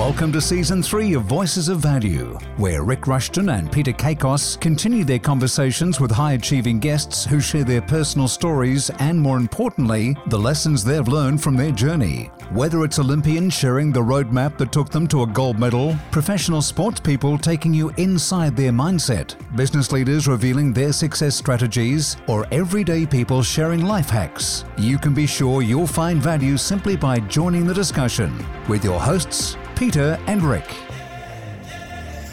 Welcome 0.00 0.32
to 0.32 0.40
season 0.40 0.82
three 0.82 1.12
of 1.12 1.24
Voices 1.24 1.68
of 1.68 1.80
Value, 1.80 2.38
where 2.56 2.84
Rick 2.84 3.06
Rushton 3.06 3.50
and 3.50 3.70
Peter 3.70 3.92
Kakos 3.92 4.58
continue 4.58 5.04
their 5.04 5.18
conversations 5.18 6.00
with 6.00 6.10
high 6.10 6.32
achieving 6.32 6.80
guests 6.80 7.26
who 7.26 7.38
share 7.38 7.64
their 7.64 7.82
personal 7.82 8.26
stories 8.26 8.88
and, 8.98 9.20
more 9.20 9.36
importantly, 9.36 10.16
the 10.28 10.38
lessons 10.38 10.82
they've 10.82 11.06
learned 11.06 11.42
from 11.42 11.54
their 11.54 11.70
journey. 11.70 12.30
Whether 12.50 12.82
it's 12.82 12.98
Olympians 12.98 13.52
sharing 13.52 13.92
the 13.92 14.00
roadmap 14.00 14.56
that 14.56 14.72
took 14.72 14.88
them 14.88 15.06
to 15.08 15.22
a 15.22 15.26
gold 15.26 15.58
medal, 15.58 15.94
professional 16.10 16.62
sports 16.62 16.98
people 16.98 17.36
taking 17.36 17.74
you 17.74 17.90
inside 17.98 18.56
their 18.56 18.72
mindset, 18.72 19.36
business 19.54 19.92
leaders 19.92 20.26
revealing 20.26 20.72
their 20.72 20.94
success 20.94 21.36
strategies, 21.36 22.16
or 22.26 22.46
everyday 22.52 23.04
people 23.04 23.42
sharing 23.42 23.84
life 23.84 24.08
hacks, 24.08 24.64
you 24.78 24.96
can 24.96 25.12
be 25.12 25.26
sure 25.26 25.60
you'll 25.60 25.86
find 25.86 26.22
value 26.22 26.56
simply 26.56 26.96
by 26.96 27.18
joining 27.18 27.66
the 27.66 27.74
discussion 27.74 28.32
with 28.66 28.82
your 28.82 28.98
hosts, 28.98 29.58
Peter 29.80 30.22
and 30.26 30.42
Rick. 30.42 30.66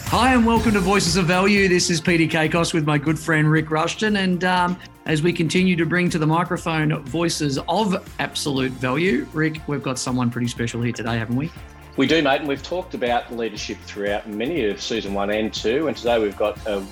Hi, 0.08 0.34
and 0.34 0.46
welcome 0.46 0.74
to 0.74 0.82
Voices 0.82 1.16
of 1.16 1.28
Value. 1.28 1.70
This 1.70 1.90
is 1.90 2.02
Peter 2.02 2.26
Kakos 2.26 2.74
with 2.74 2.86
my 2.86 2.98
good 2.98 3.18
friend 3.18 3.50
Rick 3.50 3.72
Rushton. 3.72 4.18
And 4.18 4.44
um, 4.44 4.78
as 5.06 5.24
we 5.24 5.32
continue 5.32 5.78
to 5.78 5.86
bring 5.86 6.10
to 6.10 6.20
the 6.20 6.28
microphone 6.28 7.02
voices 7.06 7.58
of 7.70 8.06
absolute 8.20 8.74
value, 8.74 9.26
Rick, 9.32 9.62
we've 9.66 9.82
got 9.82 9.98
someone 9.98 10.30
pretty 10.30 10.50
special 10.50 10.82
here 10.82 10.92
today, 10.92 11.18
haven't 11.18 11.38
we? 11.38 11.50
We 11.96 12.06
do, 12.06 12.22
mate, 12.22 12.42
and 12.42 12.50
we've 12.50 12.62
talked 12.62 12.96
about 12.96 13.34
leadership 13.34 13.78
throughout 13.86 14.28
many 14.28 14.66
of 14.66 14.82
season 14.82 15.14
one 15.14 15.30
and 15.30 15.54
two. 15.54 15.88
And 15.88 15.96
today 15.96 16.20
we've 16.20 16.36
got 16.36 16.60
a 16.68 16.86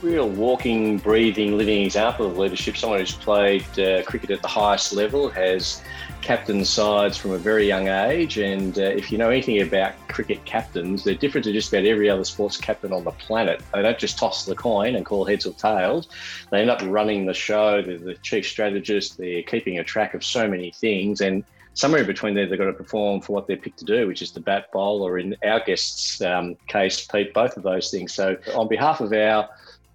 real 0.00 0.30
walking, 0.30 0.96
breathing, 0.96 1.58
living 1.58 1.82
example 1.82 2.24
of 2.24 2.38
leadership. 2.38 2.78
Someone 2.78 3.00
who's 3.00 3.12
played 3.12 3.78
uh, 3.78 4.02
cricket 4.04 4.30
at 4.30 4.40
the 4.40 4.48
highest 4.48 4.94
level, 4.94 5.28
has 5.28 5.82
captain 6.22 6.64
sides 6.64 7.16
from 7.16 7.32
a 7.32 7.38
very 7.38 7.66
young 7.66 7.88
age. 7.88 8.38
And 8.38 8.78
uh, 8.78 8.82
if 8.82 9.10
you 9.10 9.18
know 9.18 9.30
anything 9.30 9.60
about 9.60 9.94
cricket 10.08 10.44
captains, 10.44 11.04
they're 11.04 11.14
different 11.14 11.44
to 11.44 11.52
just 11.52 11.72
about 11.72 11.84
every 11.84 12.08
other 12.08 12.24
sports 12.24 12.56
captain 12.56 12.92
on 12.92 13.04
the 13.04 13.10
planet. 13.12 13.62
They 13.72 13.82
don't 13.82 13.98
just 13.98 14.18
toss 14.18 14.44
the 14.44 14.54
coin 14.54 14.96
and 14.96 15.04
call 15.04 15.24
heads 15.24 15.46
or 15.46 15.54
tails. 15.54 16.08
They 16.50 16.60
end 16.60 16.70
up 16.70 16.80
running 16.84 17.26
the 17.26 17.34
show. 17.34 17.82
They're 17.82 17.98
the 17.98 18.14
chief 18.16 18.46
strategist. 18.46 19.18
They're 19.18 19.42
keeping 19.42 19.78
a 19.78 19.84
track 19.84 20.14
of 20.14 20.24
so 20.24 20.48
many 20.48 20.70
things. 20.72 21.20
And 21.20 21.44
somewhere 21.74 22.00
in 22.00 22.06
between 22.06 22.34
there, 22.34 22.46
they've 22.46 22.58
got 22.58 22.66
to 22.66 22.72
perform 22.72 23.20
for 23.20 23.32
what 23.32 23.46
they're 23.46 23.56
picked 23.56 23.78
to 23.78 23.84
do, 23.84 24.06
which 24.06 24.22
is 24.22 24.30
to 24.32 24.40
bat 24.40 24.70
bowl, 24.72 25.02
or 25.02 25.18
in 25.18 25.36
our 25.44 25.60
guest's 25.60 26.20
um, 26.20 26.56
case, 26.66 27.06
Pete, 27.06 27.32
both 27.34 27.56
of 27.56 27.62
those 27.62 27.90
things. 27.90 28.12
So, 28.12 28.36
on 28.54 28.68
behalf 28.68 29.00
of 29.00 29.12
our 29.12 29.48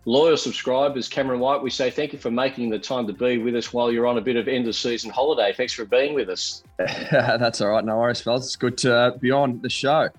loyal 0.06 0.38
subscribers, 0.38 1.08
Cameron 1.08 1.40
White, 1.40 1.62
we 1.62 1.70
say 1.70 1.90
thank 1.90 2.14
you 2.14 2.20
for 2.20 2.32
making 2.32 2.70
the 2.70 2.80
time 2.80 3.08
to 3.08 3.14
be 3.14 3.38
with 3.38 3.56
us 3.56 3.74
while 3.74 3.92
you're 3.92 4.08
on 4.08 4.18
a 4.18 4.22
bit 4.22 4.36
of 4.36 4.48
end 4.48 4.68
of 4.68 4.76
season 4.76 5.10
holiday. 5.10 5.54
Thanks 5.54 5.74
for 5.74 5.86
being 5.86 6.14
with 6.14 6.30
us. 6.30 6.64
That's 6.78 7.62
all 7.62 7.70
right. 7.70 7.84
No 7.84 7.98
worries, 7.98 8.22
fellas. 8.22 8.46
It's 8.46 8.56
good 8.56 8.78
to 8.80 8.96
uh, 8.96 9.18
be 9.18 9.32
on 9.32 9.62
the 9.62 9.70
show. 9.70 10.10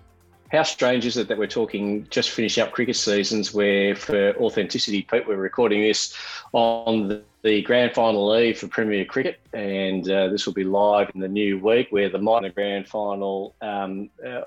How 0.50 0.62
strange 0.62 1.04
is 1.06 1.16
it 1.16 1.26
that 1.28 1.38
we're 1.38 1.48
talking 1.48 2.06
just 2.08 2.30
finish 2.30 2.56
up 2.58 2.70
cricket 2.70 2.94
seasons 2.94 3.52
where, 3.52 3.96
for 3.96 4.36
authenticity, 4.36 5.02
Pete, 5.02 5.26
we're 5.26 5.36
recording 5.36 5.82
this 5.82 6.16
on 6.52 7.08
the, 7.08 7.22
the 7.42 7.62
grand 7.62 7.94
final 7.94 8.36
eve 8.36 8.58
for 8.58 8.68
Premier 8.68 9.04
Cricket, 9.04 9.40
and 9.52 10.08
uh, 10.08 10.28
this 10.28 10.46
will 10.46 10.52
be 10.52 10.62
live 10.62 11.10
in 11.14 11.20
the 11.20 11.28
new 11.28 11.58
week 11.58 11.88
where 11.90 12.08
the 12.08 12.18
minor 12.18 12.50
grand 12.50 12.86
final. 12.86 13.56
Um, 13.60 14.08
uh, 14.24 14.42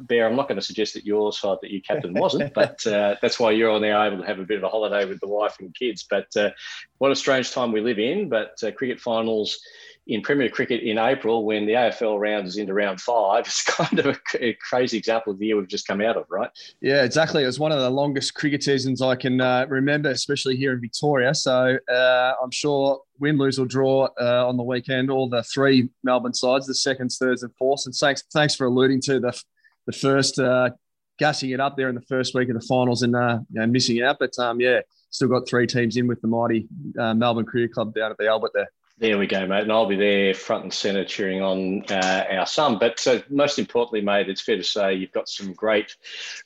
Bear, 0.00 0.26
I'm 0.26 0.34
not 0.34 0.48
going 0.48 0.58
to 0.58 0.66
suggest 0.66 0.94
that 0.94 1.06
your 1.06 1.32
side 1.32 1.58
that 1.62 1.70
you 1.70 1.80
captain 1.80 2.14
wasn't, 2.14 2.52
but 2.54 2.84
uh, 2.84 3.14
that's 3.22 3.38
why 3.38 3.52
you're 3.52 3.78
now 3.78 4.04
able 4.04 4.18
to 4.18 4.26
have 4.26 4.40
a 4.40 4.44
bit 4.44 4.58
of 4.58 4.64
a 4.64 4.68
holiday 4.68 5.04
with 5.04 5.20
the 5.20 5.28
wife 5.28 5.56
and 5.60 5.72
kids. 5.74 6.04
But 6.08 6.36
uh, 6.36 6.50
what 6.98 7.12
a 7.12 7.16
strange 7.16 7.52
time 7.52 7.70
we 7.70 7.80
live 7.80 8.00
in. 8.00 8.28
But 8.28 8.58
uh, 8.64 8.72
cricket 8.72 8.98
finals 9.00 9.60
in 10.06 10.22
Premier 10.22 10.48
Cricket 10.48 10.82
in 10.82 10.98
April 10.98 11.44
when 11.44 11.66
the 11.66 11.72
AFL 11.72 12.20
round 12.20 12.46
is 12.46 12.56
into 12.56 12.74
round 12.74 13.00
five. 13.00 13.46
It's 13.56 13.62
kind 13.64 13.98
of 13.98 14.18
a, 14.40 14.54
crazy 14.54 14.98
example 14.98 15.32
of 15.32 15.38
the 15.38 15.46
year 15.46 15.56
we've 15.56 15.68
just 15.68 15.86
come 15.86 16.00
out 16.00 16.16
of, 16.16 16.24
right? 16.28 16.50
Yeah, 16.80 17.02
exactly. 17.02 17.42
It 17.42 17.46
was 17.46 17.58
one 17.58 17.72
of 17.72 17.80
the 17.80 17.90
longest 17.90 18.34
cricket 18.34 18.62
seasons 18.62 19.02
I 19.02 19.16
can 19.16 19.40
uh, 19.40 19.66
remember, 19.68 20.10
especially 20.10 20.56
here 20.56 20.72
in 20.72 20.80
Victoria. 20.80 21.34
So 21.34 21.78
uh, 21.90 22.32
I'm 22.42 22.50
sure 22.50 23.00
win, 23.18 23.38
lose, 23.38 23.58
or 23.58 23.66
draw 23.66 24.08
uh, 24.20 24.46
on 24.46 24.56
the 24.56 24.62
weekend, 24.62 25.10
all 25.10 25.28
the 25.28 25.42
three 25.42 25.88
Melbourne 26.04 26.34
sides, 26.34 26.66
the 26.66 26.74
seconds, 26.74 27.18
thirds, 27.18 27.42
and 27.42 27.54
fourths. 27.56 27.86
And 27.86 27.94
thanks, 27.94 28.22
thanks 28.32 28.54
for 28.54 28.66
alluding 28.66 29.00
to 29.02 29.20
the 29.20 29.40
the 29.86 29.92
first 29.92 30.38
uh, 30.38 30.70
gassing 31.18 31.50
it 31.50 31.60
up 31.60 31.76
there 31.76 31.88
in 31.88 31.94
the 31.94 32.02
first 32.02 32.34
week 32.34 32.48
of 32.48 32.54
the 32.54 32.66
finals 32.66 33.02
and 33.02 33.16
uh, 33.16 33.38
you 33.50 33.60
know, 33.60 33.66
missing 33.66 34.02
out. 34.02 34.18
But 34.18 34.38
um, 34.38 34.60
yeah, 34.60 34.80
still 35.10 35.28
got 35.28 35.48
three 35.48 35.66
teams 35.66 35.96
in 35.96 36.06
with 36.06 36.20
the 36.20 36.28
mighty 36.28 36.68
uh, 36.98 37.14
Melbourne 37.14 37.46
Cricket 37.46 37.72
Club 37.72 37.94
down 37.94 38.10
at 38.10 38.18
the 38.18 38.28
Albert 38.28 38.52
there. 38.54 38.68
There 38.98 39.18
we 39.18 39.26
go, 39.26 39.46
mate. 39.46 39.60
And 39.60 39.72
I'll 39.72 39.84
be 39.84 39.96
there 39.96 40.32
front 40.32 40.62
and 40.62 40.72
centre 40.72 41.04
cheering 41.04 41.42
on 41.42 41.84
uh, 41.90 42.24
our 42.30 42.46
son. 42.46 42.78
But 42.78 43.06
uh, 43.06 43.20
most 43.28 43.58
importantly, 43.58 44.00
mate, 44.00 44.30
it's 44.30 44.40
fair 44.40 44.56
to 44.56 44.64
say 44.64 44.94
you've 44.94 45.12
got 45.12 45.28
some 45.28 45.52
great 45.52 45.94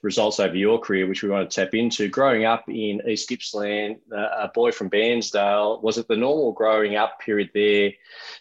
results 0.02 0.40
over 0.40 0.56
your 0.56 0.80
career, 0.80 1.06
which 1.06 1.22
we 1.22 1.28
want 1.28 1.48
to 1.48 1.64
tap 1.64 1.74
into. 1.74 2.08
Growing 2.08 2.46
up 2.46 2.64
in 2.68 3.02
East 3.06 3.30
Gippsland, 3.30 3.98
uh, 4.12 4.46
a 4.46 4.50
boy 4.52 4.72
from 4.72 4.90
Bairnsdale, 4.90 5.80
was 5.80 5.96
it 5.96 6.08
the 6.08 6.16
normal 6.16 6.50
growing 6.50 6.96
up 6.96 7.20
period 7.20 7.50
there, 7.54 7.92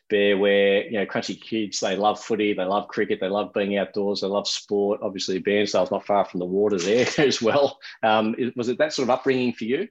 Bear, 0.10 0.40
where, 0.40 0.86
you 0.86 0.94
know, 0.94 1.06
crunchy 1.06 1.40
kids, 1.40 1.80
they 1.80 1.96
love 1.96 2.20
footy, 2.20 2.54
they 2.54 2.66
love 2.66 2.88
cricket, 2.88 3.20
they 3.22 3.30
love 3.30 3.54
being 3.54 3.78
outdoors, 3.78 4.22
they 4.22 4.28
love 4.28 4.48
sport. 4.48 5.02
Obviously, 5.04 5.40
Bairnsdale's 5.40 5.92
not 5.92 6.08
far 6.08 6.26
from 6.26 6.40
the 6.40 6.48
water 6.48 6.80
there 6.80 7.08
as 7.20 7.44
well. 7.44 7.78
Um, 8.02 8.36
was 8.56 8.70
it 8.70 8.80
that 8.80 8.92
sort 8.92 9.08
of 9.08 9.12
upbringing 9.12 9.54
for 9.54 9.66
you? 9.66 9.88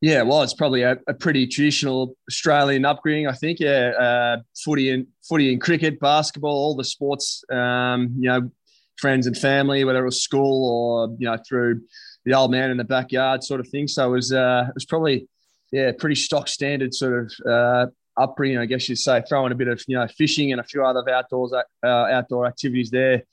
Yeah, 0.00 0.22
well, 0.22 0.42
it's 0.42 0.54
probably 0.54 0.82
a, 0.82 0.96
a 1.08 1.14
pretty 1.14 1.46
traditional 1.48 2.16
Australian 2.30 2.84
upbringing, 2.84 3.26
I 3.26 3.32
think. 3.32 3.58
Yeah, 3.58 3.90
uh, 3.98 4.42
footy 4.56 4.90
and 4.90 5.08
footy 5.28 5.52
and 5.52 5.60
cricket, 5.60 5.98
basketball, 5.98 6.52
all 6.52 6.76
the 6.76 6.84
sports. 6.84 7.42
Um, 7.50 8.14
you 8.16 8.28
know, 8.28 8.50
friends 8.96 9.26
and 9.26 9.36
family, 9.36 9.84
whether 9.84 10.02
it 10.02 10.04
was 10.04 10.22
school 10.22 10.68
or 10.70 11.16
you 11.18 11.28
know 11.28 11.36
through 11.48 11.82
the 12.24 12.34
old 12.34 12.50
man 12.50 12.70
in 12.70 12.76
the 12.76 12.84
backyard 12.84 13.42
sort 13.42 13.60
of 13.60 13.68
thing. 13.68 13.88
So 13.88 14.08
it 14.08 14.12
was 14.12 14.32
uh, 14.32 14.66
it 14.68 14.74
was 14.74 14.84
probably 14.84 15.28
yeah 15.72 15.92
pretty 15.98 16.14
stock 16.14 16.46
standard 16.46 16.94
sort 16.94 17.24
of 17.24 17.32
uh, 17.50 17.86
upbringing, 18.20 18.58
I 18.58 18.66
guess 18.66 18.88
you'd 18.88 18.98
say. 18.98 19.22
Throwing 19.28 19.50
a 19.50 19.56
bit 19.56 19.68
of 19.68 19.82
you 19.88 19.96
know 19.96 20.06
fishing 20.16 20.52
and 20.52 20.60
a 20.60 20.64
few 20.64 20.84
other 20.84 21.08
outdoors 21.10 21.52
uh, 21.52 21.86
outdoor 21.86 22.46
activities 22.46 22.90
there. 22.90 23.24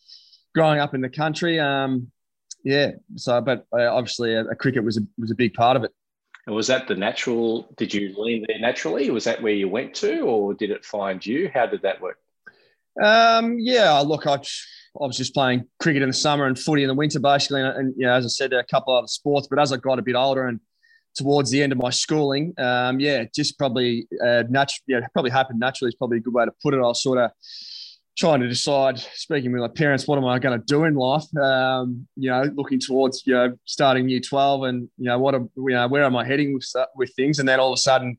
Growing 0.56 0.80
up 0.80 0.96
in 0.96 1.02
the 1.02 1.10
country, 1.10 1.60
um, 1.60 2.10
yeah. 2.64 2.92
So, 3.18 3.42
but 3.42 3.66
uh, 3.72 3.94
obviously, 3.94 4.34
a, 4.34 4.46
a 4.46 4.56
cricket 4.56 4.84
was 4.84 4.98
a 4.98 5.02
was 5.18 5.30
a 5.30 5.36
big 5.36 5.54
part 5.54 5.78
of 5.78 5.84
it. 5.84 5.92
And 6.48 6.56
was 6.56 6.68
that 6.68 6.88
the 6.88 6.96
natural? 6.96 7.74
Did 7.78 7.94
you 7.94 8.14
lean 8.18 8.46
there 8.48 8.60
naturally? 8.60 9.10
Was 9.10 9.24
that 9.24 9.42
where 9.42 9.54
you 9.54 9.68
went 9.68 9.94
to, 9.96 10.22
or 10.22 10.54
did 10.54 10.70
it 10.70 10.86
find 10.86 11.26
you? 11.26 11.50
How 11.54 11.66
did 11.66 11.82
that 11.82 12.02
work? 12.02 12.20
Um, 13.04 13.58
yeah, 13.60 14.00
look, 14.00 14.28
I, 14.28 14.36
I 14.36 15.06
was 15.06 15.18
just 15.18 15.34
playing 15.34 15.66
cricket 15.80 16.02
in 16.02 16.10
the 16.10 16.14
summer 16.14 16.46
and 16.46 16.58
footy 16.58 16.84
in 16.84 16.88
the 16.88 16.94
winter, 16.94 17.20
basically, 17.20 17.62
and, 17.62 17.78
and 17.78 17.94
you 17.98 18.06
know, 18.06 18.14
as 18.14 18.26
I 18.26 18.30
said, 18.30 18.54
a 18.54 18.64
couple 18.64 18.96
of 18.96 19.00
other 19.00 19.08
sports. 19.08 19.48
But 19.50 19.60
as 19.60 19.74
I 19.74 19.78
got 19.78 20.00
a 20.00 20.04
bit 20.04 20.16
older 20.16 20.48
and 20.48 20.60
towards 21.16 21.50
the 21.50 21.64
end 21.64 21.72
of 21.72 21.80
my 21.80 21.90
schooling, 21.90 22.54
um, 22.58 23.00
yeah, 23.00 23.24
just 23.34 23.58
probably 23.58 24.08
uh, 24.24 24.44
natural. 24.50 24.84
Yeah, 24.88 25.00
probably 25.14 25.32
happened 25.32 25.60
naturally 25.60 25.90
is 25.90 25.96
probably 25.96 26.18
a 26.18 26.22
good 26.22 26.34
way 26.34 26.46
to 26.46 26.52
put 26.62 26.74
it. 26.74 26.78
I 26.78 26.82
was 26.82 27.02
sort 27.02 27.18
of 27.18 27.32
trying 28.18 28.40
to 28.40 28.48
decide, 28.48 28.98
speaking 28.98 29.52
with 29.52 29.62
my 29.62 29.68
parents, 29.68 30.08
what 30.08 30.18
am 30.18 30.26
I 30.26 30.40
going 30.40 30.60
to 30.60 30.66
do 30.66 30.86
in 30.86 30.96
life? 30.96 31.26
Um, 31.38 32.08
you 32.16 32.30
know, 32.30 32.44
looking 32.56 32.80
towards 32.80 33.24
you 33.26 33.34
know 33.34 33.58
starting 33.66 34.10
year 34.10 34.22
twelve, 34.22 34.64
and 34.64 34.90
you 34.98 35.06
know 35.06 35.20
what, 35.20 35.36
am, 35.36 35.50
you 35.56 35.70
know, 35.70 35.88
where 35.88 36.04
am 36.04 36.16
I 36.16 36.26
heading 36.26 36.54
with 36.54 36.66
with 36.96 37.14
things? 37.16 37.40
And 37.40 37.48
then 37.48 37.60
all 37.60 37.74
of 37.74 37.78
a 37.78 37.82
sudden, 37.82 38.18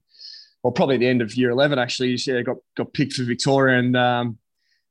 well, 0.62 0.72
probably 0.72 0.96
at 0.96 1.00
the 1.00 1.08
end 1.08 1.22
of 1.22 1.34
year 1.34 1.50
eleven, 1.50 1.78
actually, 1.78 2.16
yeah, 2.26 2.42
got 2.42 2.56
got 2.76 2.92
picked 2.92 3.14
for 3.14 3.24
Victoria, 3.24 3.78
and 3.78 3.96
um, 3.96 4.38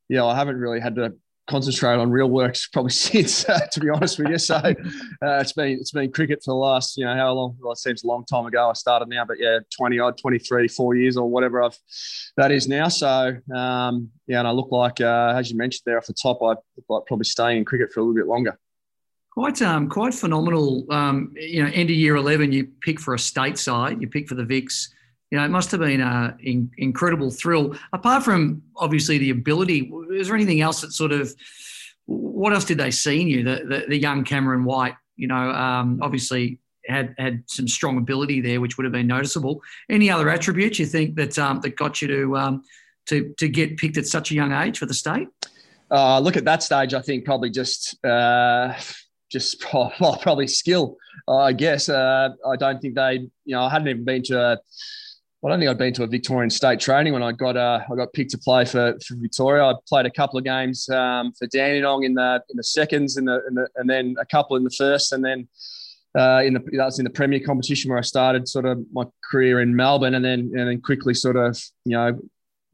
yeah, 0.10 0.26
I 0.26 0.36
haven't 0.36 0.58
really 0.58 0.80
had 0.80 0.96
to 0.96 1.14
concentrate 1.48 1.96
on 1.96 2.10
real 2.10 2.30
works 2.30 2.68
probably 2.74 2.92
since, 2.92 3.48
uh, 3.48 3.60
to 3.72 3.80
be 3.80 3.90
honest 3.90 4.20
with 4.20 4.30
you. 4.30 4.38
So 4.38 4.56
uh, 4.56 4.74
it's 5.22 5.54
been 5.54 5.80
it's 5.80 5.92
been 5.92 6.12
cricket 6.12 6.42
for 6.44 6.52
the 6.52 6.56
last 6.56 6.98
you 6.98 7.06
know 7.06 7.16
how 7.16 7.34
long? 7.34 7.58
Well, 7.60 7.74
it 7.74 7.78
seems 7.78 8.04
a 8.04 8.08
long 8.08 8.26
time 8.26 8.46
ago. 8.46 8.70
I 8.70 8.74
started 8.74 9.10
now, 9.10 9.26
but 9.26 9.38
yeah, 9.40 9.60
twenty 9.76 10.00
odd, 10.00 10.18
23, 10.18 10.68
four 10.68 10.96
years 10.96 11.18
or 11.18 11.30
whatever 11.30 11.64
I've 11.64 11.78
that 12.38 12.52
is 12.52 12.68
now. 12.68 12.88
So 12.88 13.38
um, 13.56 14.10
yeah, 14.28 14.40
and 14.40 14.48
I 14.48 14.52
look 14.52 14.72
like 14.72 15.02
uh, 15.02 15.34
as 15.36 15.52
you 15.52 15.58
mentioned 15.58 15.84
there 15.86 15.98
off 15.98 16.06
the 16.06 16.14
top, 16.14 16.42
I 16.42 16.48
look 16.48 16.86
like 16.90 17.06
probably 17.06 17.26
staying 17.26 17.60
in 17.60 17.66
cricket 17.66 17.92
for 17.92 18.00
a 18.00 18.04
little 18.04 18.16
bit 18.16 18.28
longer. 18.28 18.58
Quite, 19.32 19.62
um, 19.62 19.90
quite 19.90 20.14
phenomenal. 20.14 20.86
Um, 20.90 21.34
you 21.36 21.62
know, 21.62 21.70
end 21.74 21.90
of 21.90 21.96
year 21.98 22.16
eleven, 22.16 22.54
you 22.54 22.70
pick 22.82 23.02
for 23.02 23.14
a 23.14 23.20
state 23.20 23.58
side, 23.58 24.02
you 24.02 24.08
pick 24.08 24.30
for 24.30 24.36
the 24.36 24.46
Vics 24.46 24.88
you 25.32 25.40
know, 25.40 25.46
it 25.46 25.50
must 25.50 25.72
have 25.72 25.80
been 25.80 26.02
an 26.02 26.38
in, 26.40 26.72
incredible 26.78 27.32
thrill. 27.32 27.76
Apart 27.94 28.24
from 28.24 28.62
obviously 28.78 29.18
the 29.18 29.32
ability, 29.32 29.92
is 30.16 30.28
there 30.28 30.36
anything 30.36 30.62
else 30.62 30.82
that 30.82 30.92
sort 30.92 31.12
of, 31.12 31.34
what 32.06 32.54
else 32.54 32.66
did 32.66 32.78
they 32.78 32.92
see 32.92 33.22
in 33.22 33.28
you? 33.28 33.44
The, 33.44 33.56
the, 33.66 33.86
the 33.90 33.98
young 33.98 34.24
Cameron 34.24 34.64
White, 34.64 34.96
you 35.16 35.28
know, 35.28 35.36
um, 35.36 36.00
obviously 36.02 36.60
had 36.88 37.16
had 37.18 37.44
some 37.48 37.68
strong 37.68 37.98
ability 37.98 38.42
there, 38.42 38.62
which 38.62 38.78
would 38.78 38.84
have 38.84 38.94
been 38.94 39.08
noticeable. 39.08 39.62
Any 39.90 40.10
other 40.10 40.30
attributes 40.30 40.80
you 40.80 40.86
think 40.86 41.16
that 41.16 41.38
um, 41.40 41.62
that 41.62 41.76
got 41.76 42.02
you 42.02 42.08
to 42.08 42.38
um, 42.38 42.64
to 43.08 43.34
to 43.40 43.48
get 43.48 43.78
picked 43.78 43.98
at 43.98 44.06
such 44.06 44.32
a 44.32 44.36
young 44.36 44.52
age 44.52 44.78
for 44.78 44.86
the 44.86 44.94
state? 44.94 45.28
Uh, 45.92 46.20
look 46.20 46.38
at 46.38 46.46
that 46.46 46.64
stage. 46.64 46.94
I 46.94 47.02
think 47.02 47.26
probably 47.26 47.50
just 47.50 48.04
uh, 48.06 48.74
just 49.32 49.64
well, 49.74 50.20
probably 50.22 50.48
skill. 50.48 50.98
I 51.28 51.54
guess 51.54 51.90
uh, 51.90 52.30
I 52.48 52.56
don't 52.56 52.82
think 52.82 52.96
they. 52.96 53.28
You 53.46 53.56
know, 53.56 53.64
I 53.64 53.70
hadn't 53.70 53.88
even 53.88 54.04
been 54.04 54.24
to. 54.24 54.40
A, 54.40 54.60
I 55.46 55.50
don't 55.50 55.60
think 55.60 55.70
I'd 55.70 55.78
been 55.78 55.94
to 55.94 56.04
a 56.04 56.08
Victorian 56.08 56.50
state 56.50 56.80
training 56.80 57.14
when 57.14 57.22
I 57.22 57.32
got 57.32 57.56
uh, 57.56 57.82
I 57.92 57.96
got 57.96 58.12
picked 58.14 58.32
to 58.32 58.38
play 58.38 58.66
for, 58.66 58.98
for 59.06 59.16
Victoria. 59.16 59.64
I 59.64 59.74
played 59.88 60.08
a 60.08 60.10
couple 60.10 60.40
of 60.40 60.44
games 60.44 60.90
um, 60.90 61.34
for 61.34 61.46
Dandenong 61.46 62.04
in 62.04 62.16
the 62.16 62.42
in 62.50 62.58
the 62.58 62.64
seconds 62.64 63.18
and 63.18 63.28
the, 63.28 63.42
in 63.48 63.54
the, 63.54 63.70
and 63.76 63.88
then 63.88 64.16
a 64.20 64.26
couple 64.26 64.56
in 64.56 64.64
the 64.64 64.72
first, 64.72 65.12
and 65.12 65.24
then 65.24 65.48
uh, 66.18 66.42
in 66.44 66.56
the 66.56 66.60
that 66.78 66.86
was 66.86 66.98
in 66.98 67.04
the 67.04 67.12
Premier 67.12 67.40
competition 67.40 67.90
where 67.90 68.00
I 68.00 68.02
started 68.02 68.48
sort 68.48 68.66
of 68.66 68.80
my 68.92 69.04
career 69.30 69.62
in 69.62 69.76
Melbourne, 69.76 70.16
and 70.16 70.26
then 70.26 70.52
and 70.56 70.68
then 70.68 70.82
quickly 70.82 71.14
sort 71.14 71.36
of 71.36 71.62
you 71.84 71.96
know 71.96 72.20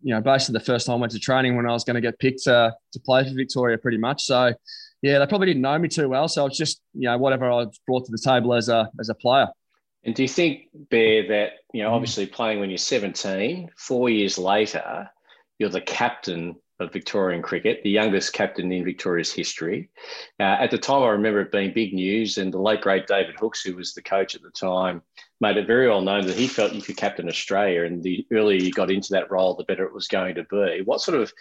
you 0.01 0.13
know 0.15 0.21
basically 0.21 0.53
the 0.53 0.65
first 0.65 0.85
time 0.85 0.95
I 0.95 0.99
went 0.99 1.11
to 1.11 1.19
training 1.19 1.57
when 1.57 1.65
I 1.65 1.73
was 1.73 1.83
going 1.83 1.95
to 1.95 2.01
get 2.01 2.19
picked 2.19 2.43
to 2.43 2.73
to 2.93 2.99
play 3.01 3.27
for 3.27 3.35
Victoria, 3.35 3.79
pretty 3.79 3.97
much. 3.97 4.23
So 4.23 4.53
yeah, 5.01 5.19
they 5.19 5.27
probably 5.27 5.47
didn't 5.47 5.63
know 5.63 5.77
me 5.77 5.89
too 5.89 6.07
well, 6.07 6.29
so 6.29 6.45
it's 6.45 6.57
just 6.57 6.79
you 6.93 7.09
know 7.09 7.17
whatever 7.17 7.51
I 7.51 7.65
brought 7.85 8.05
to 8.05 8.11
the 8.11 8.21
table 8.23 8.53
as 8.53 8.69
a 8.69 8.89
as 8.97 9.09
a 9.09 9.15
player. 9.15 9.49
And 10.03 10.15
do 10.15 10.23
you 10.23 10.27
think, 10.27 10.69
Bear, 10.73 11.27
that, 11.27 11.51
you 11.73 11.83
know, 11.83 11.91
mm. 11.91 11.93
obviously 11.93 12.25
playing 12.25 12.59
when 12.59 12.69
you're 12.69 12.77
17, 12.77 13.69
four 13.77 14.09
years 14.09 14.37
later, 14.37 15.09
you're 15.59 15.69
the 15.69 15.81
captain 15.81 16.55
of 16.81 16.91
Victorian 16.91 17.41
cricket, 17.41 17.81
the 17.83 17.89
youngest 17.91 18.33
captain 18.33 18.71
in 18.71 18.83
Victoria's 18.83 19.31
history. 19.31 19.89
Uh, 20.39 20.57
at 20.59 20.71
the 20.71 20.77
time, 20.77 21.03
I 21.03 21.09
remember 21.09 21.41
it 21.41 21.51
being 21.51 21.73
big 21.73 21.93
news, 21.93 22.37
and 22.37 22.51
the 22.51 22.59
late 22.59 22.81
great 22.81 23.07
David 23.07 23.35
Hookes, 23.39 23.61
who 23.61 23.75
was 23.75 23.93
the 23.93 24.01
coach 24.01 24.35
at 24.35 24.41
the 24.41 24.49
time, 24.49 25.03
made 25.39 25.57
it 25.57 25.67
very 25.67 25.87
well 25.87 26.01
known 26.01 26.25
that 26.27 26.35
he 26.35 26.47
felt 26.47 26.73
you 26.73 26.81
could 26.81 26.97
captain 26.97 27.29
Australia, 27.29 27.83
and 27.83 28.03
the 28.03 28.25
earlier 28.31 28.59
you 28.59 28.71
got 28.71 28.91
into 28.91 29.13
that 29.13 29.29
role, 29.31 29.55
the 29.55 29.63
better 29.63 29.85
it 29.85 29.93
was 29.93 30.07
going 30.07 30.35
to 30.35 30.43
be. 30.45 30.81
What 30.83 31.01
sort 31.01 31.19
of 31.19 31.31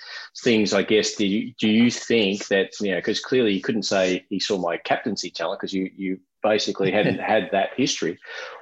things, 0.42 0.74
I 0.74 0.82
guess, 0.82 1.14
do 1.14 1.26
you, 1.26 1.54
do 1.58 1.68
you 1.68 1.90
think 1.90 2.48
that 2.48 2.72
you 2.80 2.90
know? 2.90 2.98
Because 2.98 3.20
clearly, 3.20 3.54
you 3.54 3.62
couldn't 3.62 3.84
say 3.84 4.26
he 4.28 4.38
saw 4.38 4.58
my 4.58 4.76
captaincy 4.76 5.30
talent 5.30 5.60
because 5.60 5.72
you 5.72 5.90
you 5.96 6.20
basically 6.42 6.90
hadn't 6.90 7.18
had 7.20 7.50
that 7.52 7.70
history. 7.76 8.18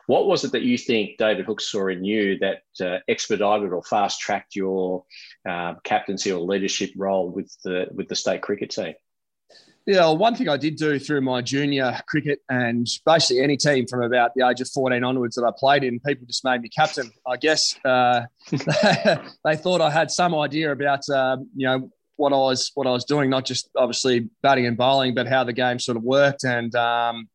What 0.06 0.26
was 0.26 0.44
it 0.44 0.52
that 0.52 0.62
you 0.62 0.78
think 0.78 1.18
David 1.18 1.46
Hookes 1.46 1.70
saw 1.70 1.88
in 1.88 2.04
you 2.04 2.38
that 2.38 2.62
uh, 2.80 2.98
expedited 3.08 3.72
or 3.72 3.82
fast 3.82 4.20
tracked 4.20 4.56
your 4.56 5.04
uh, 5.48 5.74
captaincy 5.84 6.32
or 6.32 6.40
leadership 6.40 6.90
role 6.96 7.30
with 7.30 7.54
the 7.64 7.86
with 7.94 8.08
the 8.08 8.16
state 8.16 8.42
cricket 8.42 8.70
team? 8.70 8.94
Yeah, 9.88 10.00
well, 10.00 10.18
one 10.18 10.34
thing 10.34 10.50
I 10.50 10.58
did 10.58 10.76
do 10.76 10.98
through 10.98 11.22
my 11.22 11.40
junior 11.40 11.98
cricket 12.06 12.40
and 12.50 12.86
basically 13.06 13.42
any 13.42 13.56
team 13.56 13.86
from 13.86 14.02
about 14.02 14.32
the 14.34 14.46
age 14.46 14.60
of 14.60 14.68
14 14.68 15.02
onwards 15.02 15.34
that 15.36 15.46
I 15.46 15.50
played 15.56 15.82
in, 15.82 15.98
people 16.00 16.26
just 16.26 16.44
made 16.44 16.60
me 16.60 16.68
captain. 16.68 17.10
I 17.26 17.38
guess 17.38 17.74
uh, 17.86 18.26
they 18.50 19.56
thought 19.56 19.80
I 19.80 19.90
had 19.90 20.10
some 20.10 20.34
idea 20.34 20.72
about, 20.72 21.08
uh, 21.08 21.38
you 21.56 21.66
know, 21.66 21.90
what 22.16 22.34
I 22.34 22.36
was 22.36 22.70
what 22.74 22.86
I 22.86 22.90
was 22.90 23.06
doing, 23.06 23.30
not 23.30 23.46
just 23.46 23.70
obviously 23.76 24.28
batting 24.42 24.66
and 24.66 24.76
bowling, 24.76 25.14
but 25.14 25.26
how 25.26 25.44
the 25.44 25.54
game 25.54 25.78
sort 25.78 25.96
of 25.96 26.02
worked. 26.02 26.44
And 26.44 26.74
um, 26.74 27.28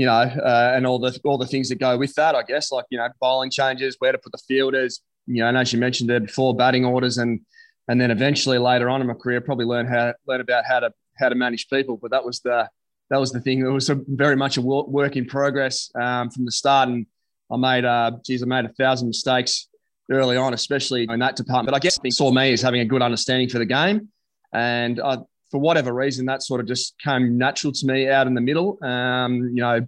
you 0.00 0.06
know, 0.06 0.12
uh, 0.12 0.72
and 0.74 0.86
all 0.86 0.98
the 0.98 1.20
all 1.24 1.36
the 1.36 1.46
things 1.46 1.68
that 1.68 1.78
go 1.78 1.98
with 1.98 2.14
that. 2.14 2.34
I 2.34 2.42
guess, 2.42 2.72
like 2.72 2.86
you 2.90 2.96
know, 2.96 3.06
bowling 3.20 3.50
changes, 3.50 3.96
where 3.98 4.12
to 4.12 4.16
put 4.16 4.32
the 4.32 4.40
fielders. 4.48 5.02
You 5.26 5.42
know, 5.42 5.48
and 5.48 5.58
as 5.58 5.74
you 5.74 5.78
mentioned 5.78 6.08
there 6.08 6.20
before, 6.20 6.56
batting 6.56 6.86
orders, 6.86 7.18
and 7.18 7.40
and 7.86 8.00
then 8.00 8.10
eventually 8.10 8.56
later 8.56 8.88
on 8.88 9.02
in 9.02 9.06
my 9.08 9.12
career, 9.12 9.42
probably 9.42 9.66
learn 9.66 9.86
how 9.86 10.14
learn 10.26 10.40
about 10.40 10.64
how 10.66 10.80
to 10.80 10.90
how 11.18 11.28
to 11.28 11.34
manage 11.34 11.68
people. 11.68 11.98
But 12.00 12.12
that 12.12 12.24
was 12.24 12.40
the 12.40 12.66
that 13.10 13.20
was 13.20 13.30
the 13.30 13.42
thing. 13.42 13.60
It 13.60 13.68
was 13.68 13.90
a, 13.90 14.00
very 14.08 14.36
much 14.36 14.56
a 14.56 14.62
work 14.62 15.16
in 15.16 15.26
progress 15.26 15.90
um, 15.94 16.30
from 16.30 16.46
the 16.46 16.52
start, 16.52 16.88
and 16.88 17.04
I 17.52 17.58
made, 17.58 17.84
uh, 17.84 18.12
geez, 18.24 18.42
I 18.42 18.46
made 18.46 18.64
a 18.64 18.72
thousand 18.72 19.08
mistakes 19.08 19.68
early 20.10 20.38
on, 20.38 20.54
especially 20.54 21.06
in 21.10 21.18
that 21.18 21.36
department. 21.36 21.72
But 21.72 21.76
I 21.76 21.80
guess 21.80 21.98
saw 22.08 22.30
me 22.30 22.54
as 22.54 22.62
having 22.62 22.80
a 22.80 22.86
good 22.86 23.02
understanding 23.02 23.50
for 23.50 23.58
the 23.58 23.66
game, 23.66 24.08
and 24.54 24.98
I 24.98 25.18
for 25.50 25.58
whatever 25.58 25.92
reason, 25.92 26.26
that 26.26 26.42
sort 26.42 26.60
of 26.60 26.66
just 26.66 26.98
came 26.98 27.36
natural 27.36 27.72
to 27.72 27.86
me 27.86 28.08
out 28.08 28.26
in 28.26 28.34
the 28.34 28.40
middle. 28.40 28.78
Um, 28.82 29.50
you 29.54 29.62
know, 29.62 29.86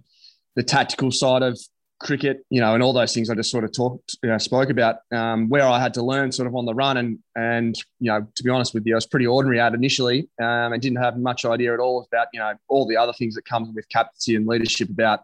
the 0.55 0.63
tactical 0.63 1.11
side 1.11 1.41
of 1.41 1.57
cricket, 1.99 2.45
you 2.49 2.59
know, 2.59 2.73
and 2.73 2.83
all 2.83 2.91
those 2.91 3.13
things 3.13 3.29
I 3.29 3.35
just 3.35 3.49
sort 3.49 3.63
of 3.63 3.71
talked, 3.71 4.17
you 4.21 4.29
know, 4.29 4.37
spoke 4.37 4.69
about, 4.69 4.97
um, 5.11 5.47
where 5.47 5.65
I 5.65 5.79
had 5.79 5.93
to 5.95 6.03
learn 6.03 6.31
sort 6.31 6.47
of 6.47 6.55
on 6.55 6.65
the 6.65 6.73
run. 6.73 6.97
And, 6.97 7.19
and, 7.35 7.75
you 7.99 8.11
know, 8.11 8.27
to 8.35 8.43
be 8.43 8.49
honest 8.49 8.73
with 8.73 8.85
you, 8.85 8.93
I 8.93 8.97
was 8.97 9.05
pretty 9.05 9.25
ordinary 9.25 9.59
at 9.59 9.73
initially 9.73 10.27
um, 10.41 10.73
and 10.73 10.81
didn't 10.81 11.01
have 11.01 11.17
much 11.17 11.45
idea 11.45 11.73
at 11.73 11.79
all 11.79 12.05
about, 12.11 12.27
you 12.33 12.39
know, 12.39 12.53
all 12.67 12.85
the 12.85 12.97
other 12.97 13.13
things 13.13 13.35
that 13.35 13.45
come 13.45 13.73
with 13.73 13.87
captaincy 13.89 14.35
and 14.35 14.45
leadership 14.45 14.89
about, 14.89 15.21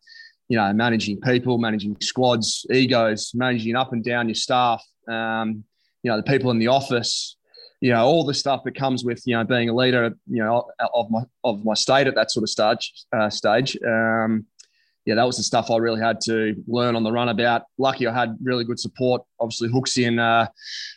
you 0.47 0.57
know, 0.57 0.71
managing 0.71 1.19
people, 1.19 1.57
managing 1.57 1.97
squads, 2.01 2.65
egos, 2.71 3.31
managing 3.35 3.75
up 3.75 3.91
and 3.91 4.03
down 4.03 4.29
your 4.29 4.35
staff, 4.35 4.83
um, 5.09 5.63
you 6.01 6.09
know, 6.09 6.17
the 6.17 6.23
people 6.23 6.49
in 6.49 6.59
the 6.59 6.67
office, 6.67 7.35
you 7.81 7.91
know 7.91 8.05
all 8.05 8.25
the 8.25 8.33
stuff 8.33 8.63
that 8.65 8.75
comes 8.75 9.03
with 9.03 9.21
you 9.25 9.35
know 9.35 9.43
being 9.43 9.69
a 9.69 9.75
leader 9.75 10.11
you 10.27 10.43
know 10.43 10.69
of 10.93 11.09
my 11.09 11.21
of 11.43 11.63
my 11.63 11.73
state 11.73 12.07
at 12.07 12.15
that 12.15 12.31
sort 12.31 12.43
of 12.43 12.49
stage 12.49 12.93
uh, 13.13 13.29
stage. 13.29 13.77
Um, 13.85 14.45
yeah 15.05 15.15
that 15.15 15.23
was 15.23 15.37
the 15.37 15.43
stuff 15.43 15.71
I 15.71 15.77
really 15.77 16.01
had 16.01 16.19
to 16.21 16.55
learn 16.67 16.95
on 16.95 17.03
the 17.03 17.11
run 17.11 17.29
about. 17.29 17.63
Lucky 17.77 18.05
I 18.05 18.13
had 18.13 18.37
really 18.41 18.63
good 18.63 18.79
support 18.79 19.21
obviously 19.39 19.69
Hooksy 19.69 20.07
and 20.07 20.19
uh, 20.19 20.47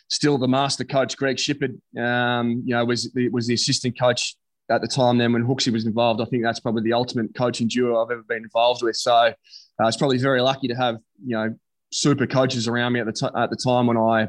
still 0.09 0.37
the 0.37 0.47
master 0.47 0.83
coach 0.83 1.17
Greg 1.17 1.37
Shipperd 1.37 1.79
um, 1.97 2.63
you 2.65 2.75
know 2.75 2.85
was 2.85 3.11
the, 3.13 3.29
was 3.29 3.47
the 3.47 3.53
assistant 3.53 3.97
coach 3.97 4.35
at 4.69 4.81
the 4.81 4.87
time 4.87 5.17
then 5.17 5.33
when 5.33 5.45
Hooksy 5.45 5.71
was 5.71 5.85
involved. 5.85 6.21
I 6.21 6.25
think 6.25 6.43
that's 6.43 6.59
probably 6.59 6.83
the 6.83 6.93
ultimate 6.93 7.35
coaching 7.35 7.67
duo 7.67 8.03
I've 8.03 8.11
ever 8.11 8.23
been 8.23 8.43
involved 8.43 8.81
with. 8.81 8.95
So 8.95 9.13
uh, 9.13 9.33
I 9.79 9.83
was 9.83 9.97
probably 9.97 10.17
very 10.17 10.41
lucky 10.41 10.67
to 10.67 10.75
have 10.75 10.97
you 11.25 11.35
know 11.35 11.55
super 11.91 12.27
coaches 12.27 12.67
around 12.67 12.93
me 12.93 12.99
at 12.99 13.05
the, 13.05 13.13
t- 13.13 13.37
at 13.37 13.49
the 13.49 13.55
time 13.55 13.87
when 13.87 13.97
I 13.97 14.27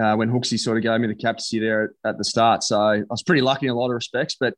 uh, 0.00 0.14
when 0.14 0.30
Hooksy 0.30 0.58
sort 0.58 0.76
of 0.76 0.82
gave 0.82 1.00
me 1.00 1.08
the 1.08 1.14
captaincy 1.14 1.58
there 1.58 1.84
at, 1.84 2.10
at, 2.10 2.18
the 2.18 2.24
start. 2.24 2.62
So 2.62 2.80
I 2.80 3.02
was 3.08 3.22
pretty 3.22 3.42
lucky 3.42 3.66
in 3.66 3.72
a 3.72 3.74
lot 3.74 3.86
of 3.86 3.94
respects, 3.94 4.36
but 4.38 4.54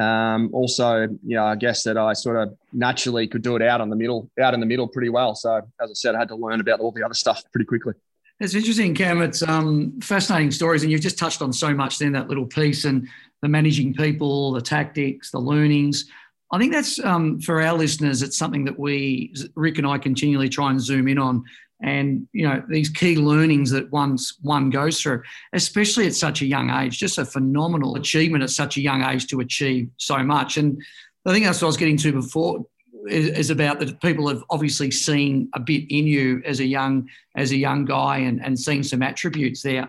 um, 0.00 0.50
also, 0.52 1.02
you 1.02 1.36
know, 1.36 1.44
I 1.44 1.56
guess 1.56 1.82
that 1.84 1.96
I 1.96 2.12
sort 2.12 2.36
of 2.36 2.56
naturally 2.72 3.26
could 3.26 3.42
do 3.42 3.56
it 3.56 3.62
out 3.62 3.80
on 3.80 3.90
the 3.90 3.96
middle, 3.96 4.30
out 4.40 4.54
in 4.54 4.60
the 4.60 4.66
middle 4.66 4.86
pretty 4.86 5.08
well. 5.08 5.34
So 5.34 5.56
as 5.80 5.90
I 5.90 5.94
said, 5.94 6.14
I 6.14 6.18
had 6.18 6.28
to 6.28 6.36
learn 6.36 6.60
about 6.60 6.80
all 6.80 6.92
the 6.92 7.02
other 7.02 7.14
stuff 7.14 7.42
pretty 7.52 7.66
quickly. 7.66 7.94
It's 8.38 8.54
interesting, 8.54 8.94
Cam. 8.94 9.22
It's 9.22 9.42
um, 9.42 9.98
fascinating 10.02 10.50
stories, 10.50 10.82
and 10.82 10.92
you've 10.92 11.00
just 11.00 11.18
touched 11.18 11.40
on 11.40 11.54
so 11.54 11.72
much 11.72 12.02
in 12.02 12.12
that 12.12 12.28
little 12.28 12.44
piece, 12.44 12.84
and 12.84 13.08
the 13.40 13.48
managing 13.48 13.94
people, 13.94 14.52
the 14.52 14.60
tactics, 14.60 15.30
the 15.30 15.38
learnings. 15.38 16.10
I 16.52 16.58
think 16.58 16.72
that's 16.72 17.02
um, 17.02 17.40
for 17.40 17.62
our 17.62 17.72
listeners. 17.72 18.22
It's 18.22 18.36
something 18.36 18.64
that 18.66 18.78
we, 18.78 19.34
Rick 19.54 19.78
and 19.78 19.86
I, 19.86 19.96
continually 19.96 20.50
try 20.50 20.70
and 20.70 20.80
zoom 20.80 21.08
in 21.08 21.18
on 21.18 21.44
and 21.82 22.26
you 22.32 22.46
know 22.46 22.62
these 22.68 22.88
key 22.88 23.16
learnings 23.16 23.70
that 23.70 23.90
one's 23.92 24.38
one 24.40 24.70
goes 24.70 25.00
through 25.00 25.22
especially 25.52 26.06
at 26.06 26.14
such 26.14 26.40
a 26.40 26.46
young 26.46 26.70
age 26.70 26.98
just 26.98 27.18
a 27.18 27.24
phenomenal 27.24 27.96
achievement 27.96 28.42
at 28.42 28.48
such 28.48 28.78
a 28.78 28.80
young 28.80 29.02
age 29.02 29.26
to 29.26 29.40
achieve 29.40 29.90
so 29.98 30.22
much. 30.22 30.56
And 30.56 30.82
i 31.26 31.32
think 31.32 31.44
that's 31.44 31.60
what 31.60 31.66
i 31.66 31.68
was 31.68 31.76
getting 31.76 31.98
to 31.98 32.12
before 32.12 32.64
is, 33.08 33.28
is 33.28 33.50
about 33.50 33.78
that 33.80 34.00
people 34.00 34.28
have 34.28 34.42
obviously 34.50 34.90
seen 34.90 35.48
a 35.54 35.60
bit 35.60 35.84
in 35.90 36.06
you 36.06 36.42
as 36.44 36.60
a 36.60 36.64
young 36.64 37.08
as 37.36 37.52
a 37.52 37.56
young 37.56 37.84
guy 37.84 38.18
and, 38.18 38.44
and 38.44 38.58
seen 38.58 38.82
some 38.82 39.02
attributes 39.02 39.62
there. 39.62 39.88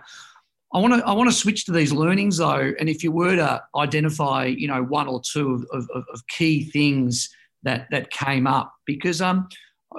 I 0.73 0.79
want 0.79 0.95
to 0.95 1.07
I 1.07 1.13
want 1.13 1.29
to 1.29 1.35
switch 1.35 1.65
to 1.65 1.71
these 1.71 1.91
learnings 1.91 2.37
though, 2.37 2.73
and 2.79 2.89
if 2.89 3.03
you 3.03 3.11
were 3.11 3.35
to 3.35 3.63
identify, 3.75 4.45
you 4.45 4.67
know, 4.67 4.83
one 4.83 5.07
or 5.07 5.21
two 5.21 5.65
of, 5.71 5.89
of, 5.93 6.05
of 6.13 6.27
key 6.27 6.65
things 6.65 7.29
that 7.63 7.87
that 7.91 8.11
came 8.11 8.47
up, 8.47 8.73
because 8.85 9.21
um, 9.21 9.47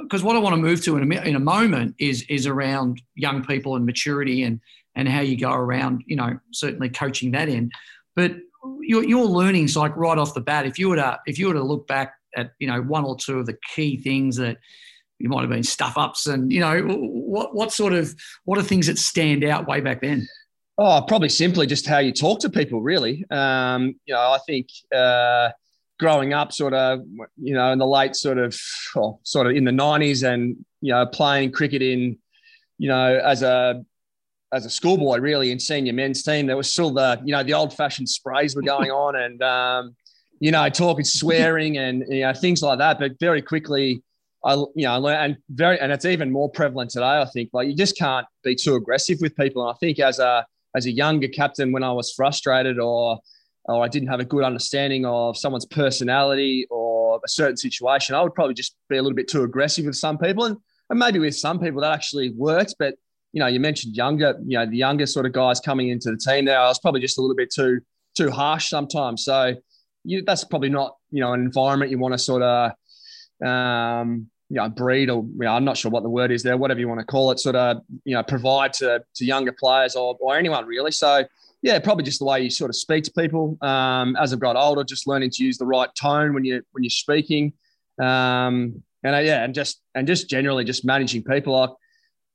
because 0.02 0.22
what 0.22 0.36
I 0.36 0.38
want 0.38 0.54
to 0.54 0.60
move 0.60 0.82
to 0.84 0.96
in 0.96 1.12
a, 1.12 1.20
in 1.22 1.36
a 1.36 1.40
moment 1.40 1.94
is 1.98 2.22
is 2.28 2.46
around 2.46 3.02
young 3.14 3.44
people 3.44 3.76
and 3.76 3.84
maturity 3.84 4.44
and 4.44 4.60
and 4.94 5.08
how 5.08 5.20
you 5.20 5.36
go 5.36 5.52
around, 5.52 6.02
you 6.06 6.16
know, 6.16 6.38
certainly 6.52 6.88
coaching 6.88 7.30
that 7.32 7.48
in. 7.48 7.70
But 8.16 8.36
your, 8.80 9.04
your 9.04 9.24
learnings, 9.26 9.76
like 9.76 9.96
right 9.96 10.18
off 10.18 10.34
the 10.34 10.40
bat, 10.40 10.66
if 10.66 10.78
you 10.78 10.88
were 10.88 10.96
to 10.96 11.20
if 11.26 11.38
you 11.38 11.48
were 11.48 11.54
to 11.54 11.62
look 11.62 11.86
back 11.86 12.14
at 12.36 12.52
you 12.58 12.66
know 12.66 12.82
one 12.82 13.04
or 13.04 13.16
two 13.16 13.38
of 13.38 13.46
the 13.46 13.56
key 13.74 13.96
things 13.96 14.36
that 14.36 14.58
you 15.18 15.28
might 15.28 15.40
have 15.40 15.50
been 15.50 15.62
stuff 15.62 15.96
ups, 15.96 16.26
and 16.26 16.52
you 16.52 16.60
know 16.60 16.82
what 16.82 17.54
what 17.54 17.72
sort 17.72 17.92
of 17.92 18.14
what 18.44 18.58
are 18.58 18.62
things 18.62 18.86
that 18.86 18.98
stand 18.98 19.44
out 19.44 19.66
way 19.66 19.80
back 19.80 20.00
then? 20.00 20.26
Oh, 20.76 21.04
probably 21.06 21.28
simply 21.28 21.66
just 21.66 21.86
how 21.86 21.98
you 21.98 22.12
talk 22.12 22.40
to 22.40 22.50
people. 22.50 22.80
Really, 22.80 23.24
um, 23.30 23.94
you 24.04 24.14
know, 24.14 24.20
I 24.20 24.38
think. 24.46 24.68
Uh, 24.94 25.50
growing 25.98 26.32
up, 26.32 26.52
sort 26.52 26.74
of, 26.74 27.00
you 27.36 27.54
know, 27.54 27.72
in 27.72 27.78
the 27.78 27.86
late 27.86 28.16
sort 28.16 28.38
of, 28.38 28.58
well, 28.94 29.20
sort 29.24 29.46
of 29.46 29.56
in 29.56 29.64
the 29.64 29.72
nineties, 29.72 30.22
and 30.22 30.56
you 30.80 30.92
know, 30.92 31.06
playing 31.06 31.52
cricket 31.52 31.82
in, 31.82 32.18
you 32.78 32.88
know, 32.88 33.18
as 33.18 33.42
a 33.42 33.84
as 34.52 34.64
a 34.64 34.70
schoolboy, 34.70 35.18
really 35.18 35.50
in 35.50 35.60
senior 35.60 35.92
men's 35.92 36.22
team, 36.22 36.46
there 36.46 36.56
was 36.56 36.72
still 36.72 36.90
the, 36.90 37.20
you 37.24 37.32
know, 37.32 37.42
the 37.42 37.52
old 37.52 37.74
fashioned 37.74 38.08
sprays 38.08 38.56
were 38.56 38.62
going 38.62 38.90
on, 38.90 39.16
and 39.22 39.42
um, 39.42 39.96
you 40.40 40.50
know, 40.50 40.68
talking, 40.68 41.04
swearing, 41.04 41.78
and 41.78 42.04
you 42.08 42.22
know, 42.22 42.32
things 42.32 42.62
like 42.62 42.78
that. 42.78 42.98
But 42.98 43.18
very 43.20 43.42
quickly, 43.42 44.02
I, 44.44 44.54
you 44.54 44.72
know, 44.76 44.92
I 44.92 44.96
learned, 44.96 45.22
and 45.22 45.36
very, 45.50 45.80
and 45.80 45.92
it's 45.92 46.04
even 46.04 46.30
more 46.30 46.50
prevalent 46.50 46.90
today. 46.90 47.20
I 47.20 47.26
think, 47.26 47.50
like, 47.52 47.68
you 47.68 47.74
just 47.74 47.98
can't 47.98 48.26
be 48.44 48.54
too 48.54 48.76
aggressive 48.76 49.18
with 49.20 49.36
people. 49.36 49.62
And 49.62 49.74
I 49.74 49.78
think 49.78 49.98
as 49.98 50.18
a 50.18 50.46
as 50.74 50.86
a 50.86 50.90
younger 50.90 51.28
captain, 51.28 51.72
when 51.72 51.82
I 51.82 51.92
was 51.92 52.12
frustrated 52.12 52.78
or 52.78 53.18
or 53.68 53.84
I 53.84 53.88
didn't 53.88 54.08
have 54.08 54.20
a 54.20 54.24
good 54.24 54.44
understanding 54.44 55.04
of 55.04 55.36
someone's 55.36 55.66
personality 55.66 56.66
or 56.70 57.20
a 57.24 57.28
certain 57.28 57.56
situation, 57.56 58.14
I 58.14 58.22
would 58.22 58.34
probably 58.34 58.54
just 58.54 58.76
be 58.88 58.96
a 58.96 59.02
little 59.02 59.16
bit 59.16 59.28
too 59.28 59.42
aggressive 59.42 59.84
with 59.84 59.96
some 59.96 60.18
people. 60.18 60.44
And, 60.44 60.56
and 60.90 60.98
maybe 60.98 61.18
with 61.18 61.36
some 61.36 61.60
people 61.60 61.82
that 61.82 61.92
actually 61.92 62.30
worked. 62.30 62.76
But, 62.78 62.94
you 63.32 63.40
know, 63.40 63.46
you 63.46 63.60
mentioned 63.60 63.94
younger, 63.94 64.38
you 64.46 64.58
know, 64.58 64.64
the 64.64 64.76
younger 64.76 65.04
sort 65.04 65.26
of 65.26 65.32
guys 65.32 65.60
coming 65.60 65.90
into 65.90 66.10
the 66.10 66.16
team 66.16 66.46
there. 66.46 66.58
I 66.58 66.68
was 66.68 66.78
probably 66.78 67.02
just 67.02 67.18
a 67.18 67.20
little 67.20 67.36
bit 67.36 67.52
too, 67.52 67.80
too 68.16 68.30
harsh 68.30 68.70
sometimes. 68.70 69.24
So 69.24 69.54
you, 70.04 70.22
that's 70.24 70.44
probably 70.44 70.70
not, 70.70 70.96
you 71.10 71.20
know, 71.20 71.34
an 71.34 71.40
environment 71.40 71.90
you 71.90 71.98
want 71.98 72.14
to 72.14 72.18
sort 72.18 72.42
of, 72.42 72.72
um, 73.46 74.30
you 74.48 74.56
know, 74.56 74.68
breed 74.70 75.10
or 75.10 75.24
you 75.24 75.40
know, 75.40 75.52
I'm 75.52 75.64
not 75.64 75.76
sure 75.76 75.90
what 75.90 76.02
the 76.02 76.08
word 76.08 76.30
is 76.30 76.42
there, 76.42 76.56
whatever 76.56 76.80
you 76.80 76.88
want 76.88 77.00
to 77.00 77.06
call 77.06 77.30
it, 77.32 77.38
sort 77.38 77.54
of 77.54 77.82
you 78.04 78.14
know 78.14 78.22
provide 78.22 78.72
to 78.74 79.04
to 79.16 79.24
younger 79.24 79.52
players 79.52 79.94
or 79.94 80.16
or 80.20 80.38
anyone 80.38 80.64
really. 80.64 80.90
So 80.90 81.24
yeah, 81.62 81.78
probably 81.80 82.04
just 82.04 82.20
the 82.20 82.24
way 82.24 82.40
you 82.40 82.50
sort 82.50 82.70
of 82.70 82.76
speak 82.76 83.04
to 83.04 83.12
people. 83.12 83.58
Um, 83.60 84.16
as 84.16 84.32
I've 84.32 84.38
got 84.38 84.56
older, 84.56 84.84
just 84.84 85.06
learning 85.06 85.30
to 85.30 85.44
use 85.44 85.58
the 85.58 85.66
right 85.66 85.88
tone 85.98 86.34
when 86.34 86.44
you 86.44 86.62
when 86.72 86.84
you're 86.84 86.90
speaking, 86.90 87.52
um, 88.00 88.82
and 89.02 89.14
uh, 89.14 89.18
yeah, 89.18 89.44
and 89.44 89.54
just 89.54 89.80
and 89.94 90.06
just 90.06 90.30
generally 90.30 90.64
just 90.64 90.84
managing 90.84 91.24
people. 91.24 91.58
Like 91.58 91.70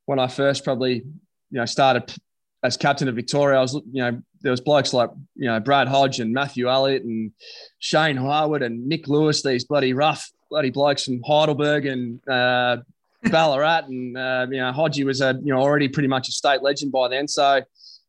when 0.06 0.18
I 0.18 0.28
first 0.28 0.64
probably 0.64 0.96
you 0.96 1.04
know 1.50 1.64
started 1.64 2.14
as 2.62 2.76
captain 2.76 3.08
of 3.08 3.14
Victoria, 3.14 3.58
I 3.58 3.62
was 3.62 3.74
you 3.74 4.02
know 4.02 4.22
there 4.42 4.50
was 4.50 4.60
blokes 4.60 4.92
like 4.92 5.10
you 5.36 5.46
know 5.46 5.58
Brad 5.58 5.88
Hodge 5.88 6.20
and 6.20 6.32
Matthew 6.32 6.68
Elliott 6.68 7.04
and 7.04 7.32
Shane 7.78 8.16
Harwood 8.16 8.62
and 8.62 8.90
Mick 8.90 9.08
Lewis, 9.08 9.42
these 9.42 9.64
bloody 9.64 9.94
rough 9.94 10.30
bloody 10.50 10.70
blokes 10.70 11.04
from 11.04 11.22
Heidelberg 11.26 11.86
and 11.86 12.20
uh, 12.28 12.76
Ballarat, 13.24 13.84
and 13.88 14.18
uh, 14.18 14.46
you 14.50 14.58
know 14.58 14.70
Hodgie 14.70 15.04
was 15.04 15.22
a 15.22 15.38
you 15.42 15.54
know 15.54 15.60
already 15.60 15.88
pretty 15.88 16.08
much 16.08 16.28
a 16.28 16.32
state 16.32 16.62
legend 16.62 16.92
by 16.92 17.08
then. 17.08 17.26
So 17.26 17.62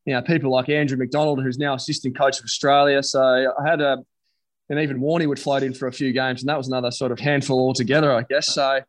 you 0.06 0.14
know 0.14 0.22
people 0.22 0.52
like 0.52 0.70
Andrew 0.70 0.98
McDonald, 0.98 1.42
who's 1.44 1.58
now 1.58 1.74
assistant 1.74 2.18
coach 2.18 2.40
of 2.40 2.46
Australia. 2.46 3.02
So 3.04 3.22
I 3.22 3.68
had 3.68 3.82
a 3.82 3.98
and 4.70 4.80
even 4.80 5.00
Warney 5.00 5.28
would 5.28 5.40
float 5.40 5.64
in 5.64 5.74
for 5.74 5.88
a 5.88 5.92
few 5.92 6.12
games, 6.12 6.42
and 6.42 6.50
that 6.50 6.58
was 6.58 6.68
another 6.68 6.92
sort 6.92 7.12
of 7.12 7.20
handful 7.20 7.60
altogether, 7.60 8.12
I 8.12 8.24
guess. 8.24 8.54
So 8.54 8.80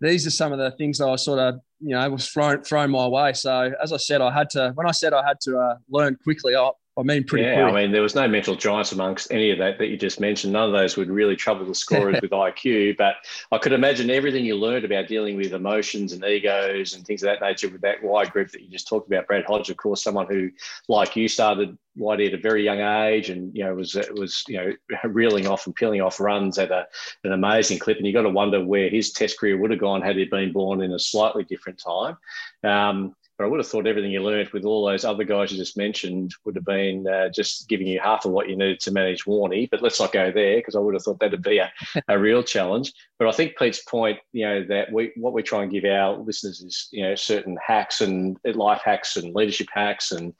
these 0.00 0.26
are 0.26 0.30
some 0.30 0.52
of 0.52 0.58
the 0.58 0.70
things 0.72 0.98
that 0.98 1.06
I 1.06 1.16
sort 1.16 1.38
of 1.38 1.60
you 1.80 1.94
know 1.94 2.10
was 2.10 2.28
thrown 2.28 2.62
thrown 2.62 2.90
my 2.90 3.06
way. 3.06 3.32
So 3.32 3.72
as 3.82 3.92
I 3.92 3.96
said, 3.96 4.20
I 4.20 4.32
had 4.32 4.50
to 4.50 4.72
when 4.74 4.86
I 4.86 4.92
said 4.92 5.12
I 5.12 5.26
had 5.26 5.40
to 5.42 5.58
uh, 5.58 5.74
learn 5.88 6.16
quickly. 6.22 6.54
I, 6.54 6.70
I 6.98 7.02
mean, 7.02 7.22
pretty. 7.22 7.44
Yeah, 7.44 7.62
quick. 7.62 7.74
I 7.74 7.82
mean, 7.82 7.92
there 7.92 8.02
was 8.02 8.16
no 8.16 8.26
mental 8.26 8.56
giants 8.56 8.90
amongst 8.90 9.30
any 9.30 9.50
of 9.52 9.58
that 9.58 9.78
that 9.78 9.86
you 9.86 9.96
just 9.96 10.18
mentioned. 10.18 10.52
None 10.52 10.68
of 10.68 10.72
those 10.72 10.96
would 10.96 11.10
really 11.10 11.36
trouble 11.36 11.64
the 11.64 11.74
scorers 11.74 12.18
with 12.22 12.32
IQ. 12.32 12.96
But 12.96 13.16
I 13.52 13.58
could 13.58 13.72
imagine 13.72 14.10
everything 14.10 14.44
you 14.44 14.56
learned 14.56 14.84
about 14.84 15.06
dealing 15.06 15.36
with 15.36 15.52
emotions 15.52 16.12
and 16.12 16.24
egos 16.24 16.94
and 16.94 17.06
things 17.06 17.22
of 17.22 17.28
that 17.28 17.40
nature 17.40 17.68
with 17.68 17.82
that 17.82 18.02
wide 18.02 18.32
group 18.32 18.50
that 18.50 18.62
you 18.62 18.68
just 18.68 18.88
talked 18.88 19.06
about. 19.06 19.28
Brad 19.28 19.44
Hodge, 19.44 19.70
of 19.70 19.76
course, 19.76 20.02
someone 20.02 20.26
who, 20.26 20.50
like 20.88 21.14
you, 21.14 21.28
started 21.28 21.78
Whitey 21.96 22.28
at 22.28 22.34
a 22.34 22.38
very 22.38 22.64
young 22.64 22.80
age, 22.80 23.30
and 23.30 23.54
you 23.54 23.64
know 23.64 23.74
was 23.74 23.94
was 24.12 24.44
you 24.48 24.56
know 24.56 24.72
reeling 25.04 25.46
off 25.46 25.66
and 25.66 25.74
peeling 25.74 26.00
off 26.00 26.18
runs 26.18 26.58
at 26.58 26.72
a, 26.72 26.86
an 27.22 27.32
amazing 27.32 27.78
clip. 27.78 27.98
And 27.98 28.06
you 28.06 28.12
got 28.12 28.22
to 28.22 28.30
wonder 28.30 28.64
where 28.64 28.88
his 28.88 29.12
Test 29.12 29.38
career 29.38 29.56
would 29.56 29.70
have 29.70 29.80
gone 29.80 30.02
had 30.02 30.16
he 30.16 30.24
been 30.24 30.52
born 30.52 30.82
in 30.82 30.92
a 30.92 30.98
slightly 30.98 31.44
different 31.44 31.80
time. 31.80 32.16
Um, 32.64 33.14
but 33.38 33.44
I 33.44 33.46
would 33.46 33.60
have 33.60 33.68
thought 33.68 33.86
everything 33.86 34.10
you 34.10 34.20
learned 34.20 34.48
with 34.50 34.64
all 34.64 34.84
those 34.84 35.04
other 35.04 35.22
guys 35.22 35.52
you 35.52 35.58
just 35.58 35.76
mentioned 35.76 36.34
would 36.44 36.56
have 36.56 36.64
been 36.64 37.06
uh, 37.06 37.28
just 37.28 37.68
giving 37.68 37.86
you 37.86 38.00
half 38.00 38.24
of 38.24 38.32
what 38.32 38.48
you 38.48 38.56
needed 38.56 38.80
to 38.80 38.90
manage 38.90 39.26
Warney. 39.26 39.70
But 39.70 39.80
let's 39.80 40.00
not 40.00 40.12
go 40.12 40.32
there 40.32 40.56
because 40.56 40.74
I 40.74 40.80
would 40.80 40.94
have 40.94 41.04
thought 41.04 41.20
that'd 41.20 41.40
be 41.40 41.58
a, 41.58 41.72
a 42.08 42.18
real 42.18 42.42
challenge. 42.42 42.92
But 43.16 43.28
I 43.28 43.32
think 43.32 43.56
Pete's 43.56 43.84
point, 43.84 44.18
you 44.32 44.44
know, 44.44 44.64
that 44.64 44.92
we 44.92 45.12
what 45.14 45.34
we 45.34 45.44
try 45.44 45.62
and 45.62 45.70
give 45.70 45.84
our 45.84 46.16
listeners 46.16 46.60
is, 46.60 46.88
you 46.90 47.04
know, 47.04 47.14
certain 47.14 47.56
hacks 47.64 48.00
and 48.00 48.36
life 48.44 48.82
hacks 48.84 49.16
and 49.16 49.34
leadership 49.34 49.68
hacks. 49.72 50.10
And, 50.10 50.34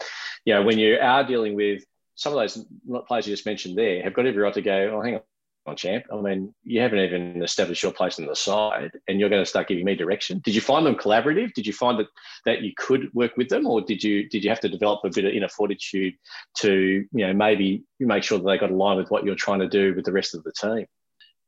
you 0.44 0.52
know, 0.52 0.62
when 0.62 0.78
you 0.78 0.98
are 1.00 1.22
dealing 1.22 1.54
with 1.54 1.84
some 2.16 2.32
of 2.32 2.38
those 2.40 2.64
players 3.06 3.28
you 3.28 3.32
just 3.32 3.46
mentioned 3.46 3.78
there 3.78 4.02
have 4.02 4.12
got 4.12 4.26
every 4.26 4.42
right 4.42 4.54
to 4.54 4.60
go, 4.60 4.96
oh, 4.96 5.02
hang 5.02 5.14
on, 5.14 5.20
on, 5.20 5.22
champ. 5.74 6.04
I 6.12 6.20
mean, 6.20 6.54
you 6.64 6.80
haven't 6.80 6.98
even 6.98 7.42
established 7.42 7.82
your 7.82 7.92
place 7.92 8.18
on 8.18 8.26
the 8.26 8.36
side, 8.36 8.92
and 9.06 9.18
you're 9.18 9.28
going 9.28 9.42
to 9.42 9.48
start 9.48 9.68
giving 9.68 9.84
me 9.84 9.94
direction. 9.94 10.40
Did 10.44 10.54
you 10.54 10.60
find 10.60 10.84
them 10.84 10.94
collaborative? 10.94 11.52
Did 11.54 11.66
you 11.66 11.72
find 11.72 11.98
that 11.98 12.06
that 12.46 12.62
you 12.62 12.72
could 12.76 13.12
work 13.14 13.36
with 13.36 13.48
them, 13.48 13.66
or 13.66 13.80
did 13.80 14.02
you 14.02 14.28
did 14.28 14.44
you 14.44 14.50
have 14.50 14.60
to 14.60 14.68
develop 14.68 15.00
a 15.04 15.10
bit 15.10 15.24
of 15.24 15.32
inner 15.32 15.48
fortitude 15.48 16.14
to 16.58 17.04
you 17.12 17.26
know 17.26 17.32
maybe 17.32 17.84
make 18.00 18.22
sure 18.22 18.38
that 18.38 18.44
they 18.44 18.58
got 18.58 18.70
aligned 18.70 18.98
with 18.98 19.10
what 19.10 19.24
you're 19.24 19.34
trying 19.34 19.60
to 19.60 19.68
do 19.68 19.94
with 19.94 20.04
the 20.04 20.12
rest 20.12 20.34
of 20.34 20.44
the 20.44 20.52
team? 20.52 20.86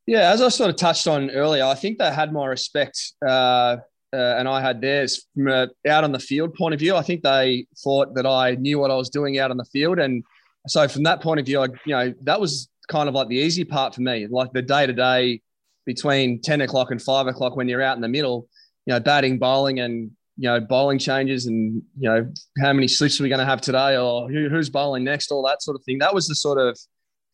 Yeah, 0.07 0.33
as 0.33 0.43
I 0.43 0.49
sort 0.49 0.71
of 0.71 0.77
touched 0.77 1.07
on 1.07 1.31
earlier, 1.31 1.65
I 1.65 1.75
think 1.75 1.99
they 1.99 2.13
had 2.13 2.33
my 2.33 2.47
respect. 2.47 3.13
Uh, 3.27 3.77
uh, 4.13 4.35
and 4.39 4.49
I 4.49 4.61
had 4.61 4.81
theirs 4.81 5.25
from 5.35 5.47
a 5.47 5.69
out 5.89 6.03
on 6.03 6.11
the 6.11 6.19
field 6.19 6.55
point 6.55 6.75
of 6.75 6.81
view. 6.81 6.97
I 6.97 7.03
think 7.03 7.23
they 7.23 7.67
thought 7.79 8.15
that 8.15 8.27
I 8.27 8.57
knew 8.57 8.81
what 8.81 8.91
I 8.91 8.97
was 8.97 9.09
doing 9.09 9.39
out 9.39 9.53
on 9.53 9.57
the 9.57 9.65
field, 9.67 10.01
and 10.01 10.25
so 10.67 10.87
from 10.89 11.05
that 11.05 11.23
point 11.23 11.41
of 11.41 11.47
view, 11.47 11.61
I, 11.61 11.67
you 11.87 11.95
know, 11.95 12.15
that 12.23 12.41
was 12.41 12.69
kind 12.91 13.09
of 13.09 13.15
like 13.15 13.29
the 13.29 13.37
easy 13.37 13.65
part 13.65 13.95
for 13.95 14.03
me, 14.03 14.27
like 14.27 14.53
the 14.53 14.61
day 14.61 14.87
to 14.87 14.93
day 14.93 15.41
between 15.87 16.43
10 16.43 16.61
o'clock 16.61 16.91
and 16.91 17.01
five 17.01 17.27
o'clock 17.27 17.57
when 17.57 17.69
you're 17.69 17.81
out 17.81 17.97
in 17.97 18.03
the 18.03 18.09
middle, 18.09 18.49
you 18.85 18.93
know, 18.93 19.01
batting, 19.01 19.39
bowling, 19.39 19.81
and, 19.81 20.11
you 20.37 20.49
know, 20.49 20.61
bowling 20.61 20.99
changes 20.99 21.47
and, 21.47 21.83
you 21.99 22.09
know, 22.09 22.31
how 22.61 22.73
many 22.73 22.89
slips 22.89 23.19
are 23.19 23.23
we 23.23 23.29
going 23.29 23.39
to 23.39 23.45
have 23.47 23.61
today 23.61 23.97
or 23.97 24.29
who, 24.29 24.49
who's 24.49 24.69
bowling 24.69 25.05
next, 25.05 25.31
all 25.31 25.43
that 25.47 25.63
sort 25.63 25.77
of 25.77 25.85
thing. 25.85 25.99
That 25.99 26.15
was 26.15 26.27
the 26.27 26.35
sort 26.35 26.59
of 26.59 26.79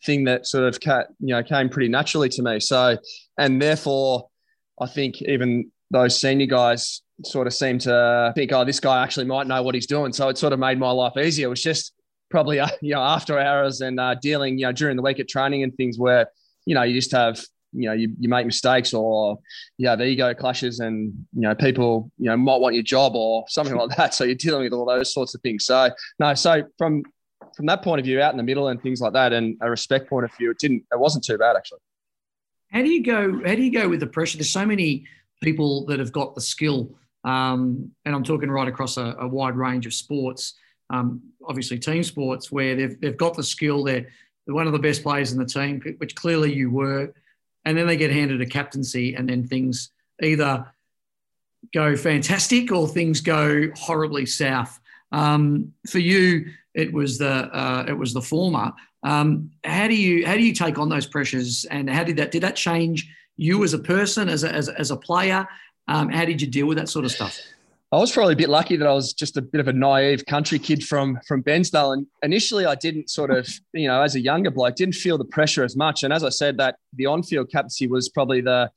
thing 0.04 0.24
that 0.24 0.46
sort 0.46 0.64
of, 0.64 0.78
you 1.20 1.34
know, 1.34 1.42
came 1.42 1.68
pretty 1.68 1.88
naturally 1.88 2.28
to 2.28 2.42
me. 2.42 2.60
So, 2.60 2.98
and 3.38 3.60
therefore, 3.60 4.28
I 4.80 4.86
think 4.86 5.22
even 5.22 5.70
those 5.90 6.20
senior 6.20 6.46
guys 6.46 7.02
sort 7.24 7.46
of 7.46 7.54
seem 7.54 7.78
to 7.78 8.32
think, 8.34 8.52
oh, 8.52 8.64
this 8.64 8.80
guy 8.80 9.02
actually 9.02 9.26
might 9.26 9.46
know 9.46 9.62
what 9.62 9.74
he's 9.74 9.86
doing. 9.86 10.12
So 10.12 10.28
it 10.28 10.36
sort 10.36 10.52
of 10.52 10.58
made 10.58 10.78
my 10.78 10.90
life 10.90 11.16
easier. 11.16 11.46
It 11.46 11.50
was 11.50 11.62
just 11.62 11.92
probably 12.30 12.60
uh, 12.60 12.68
you 12.80 12.94
know 12.94 13.02
after 13.02 13.38
hours 13.38 13.80
and 13.80 13.98
uh, 14.00 14.14
dealing 14.14 14.58
you 14.58 14.66
know 14.66 14.72
during 14.72 14.96
the 14.96 15.02
week 15.02 15.20
at 15.20 15.28
training 15.28 15.62
and 15.62 15.74
things 15.76 15.98
where 15.98 16.28
you 16.64 16.74
know 16.74 16.82
you 16.82 16.94
just 16.94 17.12
have 17.12 17.40
you 17.72 17.88
know 17.88 17.92
you, 17.92 18.14
you 18.18 18.28
make 18.28 18.46
mistakes 18.46 18.94
or 18.94 19.38
you 19.76 19.88
have 19.88 20.00
ego 20.00 20.32
clashes 20.34 20.80
and 20.80 21.12
you 21.34 21.42
know 21.42 21.54
people 21.54 22.10
you 22.18 22.26
know 22.26 22.36
might 22.36 22.60
want 22.60 22.74
your 22.74 22.82
job 22.82 23.14
or 23.14 23.44
something 23.48 23.76
like 23.76 23.96
that. 23.96 24.14
So 24.14 24.24
you're 24.24 24.34
dealing 24.34 24.62
with 24.62 24.72
all 24.72 24.86
those 24.86 25.12
sorts 25.12 25.34
of 25.34 25.42
things. 25.42 25.64
So 25.64 25.90
no 26.18 26.34
so 26.34 26.62
from 26.78 27.02
from 27.56 27.66
that 27.66 27.82
point 27.82 28.00
of 28.00 28.04
view 28.04 28.20
out 28.20 28.32
in 28.32 28.36
the 28.36 28.42
middle 28.42 28.68
and 28.68 28.82
things 28.82 29.00
like 29.00 29.12
that 29.14 29.32
and 29.32 29.56
a 29.60 29.70
respect 29.70 30.08
point 30.08 30.24
of 30.24 30.36
view 30.36 30.50
it 30.50 30.58
didn't 30.58 30.84
it 30.92 30.98
wasn't 30.98 31.24
too 31.24 31.38
bad 31.38 31.56
actually. 31.56 31.80
How 32.72 32.82
do 32.82 32.88
you 32.88 33.02
go 33.02 33.42
how 33.46 33.54
do 33.54 33.62
you 33.62 33.72
go 33.72 33.88
with 33.88 34.00
the 34.00 34.06
pressure? 34.06 34.38
There's 34.38 34.50
so 34.50 34.66
many 34.66 35.04
people 35.42 35.84
that 35.86 35.98
have 35.98 36.12
got 36.12 36.34
the 36.34 36.40
skill 36.40 36.94
um, 37.24 37.90
and 38.04 38.14
i'm 38.14 38.24
talking 38.24 38.50
right 38.50 38.68
across 38.68 38.96
a, 38.96 39.16
a 39.20 39.28
wide 39.28 39.56
range 39.56 39.86
of 39.86 39.92
sports 39.92 40.54
um, 40.90 41.22
obviously 41.46 41.78
team 41.78 42.02
sports 42.02 42.50
where 42.50 42.76
they've, 42.76 43.00
they've 43.00 43.16
got 43.16 43.34
the 43.34 43.42
skill. 43.42 43.84
They're, 43.84 44.06
one 44.46 44.66
of 44.66 44.72
the 44.72 44.78
best 44.78 45.02
players 45.02 45.32
in 45.32 45.38
the 45.38 45.44
team, 45.44 45.80
which 45.98 46.14
clearly 46.14 46.54
you 46.54 46.70
were. 46.70 47.12
And 47.64 47.76
then 47.76 47.88
they 47.88 47.96
get 47.96 48.12
handed 48.12 48.40
a 48.40 48.46
captaincy, 48.46 49.14
and 49.16 49.28
then 49.28 49.46
things 49.46 49.90
either 50.22 50.72
go 51.74 51.96
fantastic 51.96 52.70
or 52.70 52.86
things 52.86 53.20
go 53.20 53.68
horribly 53.74 54.24
south. 54.24 54.78
Um, 55.10 55.72
for 55.88 55.98
you, 55.98 56.52
it 56.74 56.92
was 56.92 57.18
the 57.18 57.28
uh, 57.28 57.86
it 57.88 57.94
was 57.94 58.14
the 58.14 58.22
former. 58.22 58.72
Um, 59.02 59.50
how 59.64 59.88
do 59.88 59.96
you 59.96 60.24
how 60.24 60.34
do 60.34 60.42
you 60.42 60.54
take 60.54 60.78
on 60.78 60.88
those 60.88 61.06
pressures, 61.06 61.64
and 61.64 61.90
how 61.90 62.04
did 62.04 62.18
that 62.18 62.30
did 62.30 62.42
that 62.44 62.54
change 62.54 63.12
you 63.36 63.64
as 63.64 63.74
a 63.74 63.78
person, 63.78 64.28
as 64.28 64.44
a, 64.44 64.52
as, 64.52 64.68
as 64.68 64.90
a 64.92 64.96
player? 64.96 65.46
Um, 65.88 66.08
how 66.08 66.24
did 66.24 66.40
you 66.40 66.46
deal 66.46 66.66
with 66.66 66.78
that 66.78 66.88
sort 66.88 67.04
of 67.04 67.10
stuff? 67.10 67.36
I 67.92 67.98
was 67.98 68.10
probably 68.10 68.32
a 68.32 68.36
bit 68.36 68.48
lucky 68.48 68.76
that 68.76 68.86
I 68.86 68.92
was 68.92 69.12
just 69.12 69.36
a 69.36 69.42
bit 69.42 69.60
of 69.60 69.68
a 69.68 69.72
naive 69.72 70.26
country 70.26 70.58
kid 70.58 70.84
from 70.84 71.20
from 71.26 71.42
Bairnsdale, 71.42 71.92
and 71.92 72.06
initially 72.22 72.66
I 72.66 72.74
didn't 72.74 73.10
sort 73.10 73.30
of, 73.30 73.48
you 73.72 73.86
know, 73.86 74.02
as 74.02 74.16
a 74.16 74.20
younger 74.20 74.50
bloke, 74.50 74.74
didn't 74.74 74.96
feel 74.96 75.18
the 75.18 75.24
pressure 75.24 75.62
as 75.62 75.76
much. 75.76 76.02
And 76.02 76.12
as 76.12 76.24
I 76.24 76.30
said, 76.30 76.58
that 76.58 76.76
the 76.94 77.06
on-field 77.06 77.50
captaincy 77.50 77.86
was 77.86 78.08
probably 78.08 78.40
the 78.40 78.70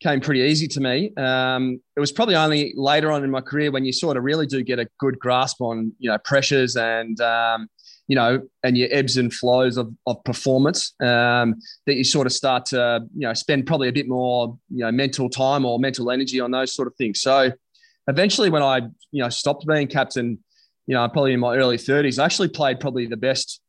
came 0.00 0.20
pretty 0.20 0.40
easy 0.40 0.66
to 0.66 0.80
me. 0.80 1.12
Um, 1.16 1.80
it 1.96 2.00
was 2.00 2.12
probably 2.12 2.34
only 2.34 2.74
later 2.76 3.10
on 3.12 3.24
in 3.24 3.30
my 3.30 3.40
career 3.40 3.70
when 3.70 3.84
you 3.84 3.92
sort 3.92 4.16
of 4.16 4.24
really 4.24 4.46
do 4.46 4.62
get 4.62 4.80
a 4.80 4.88
good 4.98 5.18
grasp 5.18 5.60
on, 5.60 5.92
you 5.98 6.10
know, 6.10 6.18
pressures 6.18 6.76
and 6.76 7.20
um, 7.20 7.68
you 8.08 8.16
know, 8.16 8.42
and 8.62 8.76
your 8.76 8.88
ebbs 8.90 9.16
and 9.16 9.32
flows 9.32 9.78
of, 9.78 9.94
of 10.06 10.22
performance 10.24 10.92
um, 11.00 11.54
that 11.86 11.94
you 11.94 12.04
sort 12.04 12.26
of 12.26 12.32
start 12.32 12.66
to, 12.66 13.00
you 13.14 13.26
know, 13.26 13.32
spend 13.32 13.64
probably 13.64 13.88
a 13.88 13.92
bit 13.92 14.08
more, 14.08 14.58
you 14.68 14.84
know, 14.84 14.92
mental 14.92 15.30
time 15.30 15.64
or 15.64 15.78
mental 15.78 16.10
energy 16.10 16.40
on 16.40 16.50
those 16.50 16.74
sort 16.74 16.88
of 16.88 16.94
things. 16.96 17.20
So 17.20 17.52
eventually 18.08 18.50
when 18.50 18.62
I, 18.62 18.78
you 19.10 19.22
know, 19.22 19.28
stopped 19.28 19.66
being 19.66 19.86
captain, 19.86 20.38
you 20.86 20.94
know, 20.94 21.08
probably 21.08 21.32
in 21.32 21.40
my 21.40 21.56
early 21.56 21.76
30s, 21.76 22.18
I 22.18 22.24
actually 22.24 22.48
played 22.48 22.80
probably 22.80 23.06
the 23.06 23.16
best 23.16 23.60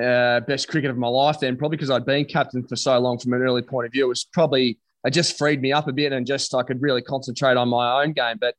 uh, 0.00 0.40
best 0.40 0.68
cricket 0.68 0.90
of 0.90 0.96
my 0.96 1.08
life 1.08 1.40
then, 1.40 1.56
probably 1.56 1.76
because 1.76 1.90
I'd 1.90 2.06
been 2.06 2.24
captain 2.24 2.66
for 2.66 2.76
so 2.76 2.98
long 2.98 3.18
from 3.18 3.34
an 3.34 3.42
early 3.42 3.60
point 3.60 3.86
of 3.86 3.92
view. 3.92 4.06
It 4.06 4.08
was 4.08 4.24
probably, 4.24 4.78
it 5.04 5.10
just 5.10 5.36
freed 5.36 5.60
me 5.60 5.72
up 5.72 5.86
a 5.86 5.92
bit 5.92 6.12
and 6.12 6.26
just 6.26 6.54
I 6.54 6.62
could 6.62 6.80
really 6.80 7.02
concentrate 7.02 7.58
on 7.58 7.68
my 7.68 8.02
own 8.02 8.12
game. 8.12 8.38
But, 8.40 8.54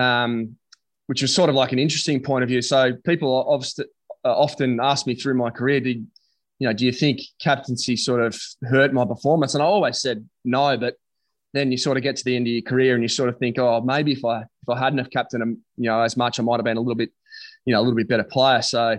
um, 0.00 0.56
which 1.10 1.22
was 1.22 1.34
sort 1.34 1.50
of 1.50 1.56
like 1.56 1.72
an 1.72 1.80
interesting 1.80 2.22
point 2.22 2.44
of 2.44 2.48
view. 2.48 2.62
So 2.62 2.92
people 3.04 3.60
uh, 3.74 3.82
often 4.24 4.78
ask 4.80 5.08
me 5.08 5.16
through 5.16 5.34
my 5.34 5.50
career, 5.50 5.80
did, 5.80 6.06
you 6.60 6.68
know, 6.68 6.72
do 6.72 6.86
you 6.86 6.92
think 6.92 7.20
captaincy 7.40 7.96
sort 7.96 8.20
of 8.20 8.40
hurt 8.62 8.92
my 8.92 9.04
performance? 9.04 9.54
And 9.54 9.62
I 9.62 9.66
always 9.66 10.00
said 10.00 10.24
no, 10.44 10.76
but 10.76 10.94
then 11.52 11.72
you 11.72 11.78
sort 11.78 11.96
of 11.96 12.04
get 12.04 12.14
to 12.16 12.24
the 12.24 12.36
end 12.36 12.46
of 12.46 12.52
your 12.52 12.62
career 12.62 12.94
and 12.94 13.02
you 13.02 13.08
sort 13.08 13.28
of 13.28 13.38
think, 13.38 13.58
oh, 13.58 13.80
maybe 13.80 14.12
if 14.12 14.24
I 14.24 14.44
I 14.72 14.78
hadn't 14.78 14.98
have 14.98 15.10
captained 15.10 15.42
him, 15.42 15.58
you 15.76 15.90
know, 15.90 16.00
as 16.00 16.16
much, 16.16 16.38
I 16.38 16.42
might 16.42 16.56
have 16.56 16.64
been 16.64 16.76
a 16.76 16.80
little 16.80 16.94
bit, 16.94 17.10
you 17.64 17.72
know, 17.72 17.80
a 17.80 17.82
little 17.82 17.96
bit 17.96 18.08
better 18.08 18.24
player. 18.24 18.62
So, 18.62 18.98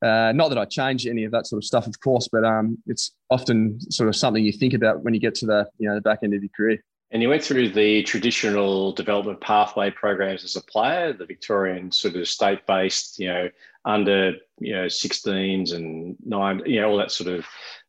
uh, 0.00 0.32
not 0.32 0.48
that 0.48 0.58
I 0.58 0.64
change 0.64 1.06
any 1.06 1.24
of 1.24 1.32
that 1.32 1.46
sort 1.46 1.58
of 1.58 1.64
stuff, 1.64 1.86
of 1.86 1.98
course, 2.00 2.28
but 2.30 2.44
um, 2.44 2.78
it's 2.86 3.12
often 3.30 3.80
sort 3.90 4.08
of 4.08 4.16
something 4.16 4.44
you 4.44 4.52
think 4.52 4.74
about 4.74 5.02
when 5.02 5.12
you 5.12 5.20
get 5.20 5.34
to 5.36 5.46
the 5.46 5.68
you 5.78 5.88
know 5.88 5.94
the 5.94 6.00
back 6.00 6.20
end 6.22 6.34
of 6.34 6.42
your 6.42 6.50
career. 6.56 6.82
And 7.10 7.22
you 7.22 7.30
went 7.30 7.42
through 7.42 7.70
the 7.70 8.02
traditional 8.02 8.92
development 8.92 9.40
pathway 9.40 9.90
programs 9.90 10.44
as 10.44 10.56
a 10.56 10.60
player, 10.62 11.14
the 11.14 11.24
Victorian 11.24 11.90
sort 11.90 12.16
of 12.16 12.28
state-based, 12.28 13.18
you 13.18 13.28
know, 13.28 13.48
under 13.86 14.34
you 14.58 14.74
know 14.74 14.84
16s 14.84 15.74
and 15.74 16.16
nine, 16.24 16.62
you 16.66 16.80
know, 16.80 16.90
all 16.90 16.98
that 16.98 17.10
sort 17.10 17.30
of 17.30 17.46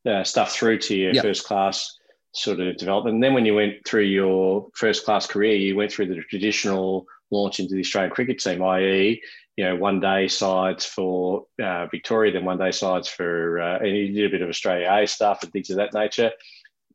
uh, 0.09 0.23
stuff 0.23 0.53
through 0.53 0.79
to 0.79 0.95
your 0.95 1.13
yep. 1.13 1.23
first 1.23 1.43
class 1.43 1.97
sort 2.33 2.59
of 2.59 2.77
development. 2.77 3.15
And 3.15 3.23
then 3.23 3.33
when 3.33 3.45
you 3.45 3.55
went 3.55 3.85
through 3.85 4.03
your 4.03 4.67
first 4.73 5.03
class 5.03 5.27
career, 5.27 5.55
you 5.55 5.75
went 5.75 5.91
through 5.91 6.07
the 6.07 6.21
traditional 6.29 7.05
launch 7.31 7.59
into 7.59 7.75
the 7.75 7.81
Australian 7.81 8.11
cricket 8.11 8.39
team, 8.39 8.63
i.e., 8.63 9.21
you 9.57 9.65
know, 9.65 9.75
one 9.75 9.99
day 9.99 10.27
sides 10.27 10.85
for 10.85 11.45
uh, 11.61 11.85
Victoria, 11.87 12.31
then 12.31 12.45
one 12.45 12.57
day 12.57 12.71
sides 12.71 13.09
for, 13.09 13.59
uh, 13.59 13.79
and 13.79 13.89
you 13.89 14.13
did 14.13 14.25
a 14.27 14.29
bit 14.29 14.41
of 14.41 14.49
Australia 14.49 14.89
A 14.89 15.05
stuff 15.05 15.43
and 15.43 15.51
things 15.51 15.69
of 15.69 15.75
that 15.77 15.93
nature. 15.93 16.31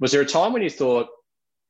Was 0.00 0.12
there 0.12 0.22
a 0.22 0.26
time 0.26 0.52
when 0.52 0.62
you 0.62 0.70
thought, 0.70 1.08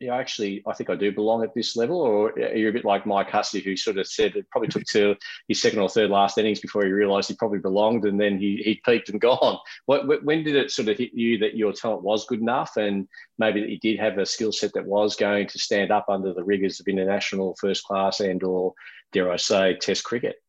yeah, 0.00 0.16
actually, 0.16 0.62
I 0.66 0.74
think 0.74 0.90
I 0.90 0.96
do 0.96 1.12
belong 1.12 1.44
at 1.44 1.54
this 1.54 1.76
level, 1.76 2.00
or 2.00 2.30
are 2.30 2.56
you 2.56 2.68
a 2.68 2.72
bit 2.72 2.84
like 2.84 3.06
Mike 3.06 3.30
Hussey, 3.30 3.60
who 3.60 3.76
sort 3.76 3.96
of 3.96 4.06
said 4.06 4.34
it 4.34 4.50
probably 4.50 4.68
took 4.68 4.84
to 4.86 5.14
his 5.48 5.62
second 5.62 5.78
or 5.78 5.88
third 5.88 6.10
last 6.10 6.36
innings 6.36 6.60
before 6.60 6.84
he 6.84 6.90
realised 6.90 7.28
he 7.28 7.36
probably 7.36 7.60
belonged, 7.60 8.04
and 8.04 8.20
then 8.20 8.38
he 8.38 8.60
he 8.64 8.80
peaked 8.84 9.08
and 9.08 9.20
gone. 9.20 9.58
What 9.86 10.24
when 10.24 10.42
did 10.42 10.56
it 10.56 10.72
sort 10.72 10.88
of 10.88 10.98
hit 10.98 11.14
you 11.14 11.38
that 11.38 11.56
your 11.56 11.72
talent 11.72 12.02
was 12.02 12.26
good 12.26 12.40
enough, 12.40 12.76
and 12.76 13.06
maybe 13.38 13.60
that 13.60 13.70
you 13.70 13.78
did 13.78 14.00
have 14.00 14.18
a 14.18 14.26
skill 14.26 14.52
set 14.52 14.72
that 14.74 14.86
was 14.86 15.16
going 15.16 15.46
to 15.48 15.58
stand 15.58 15.90
up 15.90 16.06
under 16.08 16.34
the 16.34 16.44
rigours 16.44 16.80
of 16.80 16.88
international 16.88 17.56
first 17.60 17.84
class 17.84 18.20
and 18.20 18.42
or 18.42 18.74
dare 19.12 19.32
I 19.32 19.36
say 19.36 19.76
Test 19.80 20.04
cricket? 20.04 20.43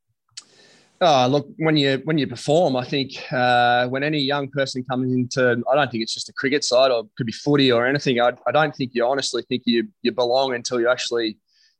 Oh, 1.01 1.27
look, 1.27 1.47
when 1.57 1.75
you 1.75 2.01
when 2.05 2.17
you 2.17 2.25
perform, 2.25 2.77
I 2.77 2.85
think 2.85 3.11
uh, 3.31 3.87
when 3.87 4.01
any 4.01 4.19
young 4.19 4.49
person 4.49 4.83
comes 4.89 5.11
into, 5.11 5.61
I 5.69 5.75
don't 5.75 5.91
think 5.91 6.03
it's 6.03 6.13
just 6.13 6.29
a 6.29 6.33
cricket 6.33 6.63
side 6.63 6.89
or 6.89 7.03
could 7.17 7.25
be 7.25 7.33
footy 7.33 7.69
or 7.69 7.85
anything. 7.85 8.21
I, 8.21 8.31
I 8.47 8.51
don't 8.53 8.73
think 8.73 8.91
you 8.93 9.05
honestly 9.05 9.43
think 9.49 9.63
you 9.65 9.89
you 10.03 10.13
belong 10.13 10.55
until 10.55 10.79
you 10.79 10.89
actually, 10.89 11.37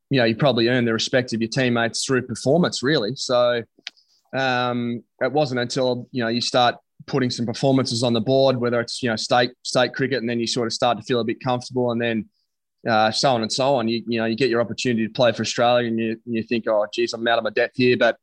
you 0.10 0.19
know, 0.19 0.25
you 0.25 0.36
probably 0.36 0.67
earn 0.67 0.84
the 0.84 0.91
respect 0.91 1.34
of 1.34 1.41
your 1.41 1.50
teammates 1.50 2.03
through 2.05 2.24
performance, 2.24 2.84
really. 2.84 3.15
So 3.15 3.63
um, 4.36 5.01
it 5.22 5.31
wasn't 5.31 5.62
until 5.62 6.10
you 6.12 6.22
know 6.22 6.29
you 6.29 6.41
start 6.41 6.75
putting 7.07 7.29
some 7.29 7.45
performances 7.45 8.03
on 8.03 8.12
the 8.12 8.22
board, 8.22 8.57
whether 8.57 8.81
it's 8.81 9.01
you 9.01 9.10
know 9.10 9.15
state 9.15 9.51
state 9.63 9.93
cricket, 9.93 10.19
and 10.19 10.29
then 10.29 10.41
you 10.41 10.48
sort 10.48 10.67
of 10.67 10.74
start 10.74 10.98
to 10.98 11.03
feel 11.05 11.22
a 11.22 11.25
bit 11.25 11.41
comfortable, 11.41 11.91
and 11.91 12.01
then 12.01 12.29
uh, 12.86 13.12
so 13.12 13.34
on 13.34 13.43
and 13.43 13.51
so 13.51 13.75
on. 13.75 13.88
You 13.88 14.03
you 14.07 14.19
know 14.19 14.25
you 14.25 14.36
get 14.36 14.50
your 14.50 14.60
opportunity 14.60 15.07
to 15.07 15.13
play 15.13 15.31
for 15.31 15.43
Australia, 15.43 15.88
and 15.88 15.98
you 15.98 16.19
you 16.25 16.43
think, 16.43 16.65
oh, 16.67 16.86
geez, 16.93 17.13
I'm 17.13 17.25
out 17.29 17.38
of 17.38 17.45
my 17.45 17.50
depth 17.50 17.77
here, 17.77 17.95
but 17.95 18.17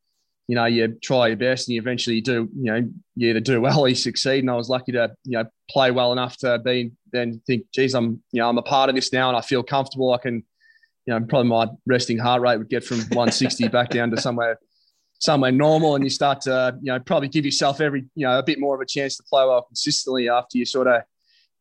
you 0.49 0.57
know, 0.57 0.65
you 0.65 0.99
try 1.03 1.29
your 1.29 1.37
best 1.37 1.69
and 1.69 1.75
you 1.75 1.81
eventually 1.81 2.21
do, 2.21 2.49
you 2.57 2.73
know, 2.73 2.89
you 3.15 3.31
either 3.31 3.41
do 3.41 3.61
well 3.61 3.81
or 3.81 3.89
you 3.89 3.95
succeed. 3.95 4.41
And 4.41 4.51
I 4.51 4.55
was 4.55 4.69
lucky 4.69 4.93
to, 4.93 5.15
you 5.25 5.39
know, 5.39 5.45
play 5.71 5.91
well 5.91 6.13
enough 6.13 6.37
to 6.39 6.59
be 6.59 6.93
then 7.13 7.41
think, 7.47 7.67
geez, 7.73 7.95
I'm, 7.95 8.23
you 8.33 8.41
know, 8.41 8.49
I'm 8.49 8.59
a 8.59 8.63
part 8.63 8.89
of 8.89 8.95
this 8.95 9.13
now 9.13 9.29
and 9.29 9.37
I 9.37 9.41
feel 9.41 9.63
comfortable. 9.63 10.13
I 10.13 10.19
can, 10.19 10.45
you 11.07 11.15
know, 11.15 11.21
probably 11.21 11.49
my 11.49 11.69
resting 11.87 12.19
heart 12.19 12.43
rate 12.43 12.59
would 12.59 12.69
get 12.69 12.85
from 12.85 12.99
160 13.09 13.69
back 13.69 13.91
down 13.91 14.11
to 14.11 14.21
somewhere, 14.21 14.59
somewhere 15.21 15.53
normal. 15.53 15.95
And 15.95 16.05
you 16.05 16.11
start 16.11 16.41
to, 16.43 16.77
you 16.83 16.93
know, 16.93 16.99
probably 17.01 17.29
give 17.29 17.45
yourself 17.45 17.81
every, 17.81 18.05
you 18.15 18.27
know, 18.27 18.39
a 18.39 18.43
bit 18.43 18.59
more 18.59 18.75
of 18.75 18.81
a 18.81 18.87
chance 18.87 19.17
to 19.19 19.23
play 19.23 19.45
well 19.45 19.63
consistently 19.63 20.29
after 20.29 20.59
you 20.59 20.65
sort 20.65 20.89
of, 20.89 21.03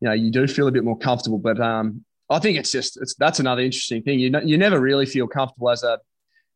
you 0.00 0.08
know, 0.08 0.14
you 0.14 0.30
do 0.30 0.48
feel 0.48 0.66
a 0.66 0.72
bit 0.72 0.84
more 0.84 0.98
comfortable. 0.98 1.38
But 1.38 1.60
um, 1.60 2.04
I 2.28 2.40
think 2.40 2.58
it's 2.58 2.72
just, 2.72 3.00
it's, 3.00 3.14
that's 3.14 3.38
another 3.38 3.62
interesting 3.62 4.02
thing. 4.02 4.18
You, 4.18 4.30
know, 4.30 4.40
you 4.40 4.58
never 4.58 4.80
really 4.80 5.06
feel 5.06 5.28
comfortable 5.28 5.70
as 5.70 5.84
a, 5.84 6.00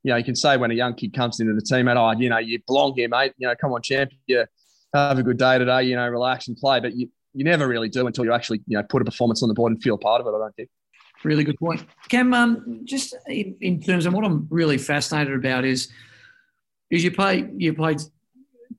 you 0.07 0.13
know, 0.13 0.19
you 0.19 0.25
can 0.25 0.37
say 0.37 0.57
when 0.57 0.71
a 0.71 0.75
young 0.75 0.95
kid 0.95 1.13
comes 1.13 1.41
into 1.41 1.53
the 1.53 1.61
team, 1.61 1.89
and 1.89 1.99
oh, 1.99 2.13
you 2.13 2.29
know, 2.29 2.39
you 2.39 2.61
belong 2.65 2.95
here, 2.95 3.09
mate. 3.09 3.33
You 3.39 3.49
know, 3.49 3.57
come 3.61 3.73
on, 3.73 3.83
champ. 3.83 4.13
You 4.29 4.45
have 4.95 5.19
a 5.19 5.23
good 5.25 5.37
day 5.37 5.59
today. 5.59 5.83
You 5.83 5.97
know, 5.97 6.07
relax 6.07 6.47
and 6.47 6.57
play. 6.57 6.79
But 6.79 6.95
you, 6.95 7.09
you 7.35 7.43
never 7.43 7.67
really 7.67 7.89
do 7.89 8.07
until 8.07 8.25
you 8.25 8.33
actually, 8.33 8.63
you 8.69 8.79
know, 8.79 8.85
put 8.85 9.03
a 9.03 9.05
performance 9.05 9.43
on 9.43 9.49
the 9.49 9.55
board 9.57 9.73
and 9.73 9.83
feel 9.83 9.99
part 9.99 10.21
of 10.21 10.29
it. 10.29 10.31
I 10.31 10.39
don't 10.39 10.55
think. 10.55 10.69
Really 11.25 11.43
good 11.43 11.59
point, 11.59 11.85
Cam. 12.09 12.33
Um, 12.35 12.83
just 12.85 13.17
in, 13.27 13.57
in 13.61 13.83
terms 13.83 14.07
of 14.07 14.13
what 14.13 14.25
I'm 14.25 14.47
really 14.49 14.79
fascinated 14.79 15.35
about 15.35 15.65
is, 15.65 15.89
is 16.89 17.03
you 17.03 17.11
play 17.11 17.51
you 17.57 17.75
played 17.75 18.01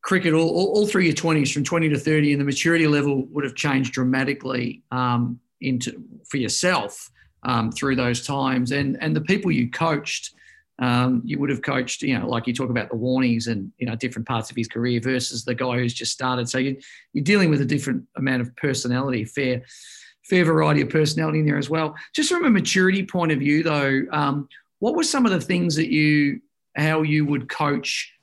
cricket 0.02 0.34
all, 0.34 0.48
all, 0.48 0.68
all, 0.78 0.88
through 0.88 1.02
your 1.02 1.14
20s 1.14 1.52
from 1.52 1.66
20 1.66 1.90
to 1.90 2.00
30 2.00 2.32
and 2.32 2.40
the 2.40 2.46
maturity 2.46 2.88
level 2.88 3.26
would 3.32 3.44
have 3.44 3.56
changed 3.56 3.92
dramatically 3.92 4.82
um, 4.92 5.42
into 5.60 6.02
for 6.30 6.38
yourself 6.38 7.10
um, 7.44 7.70
through 7.70 7.98
those 7.98 8.26
times 8.26 8.72
and 8.72 8.98
and 9.02 9.14
the 9.14 9.22
people 9.22 9.52
you 9.52 9.70
coached 9.70 10.36
um, 10.80 11.22
you 11.26 11.40
would 11.40 11.50
have 11.50 11.62
coached, 11.62 12.02
you 12.04 12.18
know, 12.18 12.28
like 12.28 12.48
you 12.48 12.54
talk 12.54 12.70
about 12.70 12.90
the 12.90 12.96
Warneys 12.96 13.48
and, 13.48 13.72
you 13.78 13.88
know, 13.88 13.96
different 13.96 14.28
parts 14.28 14.52
of 14.52 14.58
his 14.58 14.68
career 14.68 15.00
versus 15.00 15.44
the 15.44 15.56
guy 15.56 15.78
who's 15.78 15.94
just 15.94 16.12
started. 16.12 16.48
So 16.48 16.60
you, 16.60 16.78
you're 17.14 17.24
dealing 17.24 17.50
with 17.50 17.62
a 17.62 17.66
different 17.66 18.04
amount 18.16 18.42
of 18.42 18.56
personality, 18.56 19.26
fair, 19.26 19.64
fair 20.24 20.46
variety 20.46 20.82
of 20.82 20.90
personality 20.90 21.40
in 21.40 21.46
there 21.46 21.58
as 21.58 21.70
well. 21.70 21.96
Just 22.14 22.30
from 22.30 22.46
a 22.46 22.50
maturity 22.50 23.06
point 23.06 23.32
of 23.32 23.40
view, 23.40 23.64
though, 23.64 24.04
um, 24.12 24.48
what 24.80 24.96
were 24.96 25.04
some 25.04 25.26
of 25.26 25.32
the 25.32 25.42
things 25.42 25.76
that 25.76 25.92
you, 25.92 26.42
how 26.76 27.02
you 27.02 27.26
would 27.26 27.50
coach 27.50 28.14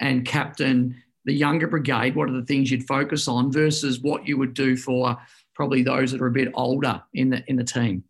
and 0.00 0.26
captain 0.26 1.02
the 1.24 1.32
younger 1.32 1.66
brigade? 1.66 2.14
What 2.14 2.28
are 2.28 2.32
the 2.32 2.44
things 2.44 2.70
you'd 2.70 2.86
focus 2.86 3.28
on 3.28 3.50
versus 3.50 4.00
what 4.00 4.26
you 4.26 4.36
would 4.36 4.54
do 4.54 4.76
for 4.76 5.16
probably 5.54 5.82
those 5.82 6.12
that 6.12 6.20
are 6.20 6.26
a 6.26 6.32
bit 6.32 6.50
older 6.54 7.02
in 7.14 7.30
the 7.30 7.44
in 7.46 7.56
the 7.56 7.64
team? 7.64 8.04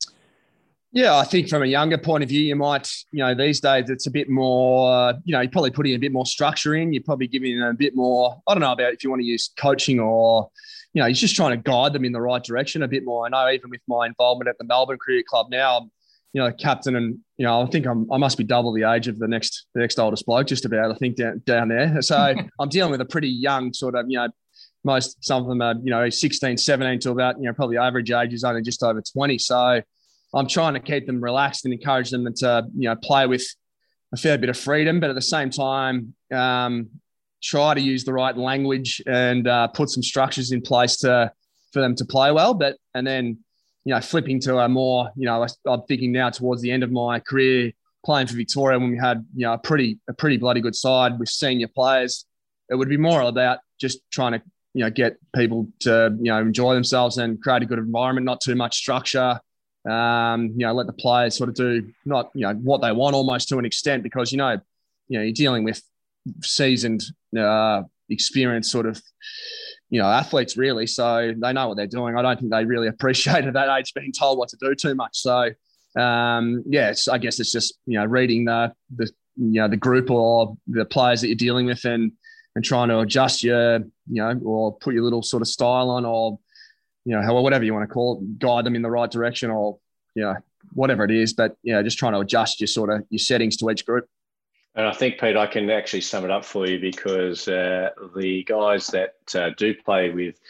Yeah, 0.94 1.16
I 1.16 1.24
think 1.24 1.48
from 1.48 1.62
a 1.62 1.66
younger 1.66 1.96
point 1.96 2.22
of 2.22 2.28
view, 2.28 2.42
you 2.42 2.54
might, 2.54 2.92
you 3.12 3.20
know, 3.20 3.34
these 3.34 3.60
days 3.60 3.88
it's 3.88 4.06
a 4.06 4.10
bit 4.10 4.28
more, 4.28 5.14
you 5.24 5.32
know, 5.32 5.40
you're 5.40 5.50
probably 5.50 5.70
putting 5.70 5.94
a 5.94 5.98
bit 5.98 6.12
more 6.12 6.26
structure 6.26 6.74
in. 6.74 6.92
You're 6.92 7.02
probably 7.02 7.28
giving 7.28 7.58
them 7.58 7.68
a 7.68 7.74
bit 7.74 7.96
more, 7.96 8.42
I 8.46 8.52
don't 8.52 8.60
know 8.60 8.72
about 8.72 8.92
if 8.92 9.02
you 9.02 9.08
want 9.08 9.20
to 9.20 9.26
use 9.26 9.50
coaching 9.56 9.98
or, 9.98 10.50
you 10.92 11.00
know, 11.00 11.06
you're 11.06 11.14
just 11.14 11.34
trying 11.34 11.52
to 11.52 11.56
guide 11.56 11.94
them 11.94 12.04
in 12.04 12.12
the 12.12 12.20
right 12.20 12.44
direction 12.44 12.82
a 12.82 12.88
bit 12.88 13.06
more. 13.06 13.24
I 13.24 13.30
know 13.30 13.50
even 13.50 13.70
with 13.70 13.80
my 13.88 14.06
involvement 14.06 14.48
at 14.50 14.58
the 14.58 14.64
Melbourne 14.64 14.98
Cricket 14.98 15.26
Club 15.26 15.46
now, 15.50 15.78
I'm, 15.78 15.90
you 16.34 16.42
know, 16.42 16.52
captain 16.52 16.94
and, 16.94 17.18
you 17.38 17.46
know, 17.46 17.62
I 17.62 17.66
think 17.66 17.86
I'm, 17.86 18.10
I 18.12 18.18
must 18.18 18.36
be 18.36 18.44
double 18.44 18.74
the 18.74 18.84
age 18.84 19.08
of 19.08 19.18
the 19.18 19.28
next, 19.28 19.68
the 19.74 19.80
next 19.80 19.98
oldest 19.98 20.26
bloke, 20.26 20.46
just 20.46 20.66
about, 20.66 20.90
I 20.90 20.94
think, 20.94 21.16
down, 21.16 21.40
down 21.46 21.68
there. 21.68 22.02
So 22.02 22.34
I'm 22.60 22.68
dealing 22.68 22.90
with 22.90 23.00
a 23.00 23.06
pretty 23.06 23.30
young 23.30 23.72
sort 23.72 23.94
of, 23.94 24.06
you 24.10 24.18
know, 24.18 24.28
most, 24.84 25.24
some 25.24 25.42
of 25.42 25.48
them 25.48 25.62
are, 25.62 25.74
you 25.82 25.90
know, 25.90 26.10
16, 26.10 26.58
17 26.58 26.98
to 27.00 27.10
about, 27.12 27.38
you 27.38 27.44
know, 27.44 27.54
probably 27.54 27.78
average 27.78 28.10
age 28.10 28.34
is 28.34 28.44
only 28.44 28.60
just 28.60 28.82
over 28.82 29.00
20. 29.00 29.38
So, 29.38 29.80
I'm 30.34 30.46
trying 30.46 30.74
to 30.74 30.80
keep 30.80 31.06
them 31.06 31.22
relaxed 31.22 31.64
and 31.64 31.74
encourage 31.74 32.10
them 32.10 32.32
to 32.36 32.66
you 32.76 32.88
know 32.88 32.96
play 32.96 33.26
with 33.26 33.44
a 34.12 34.16
fair 34.16 34.38
bit 34.38 34.48
of 34.48 34.58
freedom, 34.58 35.00
but 35.00 35.10
at 35.10 35.16
the 35.16 35.22
same 35.22 35.50
time, 35.50 36.14
um, 36.32 36.90
try 37.42 37.74
to 37.74 37.80
use 37.80 38.04
the 38.04 38.12
right 38.12 38.36
language 38.36 39.02
and 39.06 39.46
uh, 39.48 39.68
put 39.68 39.90
some 39.90 40.02
structures 40.02 40.52
in 40.52 40.62
place 40.62 40.96
to 40.98 41.32
for 41.72 41.80
them 41.80 41.94
to 41.96 42.04
play 42.04 42.30
well. 42.30 42.54
But 42.54 42.76
and 42.94 43.06
then 43.06 43.38
you 43.84 43.94
know 43.94 44.00
flipping 44.00 44.40
to 44.40 44.58
a 44.58 44.68
more 44.68 45.10
you 45.16 45.26
know 45.26 45.46
I'm 45.66 45.82
thinking 45.82 46.12
now 46.12 46.30
towards 46.30 46.62
the 46.62 46.70
end 46.70 46.82
of 46.82 46.90
my 46.90 47.20
career 47.20 47.72
playing 48.04 48.26
for 48.26 48.34
Victoria 48.34 48.78
when 48.78 48.90
we 48.90 48.98
had 48.98 49.24
you 49.34 49.46
know 49.46 49.54
a 49.54 49.58
pretty 49.58 49.98
a 50.08 50.14
pretty 50.14 50.36
bloody 50.36 50.60
good 50.60 50.76
side 50.76 51.18
with 51.18 51.28
senior 51.28 51.68
players. 51.68 52.24
It 52.70 52.76
would 52.76 52.88
be 52.88 52.96
more 52.96 53.20
about 53.20 53.58
just 53.78 54.00
trying 54.10 54.32
to 54.32 54.42
you 54.72 54.84
know 54.84 54.90
get 54.90 55.16
people 55.34 55.68
to 55.80 56.16
you 56.18 56.32
know 56.32 56.38
enjoy 56.38 56.74
themselves 56.74 57.18
and 57.18 57.40
create 57.42 57.62
a 57.62 57.66
good 57.66 57.78
environment, 57.78 58.24
not 58.24 58.40
too 58.40 58.54
much 58.54 58.76
structure 58.76 59.40
um, 59.88 60.52
you 60.56 60.66
know, 60.66 60.72
let 60.72 60.86
the 60.86 60.92
players 60.92 61.36
sort 61.36 61.48
of 61.48 61.54
do 61.54 61.92
not, 62.04 62.30
you 62.34 62.46
know, 62.46 62.54
what 62.54 62.80
they 62.80 62.92
want 62.92 63.14
almost 63.14 63.48
to 63.48 63.58
an 63.58 63.64
extent 63.64 64.02
because, 64.02 64.30
you 64.30 64.38
know, 64.38 64.60
you 65.08 65.18
know, 65.18 65.24
you're 65.24 65.32
dealing 65.32 65.64
with 65.64 65.82
seasoned, 66.42 67.02
uh, 67.38 67.82
experienced 68.08 68.70
sort 68.70 68.86
of, 68.86 69.00
you 69.90 70.00
know, 70.00 70.06
athletes 70.06 70.56
really. 70.56 70.86
So 70.86 71.34
they 71.36 71.52
know 71.52 71.68
what 71.68 71.76
they're 71.76 71.86
doing. 71.86 72.16
I 72.16 72.22
don't 72.22 72.38
think 72.38 72.52
they 72.52 72.64
really 72.64 72.88
appreciated 72.88 73.54
that 73.54 73.76
age 73.76 73.92
being 73.94 74.12
told 74.12 74.38
what 74.38 74.48
to 74.50 74.56
do 74.60 74.74
too 74.74 74.94
much. 74.94 75.18
So, 75.18 75.50
um, 75.98 76.62
yeah, 76.66 76.94
I 77.10 77.18
guess 77.18 77.40
it's 77.40 77.52
just, 77.52 77.74
you 77.86 77.98
know, 77.98 78.04
reading 78.04 78.44
the, 78.44 78.72
the, 78.94 79.10
you 79.36 79.60
know, 79.60 79.68
the 79.68 79.76
group 79.76 80.10
or 80.10 80.56
the 80.68 80.84
players 80.84 81.20
that 81.22 81.26
you're 81.26 81.36
dealing 81.36 81.66
with 81.66 81.84
and, 81.84 82.12
and 82.54 82.64
trying 82.64 82.88
to 82.88 83.00
adjust 83.00 83.42
your, 83.42 83.78
you 83.78 84.22
know, 84.22 84.38
or 84.44 84.76
put 84.76 84.94
your 84.94 85.02
little 85.02 85.22
sort 85.22 85.40
of 85.40 85.48
style 85.48 85.90
on 85.90 86.04
or, 86.04 86.38
you 87.04 87.14
know, 87.14 87.22
however, 87.22 87.42
whatever 87.42 87.64
you 87.64 87.74
want 87.74 87.88
to 87.88 87.92
call 87.92 88.18
it, 88.18 88.38
guide 88.38 88.64
them 88.64 88.76
in 88.76 88.82
the 88.82 88.90
right 88.90 89.10
direction 89.10 89.50
or, 89.50 89.78
you 90.14 90.22
know, 90.22 90.36
whatever 90.72 91.04
it 91.04 91.10
is. 91.10 91.32
But, 91.32 91.56
you 91.62 91.72
know, 91.72 91.82
just 91.82 91.98
trying 91.98 92.12
to 92.12 92.20
adjust 92.20 92.60
your 92.60 92.68
sort 92.68 92.90
of 92.90 93.04
your 93.10 93.18
settings 93.18 93.56
to 93.58 93.70
each 93.70 93.84
group. 93.84 94.08
And 94.74 94.86
I 94.86 94.92
think, 94.92 95.20
Pete, 95.20 95.36
I 95.36 95.46
can 95.46 95.68
actually 95.68 96.00
sum 96.00 96.24
it 96.24 96.30
up 96.30 96.46
for 96.46 96.66
you 96.66 96.80
because 96.80 97.46
uh, 97.46 97.90
the 98.16 98.42
guys 98.44 98.86
that 98.86 99.16
uh, 99.34 99.50
do 99.58 99.74
play 99.74 100.08
with 100.08 100.40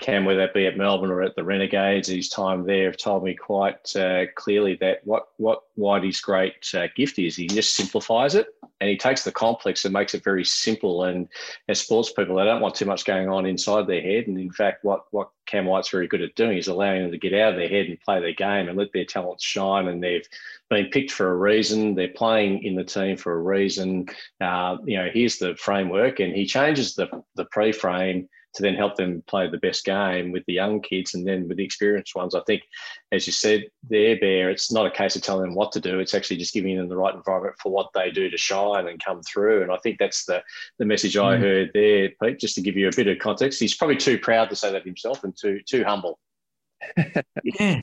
Cam, 0.00 0.24
whether 0.24 0.40
that 0.40 0.54
be 0.54 0.66
at 0.66 0.78
Melbourne 0.78 1.10
or 1.10 1.22
at 1.22 1.36
the 1.36 1.44
Renegades, 1.44 2.08
his 2.08 2.30
time 2.30 2.64
there, 2.64 2.86
have 2.86 2.96
told 2.96 3.24
me 3.24 3.34
quite 3.34 3.94
uh, 3.94 4.24
clearly 4.36 4.78
that 4.80 5.00
what 5.04 5.28
what 5.36 5.64
Whitey's 5.76 6.20
great 6.22 6.66
uh, 6.72 6.86
gift 6.96 7.18
is, 7.18 7.36
he 7.36 7.46
just 7.46 7.74
simplifies 7.74 8.34
it 8.34 8.46
and 8.80 8.88
he 8.88 8.96
takes 8.96 9.24
the 9.24 9.32
complex 9.32 9.84
and 9.84 9.92
makes 9.92 10.14
it 10.14 10.22
very 10.22 10.44
simple. 10.44 11.04
And 11.04 11.28
as 11.68 11.80
sports 11.80 12.12
people, 12.12 12.36
they 12.36 12.44
don't 12.44 12.60
want 12.60 12.74
too 12.74 12.84
much 12.84 13.04
going 13.04 13.28
on 13.28 13.46
inside 13.46 13.86
their 13.86 14.00
head. 14.00 14.26
And 14.26 14.38
in 14.38 14.50
fact, 14.50 14.84
what 14.84 15.04
what 15.10 15.30
Cam 15.46 15.66
White's 15.66 15.90
very 15.90 16.06
good 16.06 16.22
at 16.22 16.34
doing 16.34 16.58
is 16.58 16.68
allowing 16.68 17.02
them 17.02 17.10
to 17.10 17.18
get 17.18 17.34
out 17.34 17.54
of 17.54 17.58
their 17.58 17.68
head 17.68 17.86
and 17.86 18.00
play 18.00 18.20
their 18.20 18.32
game 18.32 18.68
and 18.68 18.78
let 18.78 18.92
their 18.92 19.04
talents 19.04 19.44
shine. 19.44 19.88
And 19.88 20.02
they've 20.02 20.26
been 20.70 20.86
picked 20.86 21.10
for 21.10 21.30
a 21.30 21.36
reason. 21.36 21.94
They're 21.94 22.08
playing 22.08 22.62
in 22.62 22.76
the 22.76 22.84
team 22.84 23.16
for 23.16 23.32
a 23.32 23.42
reason. 23.42 24.08
Uh, 24.40 24.76
you 24.84 24.98
know, 24.98 25.08
here's 25.12 25.38
the 25.38 25.56
framework, 25.56 26.20
and 26.20 26.34
he 26.34 26.46
changes 26.46 26.94
the 26.94 27.08
the 27.34 27.46
pre-frame 27.46 28.28
to 28.54 28.62
then 28.62 28.74
help 28.74 28.96
them 28.96 29.22
play 29.26 29.48
the 29.48 29.58
best 29.58 29.84
game 29.84 30.32
with 30.32 30.44
the 30.46 30.54
young 30.54 30.80
kids, 30.80 31.14
and 31.14 31.26
then 31.26 31.48
with 31.48 31.58
the 31.58 31.64
experienced 31.64 32.14
ones. 32.14 32.34
I 32.34 32.40
think, 32.46 32.62
as 33.12 33.26
you 33.26 33.32
said, 33.32 33.64
there, 33.88 34.18
Bear, 34.18 34.50
it's 34.50 34.72
not 34.72 34.86
a 34.86 34.90
case 34.90 35.16
of 35.16 35.22
telling 35.22 35.44
them 35.44 35.54
what 35.54 35.72
to 35.72 35.80
do. 35.80 36.00
It's 36.00 36.14
actually 36.14 36.38
just 36.38 36.54
giving 36.54 36.76
them 36.76 36.88
the 36.88 36.96
right 36.96 37.14
environment 37.14 37.56
for 37.60 37.70
what 37.70 37.90
they 37.94 38.10
do 38.10 38.30
to 38.30 38.38
shine 38.38 38.88
and 38.88 39.02
come 39.02 39.22
through. 39.22 39.62
And 39.62 39.72
I 39.72 39.76
think 39.78 39.98
that's 39.98 40.24
the 40.24 40.42
the 40.78 40.86
message 40.86 41.16
I 41.16 41.36
mm. 41.36 41.40
heard 41.40 41.70
there, 41.74 42.10
Pete. 42.22 42.40
Just 42.40 42.54
to 42.56 42.62
give 42.62 42.76
you 42.76 42.88
a 42.88 42.96
bit 42.96 43.06
of 43.06 43.18
context, 43.18 43.60
he's 43.60 43.76
probably 43.76 43.96
too 43.96 44.18
proud 44.18 44.50
to 44.50 44.56
say 44.56 44.72
that 44.72 44.84
himself 44.84 45.24
and 45.24 45.36
too 45.36 45.60
too 45.66 45.84
humble. 45.84 46.18
yeah. 47.44 47.80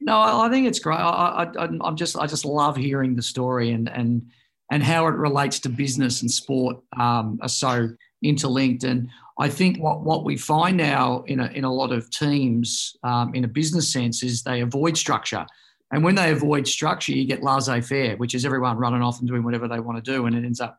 No, 0.00 0.20
I 0.20 0.48
think 0.48 0.68
it's 0.68 0.78
great. 0.78 0.96
I, 0.96 1.50
I, 1.58 1.64
I'm 1.64 1.96
just, 1.96 2.16
I 2.16 2.28
just 2.28 2.44
love 2.44 2.76
hearing 2.76 3.16
the 3.16 3.22
story 3.22 3.72
and 3.72 3.88
and 3.88 4.30
and 4.70 4.82
how 4.82 5.06
it 5.06 5.14
relates 5.14 5.60
to 5.60 5.68
business 5.68 6.20
and 6.22 6.30
sport 6.30 6.76
um, 6.98 7.38
are 7.42 7.48
so 7.48 7.88
interlinked. 8.22 8.84
And 8.84 9.08
I 9.38 9.48
think 9.48 9.78
what, 9.78 10.02
what 10.02 10.24
we 10.24 10.36
find 10.36 10.76
now 10.76 11.22
in 11.26 11.40
a, 11.40 11.46
in 11.48 11.64
a 11.64 11.72
lot 11.72 11.92
of 11.92 12.10
teams 12.10 12.96
um, 13.02 13.34
in 13.34 13.44
a 13.44 13.48
business 13.48 13.92
sense 13.92 14.22
is 14.22 14.42
they 14.42 14.60
avoid 14.60 14.96
structure. 14.96 15.46
And 15.90 16.04
when 16.04 16.16
they 16.16 16.30
avoid 16.30 16.66
structure, 16.66 17.12
you 17.12 17.24
get 17.24 17.42
laissez 17.42 17.80
faire, 17.80 18.16
which 18.16 18.34
is 18.34 18.44
everyone 18.44 18.76
running 18.76 19.02
off 19.02 19.20
and 19.20 19.28
doing 19.28 19.42
whatever 19.42 19.68
they 19.68 19.80
want 19.80 20.02
to 20.02 20.10
do. 20.10 20.26
And 20.26 20.36
it 20.36 20.44
ends 20.44 20.60
up 20.60 20.78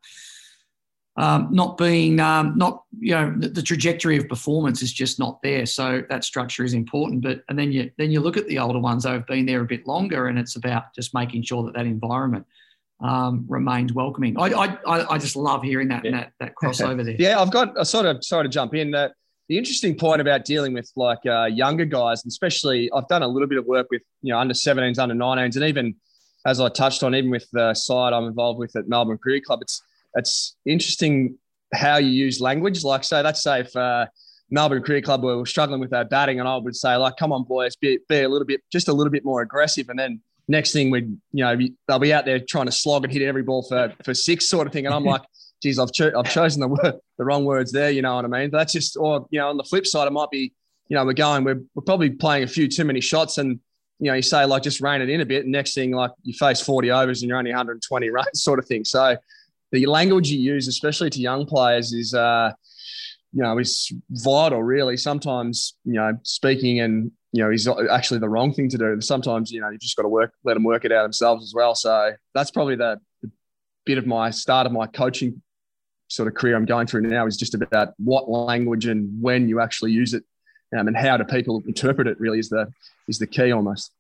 um, 1.18 1.50
not 1.52 1.78
being, 1.78 2.20
um, 2.20 2.54
not, 2.56 2.84
you 3.00 3.14
know, 3.14 3.34
the, 3.36 3.50
the, 3.50 3.62
trajectory 3.62 4.18
of 4.18 4.30
performance 4.30 4.82
is 4.82 4.94
just 4.94 5.20
not 5.20 5.42
there. 5.42 5.66
So 5.66 6.04
that 6.10 6.24
structure 6.24 6.64
is 6.64 6.74
important. 6.74 7.24
But, 7.24 7.44
and 7.50 7.58
then 7.58 7.72
you, 7.72 7.92
then 7.98 8.12
you 8.12 8.20
look 8.20 8.38
at 8.38 8.48
the 8.48 8.60
older 8.60 8.80
ones 8.80 9.04
that 9.04 9.12
have 9.14 9.28
been 9.28 9.46
there 9.46 9.62
a 9.62 9.66
bit 9.66 9.88
longer 9.88 10.28
and 10.28 10.38
it's 10.40 10.56
about 10.56 10.94
just 10.96 11.14
making 11.14 11.44
sure 11.44 11.64
that 11.64 11.74
that 11.74 11.86
environment 11.86 12.46
um, 13.02 13.46
remained 13.48 13.92
welcoming. 13.92 14.38
I, 14.38 14.78
I, 14.86 15.14
I 15.14 15.18
just 15.18 15.36
love 15.36 15.64
hearing 15.64 15.88
that 15.90 16.04
yeah. 16.04 16.12
that, 16.12 16.34
that 16.40 16.54
crossover 16.62 17.04
there. 17.04 17.16
yeah, 17.18 17.40
I've 17.40 17.52
got 17.52 17.80
a 17.80 17.86
sort 17.86 18.06
of 18.06 18.24
sorry 18.24 18.46
to 18.46 18.50
jump 18.50 18.74
in. 18.76 18.94
Uh, 18.94 19.10
the 19.48 19.58
interesting 19.58 19.96
point 19.96 20.22
about 20.22 20.46
dealing 20.46 20.74
with 20.74 20.92
like 20.96 21.20
uh, 21.26 21.46
younger 21.46 21.86
guys, 21.86 22.24
and 22.24 22.30
especially 22.30 22.90
I've 22.94 23.08
done 23.08 23.24
a 23.24 23.28
little 23.28 23.48
bit 23.48 23.58
of 23.58 23.66
work 23.66 23.88
with 23.90 24.04
you 24.22 24.34
know 24.34 24.40
under 24.40 24.54
17s, 24.54 25.00
under 25.00 25.16
19s, 25.16 25.56
and 25.56 25.66
even 25.66 25.96
as 26.46 26.60
I 26.60 26.70
touched 26.70 27.04
on, 27.04 27.16
even 27.16 27.32
with 27.32 27.48
the 27.52 27.74
side 27.74 28.14
I'm 28.14 28.26
involved 28.26 28.60
with 28.60 28.76
at 28.76 28.88
Melbourne 28.88 29.18
Cricket 29.18 29.46
Club, 29.46 29.60
it's 29.62 29.82
it's 30.16 30.56
interesting 30.66 31.38
how 31.74 31.98
you 31.98 32.10
use 32.10 32.42
language. 32.42 32.84
Like, 32.84 33.04
say, 33.04 33.22
let's 33.22 33.44
say 33.44 33.62
if 33.62 33.76
uh, 33.76 34.08
Melbourne 34.50 34.84
Cricket 34.84 35.06
Club 35.06 35.24
were 35.24 35.46
struggling 35.46 35.80
with 35.80 35.92
their 35.92 36.06
batting, 36.06 36.40
and 36.40 36.48
I 36.48 36.58
would 36.58 36.76
say, 36.76 36.96
like, 36.96 37.18
come 37.18 37.32
on, 37.32 37.44
boys, 37.44 37.76
be, 37.76 38.00
be 38.08 38.22
a 38.22 38.30
little 38.30 38.46
bit, 38.46 38.62
just 38.72 38.88
a 38.88 38.94
little 38.94 39.12
bit 39.12 39.24
more 39.26 39.42
aggressive, 39.42 39.90
and 39.90 40.00
then 40.00 40.22
next 40.50 40.74
thing 40.74 40.90
we'd 40.90 41.16
you 41.32 41.44
know 41.46 41.58
they'll 41.88 42.00
be 42.00 42.14
out 42.14 42.26
there 42.26 42.40
trying 42.40 42.66
to 42.66 42.72
slog 42.72 43.06
and 43.06 43.14
hit 43.14 43.22
every 43.22 43.44
ball 43.44 43.64
for 43.64 43.94
for 44.04 44.14
six 44.14 44.50
sort 44.50 44.68
of 44.68 44.74
thing. 44.74 44.86
And 44.86 44.94
i'm 44.94 45.06
like 45.06 45.22
geez 45.64 45.78
i've, 45.78 45.92
cho- 45.94 46.12
I've 46.18 46.32
chosen 46.32 46.62
the 46.62 46.68
word, 46.68 46.96
the 47.18 47.26
wrong 47.26 47.46
words 47.46 47.72
there 47.72 47.92
you 47.92 48.02
know 48.02 48.16
what 48.16 48.26
i 48.26 48.28
mean? 48.28 48.50
But 48.50 48.58
that's 48.58 48.74
just 48.74 48.98
or 48.98 49.28
you 49.30 49.40
know 49.40 49.50
on 49.50 49.58
the 49.58 49.64
flip 49.64 49.86
side 49.86 50.08
it 50.08 50.12
might 50.12 50.32
be 50.32 50.54
you 50.90 50.96
know 50.96 51.06
we're 51.06 51.14
going 51.14 51.44
we're, 51.44 51.62
we're 51.76 51.84
probably 51.84 52.10
playing 52.10 52.44
a 52.44 52.48
few 52.48 52.68
too 52.68 52.84
many 52.84 53.00
shots 53.00 53.38
and 53.38 53.60
you 54.00 54.08
know 54.08 54.14
you 54.16 54.22
say 54.22 54.46
like 54.46 54.64
just 54.64 54.82
rein 54.82 55.02
it 55.02 55.10
in 55.10 55.22
a 55.22 55.26
bit 55.26 55.44
and 55.44 55.52
next 55.52 55.76
thing 55.76 55.92
like 55.92 56.12
you 56.24 56.34
face 56.34 56.60
40 56.62 56.92
overs 56.92 57.22
and 57.22 57.30
you're 57.30 57.38
only 57.38 57.52
120 57.52 58.10
runs 58.12 58.44
sort 58.44 58.60
of 58.60 58.66
thing. 58.66 58.84
So 58.84 59.18
the 59.72 59.86
language 59.86 60.32
you 60.32 60.40
use 60.40 60.68
especially 60.68 61.12
to 61.12 61.20
young 61.20 61.46
players 61.46 61.94
is 61.94 62.14
uh 62.14 62.52
you 63.32 63.44
know 63.44 63.58
is 63.60 63.92
vital 64.10 64.64
really. 64.64 64.98
Sometimes 64.98 65.76
you 65.86 65.94
know 65.94 66.18
speaking 66.24 66.80
and 66.80 67.12
you 67.32 67.44
know, 67.44 67.50
he's 67.50 67.68
actually 67.68 68.20
the 68.20 68.30
wrong 68.30 68.54
thing 68.54 68.70
to 68.70 68.78
do. 68.78 69.00
Sometimes, 69.02 69.52
you 69.52 69.62
know, 69.62 69.70
you've 69.70 69.82
just 69.82 69.96
got 69.96 70.04
to 70.04 70.10
work, 70.10 70.34
let 70.44 70.56
them 70.56 70.64
work 70.64 70.86
it 70.86 70.92
out 70.92 71.04
themselves 71.04 71.44
as 71.44 71.54
well. 71.54 71.76
So 71.76 72.14
that's 72.34 72.52
probably 72.52 72.76
the, 72.76 73.00
the 73.22 73.30
bit 73.86 73.98
of 73.98 74.08
my 74.08 74.30
start 74.32 74.66
of 74.66 74.72
my 74.72 74.88
coaching 74.88 75.42
sort 76.08 76.28
of 76.28 76.34
career 76.34 76.56
I'm 76.56 76.66
going 76.66 76.88
through 76.88 77.02
now 77.02 77.28
is 77.28 77.38
just 77.38 77.54
about 77.54 77.94
what 77.98 78.30
language 78.30 78.88
and 78.88 79.22
when 79.22 79.48
you 79.48 79.60
actually 79.60 79.92
use 79.92 80.16
it 80.16 80.24
um, 80.76 80.88
and 80.88 80.98
how 80.98 81.18
do 81.18 81.24
people 81.24 81.62
interpret 81.68 82.08
it 82.08 82.20
really 82.20 82.40
is 82.40 82.50
the 82.50 82.72
is 83.08 83.20
the 83.20 83.28
key 83.28 83.52
almost. 83.52 83.92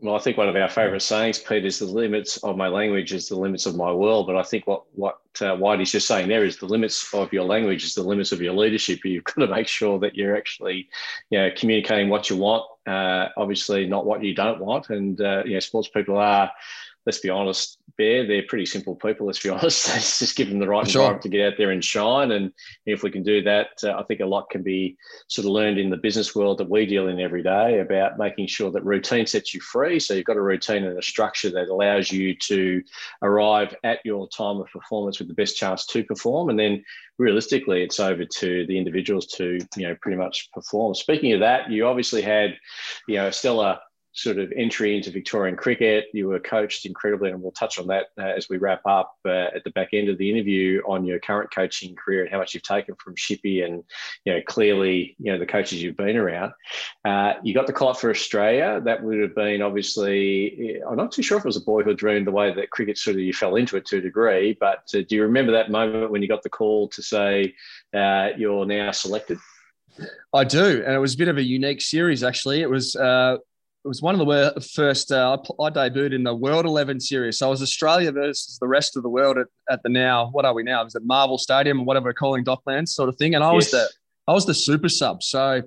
Well, 0.00 0.14
I 0.14 0.20
think 0.20 0.36
one 0.36 0.48
of 0.48 0.54
our 0.54 0.68
favourite 0.68 1.02
sayings, 1.02 1.40
Pete, 1.40 1.64
is 1.64 1.80
the 1.80 1.86
limits 1.86 2.36
of 2.38 2.56
my 2.56 2.68
language 2.68 3.12
is 3.12 3.28
the 3.28 3.34
limits 3.34 3.66
of 3.66 3.74
my 3.74 3.90
world. 3.90 4.28
But 4.28 4.36
I 4.36 4.44
think 4.44 4.64
what 4.68 4.84
what 4.94 5.18
uh, 5.40 5.56
Whitey's 5.56 5.90
just 5.90 6.06
saying 6.06 6.28
there 6.28 6.44
is 6.44 6.56
the 6.56 6.66
limits 6.66 7.12
of 7.12 7.32
your 7.32 7.44
language 7.44 7.82
is 7.82 7.94
the 7.94 8.04
limits 8.04 8.30
of 8.30 8.40
your 8.40 8.54
leadership. 8.54 9.04
You've 9.04 9.24
got 9.24 9.46
to 9.46 9.48
make 9.48 9.66
sure 9.66 9.98
that 9.98 10.14
you're 10.14 10.36
actually, 10.36 10.88
you 11.30 11.38
know, 11.40 11.50
communicating 11.56 12.10
what 12.10 12.30
you 12.30 12.36
want. 12.36 12.64
Uh, 12.86 13.28
obviously, 13.36 13.86
not 13.86 14.06
what 14.06 14.22
you 14.22 14.36
don't 14.36 14.60
want. 14.60 14.88
And 14.90 15.20
uh, 15.20 15.42
you 15.44 15.54
know, 15.54 15.60
sports 15.60 15.88
people 15.88 16.16
are 16.16 16.48
let's 17.08 17.20
be 17.20 17.30
honest, 17.30 17.78
Bear, 17.96 18.26
they're 18.26 18.42
pretty 18.46 18.66
simple 18.66 18.94
people. 18.94 19.26
Let's 19.26 19.42
be 19.42 19.48
honest. 19.48 19.88
Let's 19.88 20.18
just 20.18 20.36
give 20.36 20.50
them 20.50 20.58
the 20.58 20.68
right 20.68 20.86
environment 20.86 21.22
to 21.22 21.30
get 21.30 21.46
out 21.46 21.54
there 21.56 21.70
and 21.70 21.82
shine. 21.82 22.32
And 22.32 22.52
if 22.84 23.02
we 23.02 23.10
can 23.10 23.22
do 23.22 23.42
that, 23.44 23.68
uh, 23.82 23.96
I 23.98 24.02
think 24.02 24.20
a 24.20 24.26
lot 24.26 24.50
can 24.50 24.62
be 24.62 24.98
sort 25.26 25.46
of 25.46 25.52
learned 25.52 25.78
in 25.78 25.88
the 25.88 25.96
business 25.96 26.34
world 26.34 26.58
that 26.58 26.68
we 26.68 26.84
deal 26.84 27.08
in 27.08 27.18
every 27.18 27.42
day 27.42 27.80
about 27.80 28.18
making 28.18 28.48
sure 28.48 28.70
that 28.72 28.84
routine 28.84 29.26
sets 29.26 29.54
you 29.54 29.60
free. 29.62 29.98
So 29.98 30.12
you've 30.12 30.26
got 30.26 30.36
a 30.36 30.42
routine 30.42 30.84
and 30.84 30.98
a 30.98 31.02
structure 31.02 31.50
that 31.50 31.70
allows 31.70 32.12
you 32.12 32.36
to 32.42 32.82
arrive 33.22 33.74
at 33.84 34.00
your 34.04 34.28
time 34.28 34.58
of 34.58 34.66
performance 34.66 35.18
with 35.18 35.28
the 35.28 35.34
best 35.34 35.56
chance 35.56 35.86
to 35.86 36.04
perform. 36.04 36.50
And 36.50 36.60
then 36.60 36.84
realistically, 37.16 37.82
it's 37.82 37.98
over 37.98 38.26
to 38.26 38.66
the 38.66 38.76
individuals 38.76 39.26
to, 39.38 39.58
you 39.76 39.88
know, 39.88 39.96
pretty 40.02 40.18
much 40.18 40.50
perform. 40.52 40.94
Speaking 40.94 41.32
of 41.32 41.40
that, 41.40 41.70
you 41.70 41.86
obviously 41.86 42.20
had, 42.20 42.54
you 43.08 43.16
know, 43.16 43.30
Stella 43.30 43.80
sort 44.12 44.38
of 44.38 44.52
entry 44.56 44.96
into 44.96 45.10
Victorian 45.10 45.56
cricket. 45.56 46.06
You 46.12 46.28
were 46.28 46.40
coached 46.40 46.86
incredibly, 46.86 47.30
and 47.30 47.40
we'll 47.40 47.52
touch 47.52 47.78
on 47.78 47.86
that 47.88 48.06
uh, 48.18 48.22
as 48.36 48.48
we 48.48 48.56
wrap 48.56 48.80
up 48.86 49.14
uh, 49.24 49.48
at 49.54 49.64
the 49.64 49.70
back 49.70 49.90
end 49.92 50.08
of 50.08 50.18
the 50.18 50.30
interview 50.30 50.82
on 50.86 51.04
your 51.04 51.18
current 51.20 51.52
coaching 51.54 51.94
career 51.94 52.22
and 52.22 52.30
how 52.30 52.38
much 52.38 52.54
you've 52.54 52.62
taken 52.62 52.94
from 52.96 53.14
Shippy 53.16 53.64
and 53.64 53.84
you 54.24 54.32
know 54.32 54.40
clearly 54.46 55.16
you 55.18 55.32
know 55.32 55.38
the 55.38 55.46
coaches 55.46 55.82
you've 55.82 55.96
been 55.96 56.16
around. 56.16 56.52
Uh, 57.04 57.34
you 57.42 57.54
got 57.54 57.66
the 57.66 57.72
call 57.72 57.94
for 57.94 58.10
Australia. 58.10 58.80
That 58.84 59.02
would 59.02 59.20
have 59.20 59.34
been 59.34 59.62
obviously. 59.62 60.80
I'm 60.88 60.96
not 60.96 61.12
too 61.12 61.22
sure 61.22 61.38
if 61.38 61.44
it 61.44 61.48
was 61.48 61.56
a 61.56 61.60
boyhood 61.60 61.98
dream 61.98 62.24
the 62.24 62.30
way 62.30 62.52
that 62.52 62.70
cricket 62.70 62.98
sort 62.98 63.16
of 63.16 63.20
you 63.20 63.32
fell 63.32 63.56
into 63.56 63.76
it 63.76 63.86
to 63.86 63.98
a 63.98 64.00
degree. 64.00 64.56
But 64.58 64.88
uh, 64.94 65.02
do 65.08 65.16
you 65.16 65.22
remember 65.22 65.52
that 65.52 65.70
moment 65.70 66.10
when 66.10 66.22
you 66.22 66.28
got 66.28 66.42
the 66.42 66.50
call 66.50 66.88
to 66.88 67.02
say 67.02 67.54
uh, 67.94 68.28
you're 68.36 68.66
now 68.66 68.90
selected? 68.90 69.38
I 70.32 70.44
do, 70.44 70.82
and 70.84 70.94
it 70.94 70.98
was 70.98 71.14
a 71.14 71.18
bit 71.18 71.28
of 71.28 71.38
a 71.38 71.42
unique 71.42 71.80
series 71.80 72.22
actually. 72.22 72.62
It 72.62 72.70
was 72.70 72.94
uh, 72.94 73.38
it 73.84 73.88
was 73.88 74.02
one 74.02 74.20
of 74.20 74.26
the 74.26 74.68
first. 74.74 75.12
Uh, 75.12 75.38
I 75.60 75.70
debuted 75.70 76.14
in 76.14 76.24
the 76.24 76.34
World 76.34 76.66
Eleven 76.66 76.98
series, 77.00 77.38
so 77.38 77.46
it 77.46 77.50
was 77.50 77.62
Australia 77.62 78.10
versus 78.10 78.58
the 78.60 78.66
rest 78.66 78.96
of 78.96 79.02
the 79.02 79.08
world 79.08 79.38
at, 79.38 79.46
at 79.70 79.82
the 79.82 79.88
now. 79.88 80.30
What 80.30 80.44
are 80.44 80.52
we 80.52 80.62
now? 80.62 80.84
Is 80.84 80.94
it 80.94 81.02
Marvel 81.04 81.38
Stadium 81.38 81.80
or 81.80 81.84
whatever 81.84 82.06
we're 82.06 82.14
calling 82.14 82.44
Docklands 82.44 82.88
sort 82.88 83.08
of 83.08 83.16
thing? 83.16 83.34
And 83.34 83.44
I 83.44 83.52
yes. 83.52 83.56
was 83.56 83.70
the 83.70 83.88
I 84.26 84.32
was 84.32 84.46
the 84.46 84.54
super 84.54 84.88
sub. 84.88 85.22
So 85.22 85.62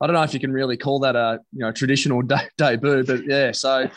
I 0.00 0.06
don't 0.06 0.14
know 0.14 0.22
if 0.22 0.32
you 0.32 0.40
can 0.40 0.52
really 0.52 0.76
call 0.76 1.00
that 1.00 1.16
a 1.16 1.40
you 1.52 1.60
know 1.60 1.72
traditional 1.72 2.22
de- 2.22 2.48
debut, 2.56 3.04
but 3.04 3.26
yeah. 3.26 3.50
So 3.52 3.90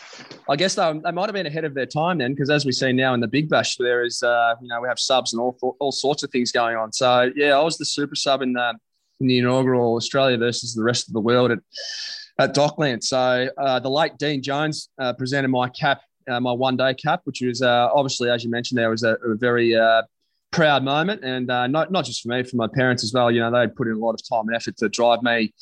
I 0.49 0.55
guess 0.55 0.75
they, 0.75 0.99
they 1.03 1.12
might 1.12 1.25
have 1.25 1.34
been 1.34 1.45
ahead 1.45 1.65
of 1.65 1.75
their 1.75 1.86
time 1.86 2.17
then, 2.17 2.34
because 2.34 2.49
as 2.49 2.65
we 2.65 2.71
see 2.71 2.91
now 2.91 3.13
in 3.13 3.19
the 3.19 3.27
Big 3.27 3.49
Bash, 3.49 3.75
there 3.77 4.03
is 4.03 4.23
uh, 4.23 4.55
you 4.62 4.67
know 4.67 4.82
we 4.82 4.88
have 4.88 4.99
subs 4.99 5.34
and 5.34 5.41
all 5.41 5.58
all 5.79 5.91
sorts 5.91 6.23
of 6.23 6.32
things 6.32 6.51
going 6.51 6.75
on. 6.75 6.91
So 6.91 7.29
yeah, 7.36 7.58
I 7.58 7.62
was 7.62 7.77
the 7.77 7.86
super 7.86 8.15
sub 8.15 8.41
in 8.41 8.53
the 8.53 8.73
in 9.19 9.27
the 9.27 9.38
inaugural 9.38 9.95
Australia 9.95 10.38
versus 10.38 10.73
the 10.73 10.84
rest 10.84 11.08
of 11.08 11.13
the 11.13 11.19
world 11.19 11.51
at 11.51 11.60
at 12.39 12.54
Dockland. 12.54 13.04
So 13.04 13.49
uh, 13.58 13.80
the 13.80 13.89
late 13.89 14.17
Dean 14.17 14.41
Jones 14.41 14.89
uh, 14.97 15.13
presented 15.13 15.49
my 15.49 15.69
cap, 15.69 16.02
uh, 16.28 16.39
my 16.39 16.52
one 16.52 16.78
day 16.78 16.93
cap, 16.93 17.21
which 17.25 17.41
was 17.41 17.62
uh, 17.62 17.89
obviously, 17.93 18.30
as 18.30 18.43
you 18.43 18.49
mentioned, 18.49 18.80
there 18.80 18.89
was 18.89 19.04
a, 19.04 19.15
a 19.15 19.36
very 19.36 19.75
uh, 19.75 20.04
proud 20.52 20.84
moment, 20.84 21.23
and 21.23 21.52
uh, 21.52 21.67
not 21.67 21.91
not 21.91 22.06
just 22.06 22.21
for 22.23 22.30
me, 22.30 22.43
for 22.43 22.56
my 22.56 22.67
parents 22.67 23.04
as 23.04 23.13
well. 23.13 23.30
You 23.30 23.41
know, 23.41 23.52
they 23.52 23.67
put 23.67 23.88
in 23.88 23.93
a 23.93 23.99
lot 23.99 24.13
of 24.13 24.28
time 24.28 24.47
and 24.47 24.56
effort 24.56 24.78
to 24.78 24.89
drive 24.89 25.21
me, 25.21 25.54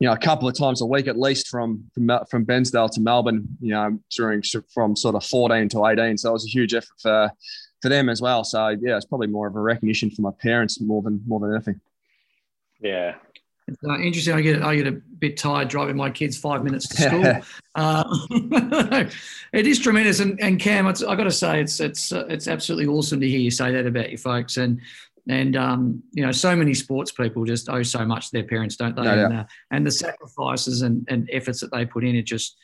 you 0.00 0.08
know, 0.08 0.12
a 0.12 0.18
couple 0.18 0.48
of 0.48 0.58
times 0.58 0.82
a 0.82 0.86
week 0.86 1.06
at 1.06 1.18
least 1.18 1.48
from 1.48 1.84
from, 1.94 2.10
from 2.28 2.44
Bairnsdale 2.44 2.90
to 2.92 3.00
Melbourne. 3.00 3.46
You 3.60 3.70
know, 3.72 3.98
during 4.10 4.42
from 4.74 4.96
sort 4.96 5.14
of 5.14 5.24
14 5.24 5.68
to 5.70 5.86
18. 5.86 6.18
So 6.18 6.30
it 6.30 6.32
was 6.32 6.44
a 6.44 6.50
huge 6.50 6.74
effort 6.74 7.00
for 7.00 7.30
for 7.82 7.88
them 7.88 8.08
as 8.08 8.20
well. 8.20 8.42
So 8.42 8.68
yeah, 8.68 8.96
it's 8.96 9.06
probably 9.06 9.28
more 9.28 9.46
of 9.46 9.54
a 9.54 9.60
recognition 9.60 10.10
for 10.10 10.22
my 10.22 10.32
parents 10.40 10.80
more 10.80 11.02
than 11.02 11.22
more 11.26 11.38
than 11.40 11.54
anything. 11.54 11.80
Yeah, 12.80 13.14
it's 13.68 13.82
uh, 13.84 13.98
interesting. 13.98 14.34
I 14.34 14.40
get 14.40 14.62
I 14.62 14.76
get 14.76 14.86
a 14.86 14.92
bit 14.92 15.36
tired 15.36 15.68
driving 15.68 15.96
my 15.96 16.10
kids 16.10 16.38
five 16.38 16.62
minutes 16.62 16.88
to 16.88 17.02
school. 17.02 17.42
uh, 17.74 18.04
it 19.52 19.66
is 19.66 19.80
tremendous, 19.80 20.20
and, 20.20 20.40
and 20.40 20.60
Cam, 20.60 20.86
I've 20.86 20.98
got 21.00 21.24
to 21.24 21.32
say, 21.32 21.60
it's 21.60 21.80
it's 21.80 22.12
uh, 22.12 22.26
it's 22.28 22.46
absolutely 22.46 22.86
awesome 22.86 23.20
to 23.20 23.28
hear 23.28 23.40
you 23.40 23.50
say 23.50 23.72
that 23.72 23.86
about 23.86 24.10
your 24.10 24.18
folks, 24.18 24.56
and 24.56 24.80
and 25.28 25.56
um, 25.56 26.02
you 26.12 26.24
know, 26.24 26.30
so 26.30 26.54
many 26.54 26.74
sports 26.74 27.10
people 27.10 27.44
just 27.44 27.68
owe 27.68 27.82
so 27.82 28.04
much 28.04 28.26
to 28.26 28.32
their 28.32 28.44
parents, 28.44 28.76
don't 28.76 28.94
they? 28.94 29.02
No, 29.02 29.24
and, 29.24 29.34
yeah. 29.34 29.40
uh, 29.40 29.44
and 29.72 29.84
the 29.84 29.90
sacrifices 29.90 30.82
and, 30.82 31.04
and 31.08 31.28
efforts 31.32 31.60
that 31.60 31.72
they 31.72 31.84
put 31.84 32.04
in, 32.04 32.14
it 32.14 32.22
just 32.22 32.56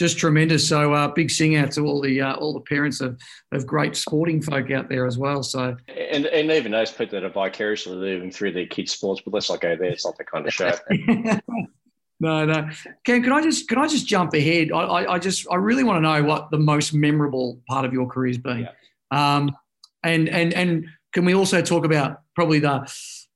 just 0.00 0.16
tremendous. 0.16 0.66
So 0.66 0.94
uh, 0.94 1.08
big 1.08 1.30
sing 1.30 1.56
out 1.56 1.72
to 1.72 1.82
all 1.82 2.00
the 2.00 2.22
uh, 2.22 2.34
all 2.36 2.54
the 2.54 2.60
parents 2.60 3.02
of, 3.02 3.20
of 3.52 3.66
great 3.66 3.94
sporting 3.94 4.40
folk 4.40 4.70
out 4.70 4.88
there 4.88 5.06
as 5.06 5.18
well. 5.18 5.42
So 5.42 5.76
and 5.88 6.24
and 6.24 6.50
even 6.50 6.72
those 6.72 6.90
people 6.90 7.20
that 7.20 7.24
are 7.24 7.30
vicariously 7.30 7.94
living 7.94 8.30
through 8.30 8.52
their 8.52 8.66
kids' 8.66 8.92
sports, 8.92 9.20
but 9.22 9.34
let's 9.34 9.50
not 9.50 9.60
go 9.60 9.76
there. 9.76 9.90
It's 9.90 10.06
not 10.06 10.16
the 10.16 10.24
kind 10.24 10.46
of 10.46 10.54
show. 10.54 10.72
no, 12.20 12.46
no. 12.46 12.70
Ken, 13.04 13.22
can 13.22 13.30
I 13.30 13.42
just 13.42 13.68
can 13.68 13.76
I 13.76 13.86
just 13.86 14.06
jump 14.06 14.32
ahead? 14.32 14.72
I, 14.72 14.80
I, 14.80 15.12
I, 15.14 15.18
just 15.18 15.46
I 15.52 15.56
really 15.56 15.84
want 15.84 15.98
to 15.98 16.00
know 16.00 16.24
what 16.24 16.50
the 16.50 16.58
most 16.58 16.94
memorable 16.94 17.60
part 17.68 17.84
of 17.84 17.92
your 17.92 18.06
career 18.06 18.30
has 18.30 18.38
been. 18.38 18.68
Yeah. 19.12 19.36
Um, 19.36 19.54
and 20.02 20.30
and 20.30 20.54
and 20.54 20.86
can 21.12 21.26
we 21.26 21.34
also 21.34 21.60
talk 21.60 21.84
about 21.84 22.22
probably 22.34 22.58
the 22.58 22.90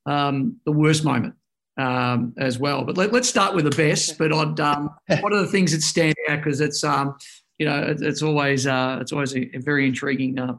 um, 0.07 0.57
the 0.65 0.71
worst 0.71 1.05
moment 1.05 1.35
um, 1.77 2.33
as 2.37 2.59
well. 2.59 2.83
But 2.83 2.97
let, 2.97 3.13
us 3.13 3.29
start 3.29 3.55
with 3.55 3.65
the 3.65 3.75
best. 3.75 4.17
But 4.17 4.33
I'd, 4.33 4.59
um, 4.59 4.89
what 5.19 5.33
are 5.33 5.41
the 5.41 5.47
things 5.47 5.71
that 5.71 5.81
stand 5.81 6.15
out? 6.29 6.37
Because 6.37 6.61
it's 6.61 6.83
um, 6.83 7.15
you 7.57 7.65
know 7.65 7.77
it, 7.79 8.01
it's 8.01 8.21
always 8.21 8.67
uh, 8.67 8.99
it's 9.01 9.11
always 9.11 9.35
a, 9.35 9.55
a 9.55 9.59
very 9.59 9.87
intriguing 9.87 10.39
uh, 10.39 10.55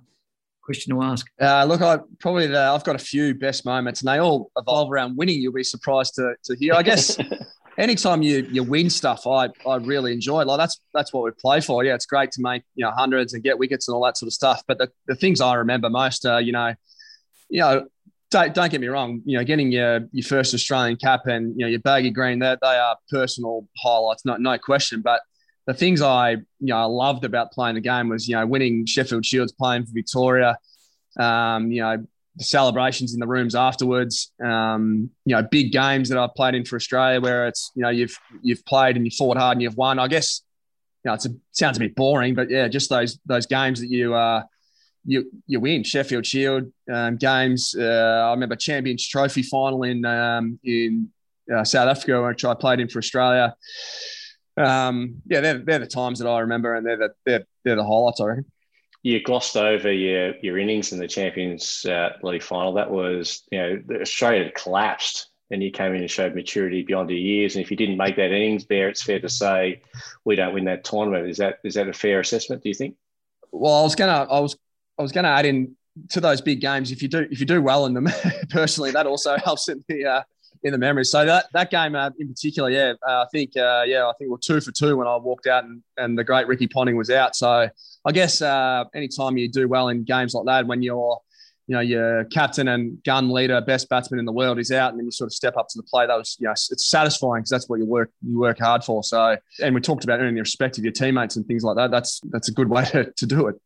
question 0.62 0.94
to 0.94 1.02
ask. 1.02 1.26
Uh, 1.40 1.64
look, 1.64 1.80
I 1.80 1.98
probably 2.18 2.48
the, 2.48 2.60
I've 2.60 2.84
got 2.84 2.96
a 2.96 3.00
few 3.00 3.34
best 3.34 3.64
moments, 3.64 4.00
and 4.00 4.08
they 4.08 4.18
all 4.18 4.50
evolve 4.56 4.90
around 4.90 5.16
winning. 5.16 5.40
You'll 5.40 5.52
be 5.52 5.64
surprised 5.64 6.14
to 6.16 6.34
to 6.44 6.56
hear. 6.56 6.74
I 6.74 6.82
guess 6.82 7.18
anytime 7.78 8.22
you 8.22 8.46
you 8.50 8.62
win 8.62 8.90
stuff, 8.90 9.26
I 9.26 9.48
I 9.66 9.76
really 9.76 10.12
enjoy. 10.12 10.44
Like 10.44 10.58
that's 10.58 10.80
that's 10.92 11.12
what 11.12 11.24
we 11.24 11.30
play 11.40 11.60
for. 11.60 11.84
Yeah, 11.84 11.94
it's 11.94 12.06
great 12.06 12.32
to 12.32 12.42
make 12.42 12.62
you 12.74 12.84
know 12.84 12.90
hundreds 12.90 13.32
and 13.32 13.42
get 13.42 13.58
wickets 13.58 13.88
and 13.88 13.94
all 13.94 14.04
that 14.04 14.18
sort 14.18 14.28
of 14.28 14.34
stuff. 14.34 14.62
But 14.66 14.78
the, 14.78 14.90
the 15.06 15.14
things 15.14 15.40
I 15.40 15.54
remember 15.54 15.88
most 15.88 16.26
are 16.26 16.40
you 16.40 16.52
know, 16.52 16.74
you 17.48 17.60
know. 17.60 17.86
Don't, 18.30 18.54
don't 18.54 18.70
get 18.70 18.80
me 18.80 18.88
wrong. 18.88 19.22
You 19.24 19.38
know, 19.38 19.44
getting 19.44 19.70
your 19.70 20.00
your 20.12 20.24
first 20.24 20.52
Australian 20.52 20.96
cap 20.96 21.26
and 21.26 21.52
you 21.56 21.64
know 21.64 21.68
your 21.68 21.80
baggy 21.80 22.10
green, 22.10 22.40
that 22.40 22.58
they 22.60 22.76
are 22.76 22.96
personal 23.10 23.68
highlights, 23.78 24.24
no 24.24 24.36
no 24.36 24.58
question. 24.58 25.00
But 25.00 25.20
the 25.66 25.74
things 25.74 26.02
I 26.02 26.30
you 26.32 26.44
know 26.60 26.76
I 26.76 26.84
loved 26.84 27.24
about 27.24 27.52
playing 27.52 27.76
the 27.76 27.80
game 27.80 28.08
was 28.08 28.28
you 28.28 28.34
know 28.34 28.46
winning 28.46 28.84
Sheffield 28.86 29.24
Shields, 29.24 29.52
playing 29.52 29.86
for 29.86 29.92
Victoria, 29.92 30.58
um, 31.18 31.70
you 31.70 31.82
know 31.82 32.04
the 32.36 32.44
celebrations 32.44 33.14
in 33.14 33.20
the 33.20 33.26
rooms 33.26 33.54
afterwards. 33.54 34.32
Um, 34.44 35.10
you 35.24 35.34
know, 35.34 35.42
big 35.42 35.72
games 35.72 36.08
that 36.10 36.18
I've 36.18 36.34
played 36.34 36.54
in 36.54 36.64
for 36.64 36.76
Australia, 36.76 37.20
where 37.20 37.46
it's 37.48 37.72
you 37.74 37.82
know 37.82 37.90
you've 37.90 38.16
you've 38.42 38.64
played 38.66 38.96
and 38.96 39.04
you 39.04 39.10
fought 39.10 39.36
hard 39.36 39.56
and 39.56 39.62
you've 39.62 39.76
won. 39.76 39.98
I 39.98 40.08
guess 40.08 40.42
you 41.04 41.10
know 41.10 41.14
it 41.14 41.26
sounds 41.52 41.76
a 41.78 41.80
bit 41.80 41.94
boring, 41.94 42.34
but 42.34 42.50
yeah, 42.50 42.68
just 42.68 42.90
those 42.90 43.18
those 43.26 43.46
games 43.46 43.80
that 43.80 43.88
you 43.88 44.14
uh, 44.14 44.42
you 45.06 45.30
you 45.46 45.60
win 45.60 45.84
Sheffield 45.84 46.26
Shield 46.26 46.72
um, 46.92 47.16
games. 47.16 47.74
Uh, 47.78 48.26
I 48.26 48.30
remember 48.30 48.56
Champions 48.56 49.06
Trophy 49.06 49.42
final 49.42 49.82
in 49.84 50.04
um, 50.04 50.58
in 50.64 51.08
uh, 51.54 51.64
South 51.64 51.88
Africa, 51.88 52.22
which 52.22 52.44
I 52.44 52.54
played 52.54 52.80
in 52.80 52.88
for 52.88 52.98
Australia. 52.98 53.54
Um, 54.56 55.22
yeah, 55.26 55.40
they're, 55.40 55.58
they're 55.58 55.78
the 55.78 55.86
times 55.86 56.18
that 56.18 56.28
I 56.28 56.40
remember, 56.40 56.74
and 56.74 56.86
they're 56.86 56.96
the 56.96 57.14
they're, 57.24 57.46
they're 57.64 57.76
the 57.76 57.84
highlights, 57.84 58.20
I 58.20 58.24
reckon 58.24 58.46
you 59.06 59.22
glossed 59.22 59.56
over 59.56 59.92
your 59.92 60.34
your 60.42 60.58
innings 60.58 60.92
in 60.92 60.98
the 60.98 61.06
Champions 61.06 61.86
uh, 61.86 62.10
League 62.24 62.42
final. 62.42 62.72
That 62.72 62.90
was, 62.90 63.44
you 63.52 63.58
know, 63.58 64.00
Australia 64.00 64.42
had 64.42 64.54
collapsed, 64.56 65.30
and 65.52 65.62
you 65.62 65.70
came 65.70 65.94
in 65.94 66.00
and 66.00 66.10
showed 66.10 66.34
maturity 66.34 66.82
beyond 66.82 67.08
your 67.10 67.20
years. 67.20 67.54
And 67.54 67.64
if 67.64 67.70
you 67.70 67.76
didn't 67.76 67.98
make 67.98 68.16
that 68.16 68.32
innings 68.32 68.66
there, 68.66 68.88
it's 68.88 69.04
fair 69.04 69.20
to 69.20 69.28
say 69.28 69.82
we 70.24 70.34
don't 70.34 70.52
win 70.54 70.64
that 70.64 70.82
tournament. 70.82 71.28
Is 71.28 71.36
that 71.36 71.60
is 71.62 71.74
that 71.74 71.88
a 71.88 71.92
fair 71.92 72.18
assessment? 72.18 72.64
Do 72.64 72.68
you 72.68 72.74
think? 72.74 72.96
Well, 73.52 73.74
I 73.74 73.82
was 73.82 73.94
gonna, 73.94 74.26
I 74.28 74.40
was, 74.40 74.56
I 74.98 75.02
was 75.02 75.12
gonna 75.12 75.28
add 75.28 75.46
in 75.46 75.76
to 76.10 76.20
those 76.20 76.40
big 76.40 76.60
games. 76.60 76.90
If 76.90 77.02
you 77.02 77.08
do, 77.08 77.26
if 77.30 77.40
you 77.40 77.46
do 77.46 77.62
well 77.62 77.86
in 77.86 77.94
them, 77.94 78.08
personally, 78.50 78.90
that 78.92 79.06
also 79.06 79.36
helps 79.44 79.68
in 79.68 79.84
the 79.88 80.04
uh, 80.04 80.22
in 80.62 80.72
the 80.72 80.78
memory. 80.78 81.04
So 81.04 81.24
that 81.24 81.46
that 81.52 81.70
game 81.70 81.94
uh, 81.94 82.10
in 82.18 82.28
particular, 82.28 82.70
yeah, 82.70 82.94
uh, 83.06 83.22
I 83.22 83.26
think 83.32 83.56
uh, 83.56 83.84
yeah, 83.86 84.06
I 84.06 84.12
think 84.18 84.30
we're 84.30 84.38
two 84.38 84.60
for 84.60 84.72
two 84.72 84.96
when 84.96 85.06
I 85.06 85.16
walked 85.16 85.46
out 85.46 85.64
and, 85.64 85.82
and 85.96 86.18
the 86.18 86.24
great 86.24 86.46
Ricky 86.46 86.66
Ponting 86.66 86.96
was 86.96 87.10
out. 87.10 87.36
So 87.36 87.68
I 88.04 88.12
guess 88.12 88.42
uh, 88.42 88.84
anytime 88.94 89.36
you 89.36 89.48
do 89.48 89.68
well 89.68 89.88
in 89.88 90.04
games 90.04 90.34
like 90.34 90.46
that, 90.46 90.66
when 90.66 90.82
you're 90.82 91.18
you 91.66 91.74
know 91.74 91.80
your 91.80 92.24
captain 92.26 92.68
and 92.68 93.02
gun 93.02 93.30
leader, 93.30 93.60
best 93.60 93.88
batsman 93.88 94.20
in 94.20 94.24
the 94.24 94.32
world 94.32 94.58
is 94.58 94.70
out, 94.70 94.90
and 94.90 94.98
then 94.98 95.06
you 95.06 95.10
sort 95.10 95.28
of 95.28 95.32
step 95.32 95.56
up 95.56 95.68
to 95.68 95.78
the 95.78 95.82
plate. 95.82 96.06
That 96.06 96.18
was 96.18 96.36
you 96.38 96.46
know 96.46 96.52
it's 96.52 96.88
satisfying 96.88 97.40
because 97.40 97.50
that's 97.50 97.68
what 97.68 97.78
you 97.78 97.86
work 97.86 98.10
you 98.24 98.38
work 98.38 98.58
hard 98.58 98.84
for. 98.84 99.02
So 99.02 99.36
and 99.62 99.74
we 99.74 99.80
talked 99.80 100.04
about 100.04 100.20
earning 100.20 100.34
the 100.34 100.40
respect 100.40 100.78
of 100.78 100.84
your 100.84 100.92
teammates 100.92 101.36
and 101.36 101.46
things 101.46 101.64
like 101.64 101.76
that. 101.76 101.90
That's 101.90 102.20
that's 102.30 102.48
a 102.48 102.52
good 102.52 102.68
way 102.68 102.84
to, 102.92 103.12
to 103.12 103.26
do 103.26 103.48
it. 103.48 103.56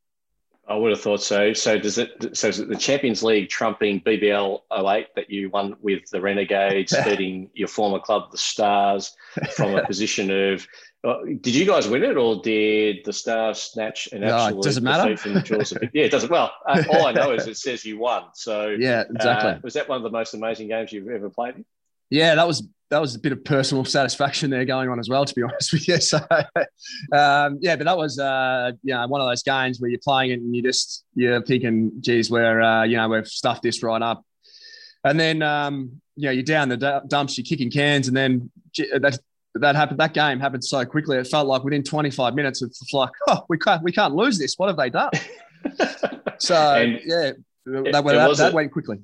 I 0.70 0.76
would 0.76 0.92
have 0.92 1.00
thought 1.00 1.20
so. 1.20 1.52
So 1.52 1.78
does 1.80 1.98
it? 1.98 2.37
So 2.37 2.46
is 2.46 2.61
it 2.61 2.68
the 2.68 2.76
Champions 2.76 3.24
League 3.24 3.48
trumping 3.48 4.00
BBL 4.02 4.61
08 4.72 5.09
that 5.16 5.28
you 5.28 5.50
won 5.50 5.74
with 5.80 6.09
the 6.11 6.20
Renegades, 6.20 6.94
beating 7.04 7.50
your 7.54 7.66
former 7.66 7.98
club, 7.98 8.30
the 8.30 8.38
Stars, 8.38 9.16
from 9.56 9.74
a 9.74 9.85
position 9.85 10.30
of? 10.30 10.68
Uh, 11.02 11.16
did 11.40 11.56
you 11.56 11.66
guys 11.66 11.88
win 11.88 12.04
it, 12.04 12.16
or 12.16 12.40
did 12.40 12.98
the 13.04 13.12
Stars 13.12 13.61
snatch 13.61 14.09
an 14.12 14.22
absolute 14.22 14.64
no, 14.64 14.70
it 14.70 14.83
matter? 14.83 15.16
from 15.16 15.35
the 15.35 15.40
jaws? 15.40 15.72
Of, 15.72 15.83
yeah, 15.92 16.04
it 16.04 16.12
doesn't. 16.12 16.30
Well, 16.30 16.52
uh, 16.68 16.85
all 16.92 17.04
I 17.04 17.12
know 17.12 17.33
is 17.33 17.48
it 17.48 17.56
says 17.56 17.85
you 17.85 17.98
won. 17.98 18.26
So 18.35 18.68
yeah, 18.78 19.02
exactly. 19.11 19.50
Uh, 19.50 19.59
was 19.64 19.74
that 19.74 19.88
one 19.88 19.96
of 19.96 20.04
the 20.04 20.11
most 20.11 20.35
amazing 20.35 20.68
games 20.68 20.92
you've 20.92 21.09
ever 21.09 21.30
played? 21.30 21.56
In? 21.56 21.64
Yeah, 22.11 22.35
that 22.35 22.46
was 22.46 22.66
that 22.90 23.01
was 23.01 23.14
a 23.14 23.18
bit 23.18 23.33
of 23.33 23.44
personal 23.44 23.85
satisfaction 23.96 24.51
there 24.51 24.64
going 24.64 24.88
on 24.88 24.99
as 24.99 25.09
well, 25.09 25.25
to 25.25 25.35
be 25.35 25.42
honest 25.44 25.73
with 25.73 25.88
you. 25.88 25.99
So, 26.01 26.18
um, 27.12 27.59
yeah, 27.61 27.77
but 27.77 27.85
that 27.85 27.96
was, 27.96 28.18
uh, 28.18 28.73
you 28.83 28.94
know, 28.94 29.07
one 29.07 29.20
of 29.20 29.29
those 29.29 29.42
games 29.42 29.81
where 29.81 29.90
you're 29.90 30.01
playing 30.03 30.33
it 30.33 30.40
and 30.40 30.55
you 30.55 30.62
just, 30.62 31.05
you're 31.14 31.42
thinking, 31.42 31.92
geez, 32.01 32.31
we're, 32.31 32.61
uh, 32.61 32.85
you 32.85 32.96
know, 32.96 33.09
we've 33.09 33.27
stuffed 33.27 33.62
this 33.62 33.83
right 33.83 34.03
up. 34.03 34.25
And 35.05 35.18
then, 35.18 35.40
um, 35.40 36.03
you 36.16 36.27
know, 36.27 36.33
you're 36.33 36.42
down 36.42 36.68
the 36.68 37.03
dumps, 37.09 37.38
you're 37.38 37.44
kicking 37.44 37.70
cans, 37.70 38.09
and 38.09 38.16
then 38.16 38.51
that, 38.77 39.18
that 39.55 39.75
happened. 39.75 39.99
That 39.99 40.12
game 40.12 40.38
happened 40.38 40.62
so 40.62 40.85
quickly. 40.85 41.16
It 41.16 41.27
felt 41.27 41.46
like 41.46 41.64
within 41.64 41.83
25 41.83 42.35
minutes, 42.35 42.61
it's 42.61 42.83
like, 42.92 43.11
oh, 43.29 43.44
we 43.49 43.57
can't, 43.57 43.83
we 43.83 43.92
can't 43.92 44.14
lose 44.14 44.38
this. 44.38 44.57
What 44.59 44.68
have 44.68 44.77
they 44.77 44.90
done? 44.90 45.11
so, 46.38 46.55
and 46.55 47.01
yeah, 47.05 47.33
that, 47.66 48.05
that, 48.05 48.35
that 48.37 48.53
went 48.53 48.73
quickly. 48.73 48.99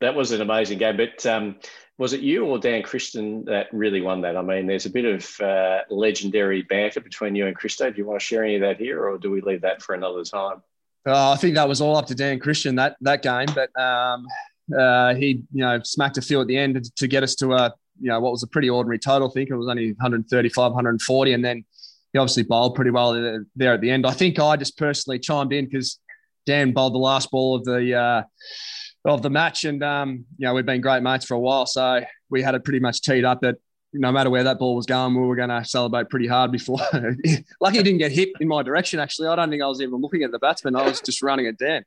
That 0.00 0.14
was 0.14 0.32
an 0.32 0.40
amazing 0.40 0.78
game. 0.78 0.96
But 0.96 1.24
um, 1.26 1.56
was 2.00 2.14
it 2.14 2.20
you 2.20 2.46
or 2.46 2.58
Dan 2.58 2.82
Christian 2.82 3.44
that 3.44 3.66
really 3.72 4.00
won 4.00 4.22
that? 4.22 4.34
I 4.34 4.40
mean, 4.40 4.66
there's 4.66 4.86
a 4.86 4.90
bit 4.90 5.04
of 5.04 5.38
uh, 5.38 5.80
legendary 5.90 6.62
banter 6.62 6.98
between 6.98 7.34
you 7.34 7.46
and 7.46 7.54
Christo. 7.54 7.90
Do 7.90 7.98
you 7.98 8.06
want 8.06 8.18
to 8.18 8.24
share 8.24 8.42
any 8.42 8.54
of 8.54 8.62
that 8.62 8.78
here, 8.78 9.06
or 9.06 9.18
do 9.18 9.30
we 9.30 9.42
leave 9.42 9.60
that 9.60 9.82
for 9.82 9.94
another 9.94 10.24
time? 10.24 10.62
Uh, 11.06 11.32
I 11.32 11.36
think 11.36 11.56
that 11.56 11.68
was 11.68 11.82
all 11.82 11.96
up 11.96 12.06
to 12.06 12.14
Dan 12.14 12.38
Christian 12.40 12.74
that 12.76 12.96
that 13.02 13.22
game, 13.22 13.48
but 13.54 13.78
um, 13.78 14.26
uh, 14.76 15.14
he 15.14 15.42
you 15.52 15.60
know 15.60 15.78
smacked 15.82 16.16
a 16.16 16.22
few 16.22 16.40
at 16.40 16.46
the 16.46 16.56
end 16.56 16.82
to 16.96 17.06
get 17.06 17.22
us 17.22 17.34
to 17.34 17.52
a 17.52 17.74
you 18.00 18.08
know 18.08 18.18
what 18.18 18.32
was 18.32 18.42
a 18.42 18.46
pretty 18.46 18.70
ordinary 18.70 18.98
total. 18.98 19.28
I 19.28 19.32
think 19.32 19.50
it 19.50 19.54
was 19.54 19.68
only 19.68 19.88
135, 19.88 20.72
140, 20.72 21.32
and 21.34 21.44
then 21.44 21.66
he 22.14 22.18
obviously 22.18 22.44
bowled 22.44 22.76
pretty 22.76 22.92
well 22.92 23.12
there 23.54 23.74
at 23.74 23.82
the 23.82 23.90
end. 23.90 24.06
I 24.06 24.12
think 24.12 24.38
I 24.38 24.56
just 24.56 24.78
personally 24.78 25.18
chimed 25.18 25.52
in 25.52 25.66
because 25.66 25.98
Dan 26.46 26.72
bowled 26.72 26.94
the 26.94 26.98
last 26.98 27.30
ball 27.30 27.56
of 27.56 27.64
the 27.64 27.94
uh, 27.94 28.22
of 29.04 29.22
the 29.22 29.30
match. 29.30 29.64
And, 29.64 29.82
um, 29.82 30.24
you 30.36 30.46
know, 30.46 30.54
we've 30.54 30.66
been 30.66 30.80
great 30.80 31.02
mates 31.02 31.24
for 31.24 31.34
a 31.34 31.38
while. 31.38 31.66
So 31.66 32.04
we 32.28 32.42
had 32.42 32.54
it 32.54 32.64
pretty 32.64 32.80
much 32.80 33.02
teed 33.02 33.24
up 33.24 33.40
that 33.40 33.56
no 33.92 34.12
matter 34.12 34.30
where 34.30 34.44
that 34.44 34.58
ball 34.58 34.76
was 34.76 34.86
going, 34.86 35.14
we 35.14 35.26
were 35.26 35.36
going 35.36 35.48
to 35.48 35.64
celebrate 35.64 36.08
pretty 36.10 36.26
hard 36.26 36.52
before. 36.52 36.78
Lucky 37.60 37.78
it 37.78 37.84
didn't 37.84 37.98
get 37.98 38.12
hit 38.12 38.30
in 38.40 38.48
my 38.48 38.62
direction, 38.62 39.00
actually. 39.00 39.28
I 39.28 39.36
don't 39.36 39.50
think 39.50 39.62
I 39.62 39.66
was 39.66 39.80
even 39.80 40.00
looking 40.00 40.22
at 40.22 40.30
the 40.30 40.38
batsman. 40.38 40.76
I 40.76 40.82
was 40.82 41.00
just 41.00 41.22
running 41.22 41.46
it 41.46 41.58
down. 41.58 41.84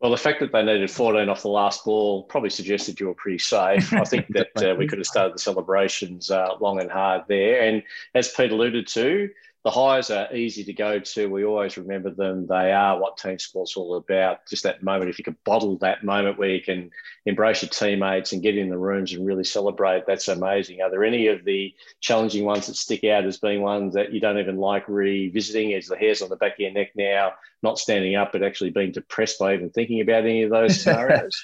Well, 0.00 0.10
the 0.10 0.16
fact 0.16 0.40
that 0.40 0.50
they 0.50 0.64
needed 0.64 0.90
14 0.90 1.28
off 1.28 1.42
the 1.42 1.48
last 1.48 1.84
ball 1.84 2.24
probably 2.24 2.50
suggested 2.50 2.98
you 2.98 3.06
were 3.06 3.14
pretty 3.14 3.38
safe. 3.38 3.92
I 3.92 4.02
think 4.02 4.26
that 4.30 4.50
uh, 4.62 4.74
we 4.74 4.88
could 4.88 4.98
have 4.98 5.06
started 5.06 5.34
the 5.34 5.38
celebrations 5.38 6.30
uh, 6.30 6.56
long 6.60 6.80
and 6.80 6.90
hard 6.90 7.22
there. 7.28 7.62
And 7.62 7.84
as 8.14 8.28
Pete 8.32 8.50
alluded 8.50 8.88
to, 8.88 9.30
the 9.64 9.70
highs 9.70 10.10
are 10.10 10.34
easy 10.34 10.64
to 10.64 10.72
go 10.72 10.98
to. 10.98 11.28
We 11.28 11.44
always 11.44 11.76
remember 11.76 12.10
them. 12.10 12.46
They 12.48 12.72
are 12.72 12.98
what 12.98 13.16
team 13.16 13.38
sport's 13.38 13.76
all 13.76 13.94
about. 13.94 14.46
Just 14.48 14.64
that 14.64 14.82
moment. 14.82 15.10
If 15.10 15.18
you 15.18 15.24
could 15.24 15.42
bottle 15.44 15.78
that 15.78 16.02
moment 16.02 16.36
where 16.36 16.48
you 16.48 16.60
can 16.60 16.90
embrace 17.26 17.62
your 17.62 17.68
teammates 17.68 18.32
and 18.32 18.42
get 18.42 18.58
in 18.58 18.70
the 18.70 18.78
rooms 18.78 19.12
and 19.12 19.24
really 19.24 19.44
celebrate, 19.44 20.04
that's 20.04 20.26
amazing. 20.26 20.80
Are 20.82 20.90
there 20.90 21.04
any 21.04 21.28
of 21.28 21.44
the 21.44 21.72
challenging 22.00 22.44
ones 22.44 22.66
that 22.66 22.74
stick 22.74 23.04
out 23.04 23.24
as 23.24 23.38
being 23.38 23.62
ones 23.62 23.94
that 23.94 24.12
you 24.12 24.20
don't 24.20 24.38
even 24.38 24.56
like 24.56 24.88
revisiting? 24.88 25.74
As 25.74 25.86
the 25.86 25.96
hairs 25.96 26.22
on 26.22 26.28
the 26.28 26.36
back 26.36 26.54
of 26.54 26.60
your 26.60 26.72
neck 26.72 26.90
now, 26.96 27.34
not 27.62 27.78
standing 27.78 28.16
up, 28.16 28.32
but 28.32 28.42
actually 28.42 28.70
being 28.70 28.90
depressed 28.90 29.38
by 29.38 29.54
even 29.54 29.70
thinking 29.70 30.00
about 30.00 30.24
any 30.24 30.42
of 30.42 30.50
those 30.50 30.80
scenarios? 30.82 31.40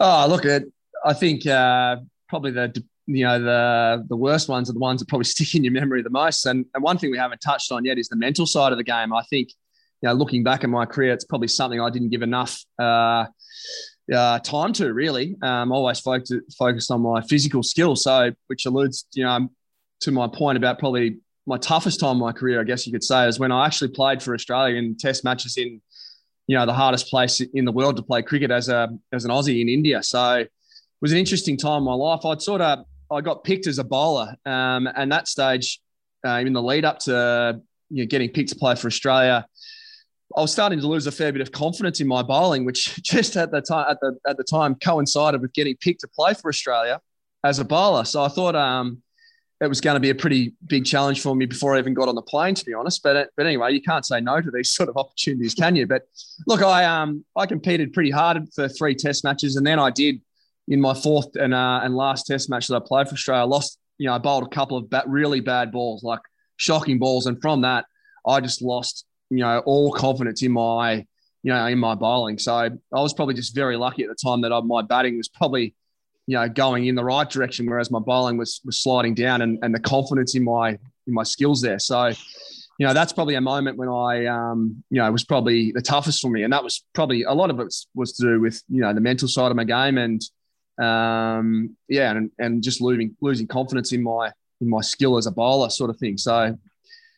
oh, 0.00 0.26
look, 0.28 0.44
at 0.44 0.62
I 1.04 1.12
think 1.12 1.44
uh, 1.44 1.96
probably 2.28 2.52
the 2.52 2.84
you 3.08 3.24
know 3.24 3.40
the 3.40 4.04
the 4.08 4.16
worst 4.16 4.48
ones 4.48 4.68
are 4.68 4.74
the 4.74 4.78
ones 4.78 5.00
that 5.00 5.08
probably 5.08 5.24
stick 5.34 5.54
in 5.54 5.64
your 5.64 5.72
memory 5.72 6.02
the 6.02 6.10
most. 6.10 6.46
And, 6.46 6.66
and 6.74 6.82
one 6.82 6.98
thing 6.98 7.10
we 7.10 7.18
haven't 7.18 7.40
touched 7.40 7.72
on 7.72 7.84
yet 7.84 7.98
is 7.98 8.08
the 8.08 8.16
mental 8.16 8.46
side 8.46 8.72
of 8.72 8.78
the 8.78 8.84
game. 8.84 9.12
I 9.12 9.22
think 9.30 9.48
you 10.02 10.08
know 10.08 10.12
looking 10.12 10.44
back 10.44 10.62
at 10.62 10.70
my 10.70 10.84
career, 10.84 11.12
it's 11.12 11.24
probably 11.24 11.48
something 11.48 11.80
I 11.80 11.90
didn't 11.90 12.10
give 12.10 12.22
enough 12.22 12.62
uh, 12.78 13.26
uh, 14.14 14.38
time 14.40 14.72
to 14.74 14.92
really. 14.92 15.36
Um, 15.42 15.72
always 15.72 16.00
focused 16.00 16.34
focused 16.56 16.90
on 16.90 17.00
my 17.00 17.22
physical 17.22 17.62
skills, 17.62 18.04
so 18.04 18.30
which 18.46 18.66
alludes 18.66 19.06
you 19.14 19.24
know 19.24 19.48
to 20.00 20.12
my 20.12 20.28
point 20.28 20.56
about 20.56 20.78
probably 20.78 21.16
my 21.46 21.56
toughest 21.56 21.98
time 21.98 22.16
in 22.16 22.20
my 22.20 22.30
career, 22.30 22.60
I 22.60 22.64
guess 22.64 22.86
you 22.86 22.92
could 22.92 23.02
say, 23.02 23.26
is 23.26 23.38
when 23.38 23.50
I 23.50 23.64
actually 23.64 23.88
played 23.88 24.22
for 24.22 24.34
Australia 24.34 24.76
in 24.76 24.96
Test 24.96 25.24
matches 25.24 25.56
in 25.56 25.80
you 26.46 26.56
know 26.56 26.66
the 26.66 26.74
hardest 26.74 27.08
place 27.08 27.40
in 27.40 27.64
the 27.64 27.72
world 27.72 27.96
to 27.96 28.02
play 28.02 28.22
cricket 28.22 28.50
as 28.50 28.68
a 28.68 28.88
as 29.12 29.24
an 29.24 29.30
Aussie 29.30 29.60
in 29.60 29.68
India. 29.68 30.02
So 30.02 30.40
it 30.40 30.50
was 31.00 31.12
an 31.12 31.18
interesting 31.18 31.56
time 31.56 31.78
in 31.78 31.84
my 31.84 31.94
life. 31.94 32.24
I'd 32.24 32.42
sort 32.42 32.60
of 32.60 32.84
I 33.10 33.20
got 33.20 33.44
picked 33.44 33.66
as 33.66 33.78
a 33.78 33.84
bowler, 33.84 34.34
um, 34.44 34.88
and 34.94 35.10
that 35.12 35.28
stage, 35.28 35.80
uh, 36.26 36.42
in 36.44 36.52
the 36.52 36.62
lead 36.62 36.84
up 36.84 36.98
to 37.00 37.60
you 37.90 38.04
know, 38.04 38.06
getting 38.06 38.28
picked 38.28 38.50
to 38.50 38.56
play 38.56 38.74
for 38.74 38.86
Australia, 38.86 39.46
I 40.36 40.40
was 40.40 40.52
starting 40.52 40.80
to 40.80 40.86
lose 40.86 41.06
a 41.06 41.12
fair 41.12 41.32
bit 41.32 41.40
of 41.40 41.52
confidence 41.52 42.00
in 42.00 42.06
my 42.06 42.22
bowling, 42.22 42.64
which 42.64 42.96
just 43.02 43.36
at 43.36 43.50
the 43.50 43.60
time 43.60 43.86
at 43.90 44.00
the 44.00 44.18
at 44.26 44.36
the 44.36 44.44
time 44.44 44.74
coincided 44.74 45.40
with 45.40 45.52
getting 45.52 45.76
picked 45.76 46.00
to 46.00 46.08
play 46.08 46.34
for 46.34 46.48
Australia 46.48 47.00
as 47.44 47.58
a 47.58 47.64
bowler. 47.64 48.04
So 48.04 48.22
I 48.22 48.28
thought 48.28 48.54
um, 48.54 49.02
it 49.60 49.68
was 49.68 49.80
going 49.80 49.94
to 49.94 50.00
be 50.00 50.10
a 50.10 50.14
pretty 50.14 50.54
big 50.66 50.84
challenge 50.84 51.20
for 51.20 51.34
me 51.34 51.46
before 51.46 51.74
I 51.74 51.78
even 51.78 51.94
got 51.94 52.08
on 52.08 52.14
the 52.14 52.22
plane, 52.22 52.54
to 52.54 52.64
be 52.64 52.74
honest. 52.74 53.02
But 53.02 53.30
but 53.36 53.46
anyway, 53.46 53.72
you 53.72 53.82
can't 53.82 54.04
say 54.04 54.20
no 54.20 54.40
to 54.40 54.50
these 54.50 54.70
sort 54.74 54.88
of 54.88 54.96
opportunities, 54.96 55.54
can 55.54 55.76
you? 55.76 55.86
But 55.86 56.02
look, 56.46 56.62
I 56.62 56.84
um 56.84 57.24
I 57.36 57.46
competed 57.46 57.92
pretty 57.92 58.10
hard 58.10 58.48
for 58.54 58.68
three 58.68 58.94
Test 58.94 59.24
matches, 59.24 59.56
and 59.56 59.66
then 59.66 59.78
I 59.78 59.90
did 59.90 60.20
in 60.68 60.80
my 60.80 60.94
fourth 60.94 61.34
and 61.36 61.54
uh, 61.54 61.80
and 61.82 61.96
last 61.96 62.26
Test 62.26 62.50
match 62.50 62.68
that 62.68 62.76
I 62.76 62.80
played 62.84 63.08
for 63.08 63.14
Australia, 63.14 63.42
I 63.42 63.46
lost. 63.46 63.78
You 63.98 64.06
know, 64.06 64.14
I 64.14 64.18
bowled 64.18 64.44
a 64.44 64.48
couple 64.48 64.76
of 64.76 64.92
really 65.06 65.40
bad 65.40 65.72
balls, 65.72 66.04
like 66.04 66.20
shocking 66.56 66.98
balls, 66.98 67.26
and 67.26 67.40
from 67.40 67.62
that, 67.62 67.86
I 68.26 68.40
just 68.40 68.62
lost. 68.62 69.04
You 69.30 69.38
know, 69.38 69.58
all 69.66 69.92
confidence 69.92 70.42
in 70.42 70.52
my 70.52 71.06
you 71.42 71.52
know 71.52 71.66
in 71.66 71.78
my 71.78 71.94
bowling. 71.94 72.38
So 72.38 72.54
I 72.54 72.70
was 72.92 73.12
probably 73.12 73.34
just 73.34 73.54
very 73.54 73.76
lucky 73.76 74.02
at 74.04 74.08
the 74.08 74.14
time 74.14 74.42
that 74.42 74.52
I, 74.52 74.60
my 74.60 74.82
batting 74.82 75.16
was 75.16 75.28
probably 75.28 75.74
you 76.28 76.34
know, 76.34 76.46
going 76.46 76.84
in 76.84 76.94
the 76.94 77.02
right 77.02 77.28
direction, 77.28 77.64
whereas 77.64 77.90
my 77.90 77.98
bowling 77.98 78.36
was 78.36 78.60
was 78.62 78.82
sliding 78.82 79.14
down, 79.14 79.40
and, 79.40 79.58
and 79.62 79.74
the 79.74 79.80
confidence 79.80 80.34
in 80.34 80.44
my 80.44 80.78
in 81.06 81.14
my 81.14 81.22
skills 81.22 81.62
there. 81.62 81.78
So, 81.78 82.08
you 82.78 82.86
know, 82.86 82.92
that's 82.92 83.14
probably 83.14 83.34
a 83.36 83.40
moment 83.40 83.78
when 83.78 83.88
I, 83.88 84.26
um, 84.26 84.84
you 84.90 85.00
know, 85.00 85.10
was 85.10 85.24
probably 85.24 85.72
the 85.72 85.80
toughest 85.80 86.20
for 86.20 86.30
me, 86.30 86.42
and 86.42 86.52
that 86.52 86.62
was 86.62 86.84
probably 86.92 87.22
a 87.22 87.32
lot 87.32 87.48
of 87.48 87.58
it 87.58 87.64
was, 87.64 87.86
was 87.94 88.12
to 88.18 88.24
do 88.24 88.40
with 88.40 88.62
you 88.68 88.82
know 88.82 88.92
the 88.92 89.00
mental 89.00 89.26
side 89.26 89.50
of 89.50 89.56
my 89.56 89.64
game, 89.64 89.96
and 89.96 90.20
um, 90.78 91.76
yeah, 91.88 92.10
and 92.10 92.30
and 92.38 92.62
just 92.62 92.80
losing 92.80 93.16
losing 93.20 93.46
confidence 93.46 93.92
in 93.92 94.02
my 94.02 94.32
in 94.60 94.68
my 94.68 94.80
skill 94.80 95.16
as 95.16 95.26
a 95.26 95.30
bowler, 95.30 95.70
sort 95.70 95.90
of 95.90 95.96
thing. 95.98 96.18
So, 96.18 96.56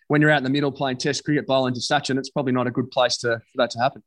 when 0.09 0.21
you're 0.21 0.31
out 0.31 0.39
in 0.39 0.45
the 0.45 0.51
middle 0.51 0.73
playing 0.73 0.99
Test 0.99 1.25
cricket, 1.25 1.47
bowling 1.47 1.75
to 1.75 1.81
Sachin, 1.81 2.19
it's 2.19 2.31
probably 2.31 2.53
not 2.53 2.67
a 2.67 2.71
good 2.71 2.91
place 2.91 3.17
to 3.19 3.39
for 3.39 3.57
that 3.57 3.71
to 3.71 3.79
happen. 3.79 4.03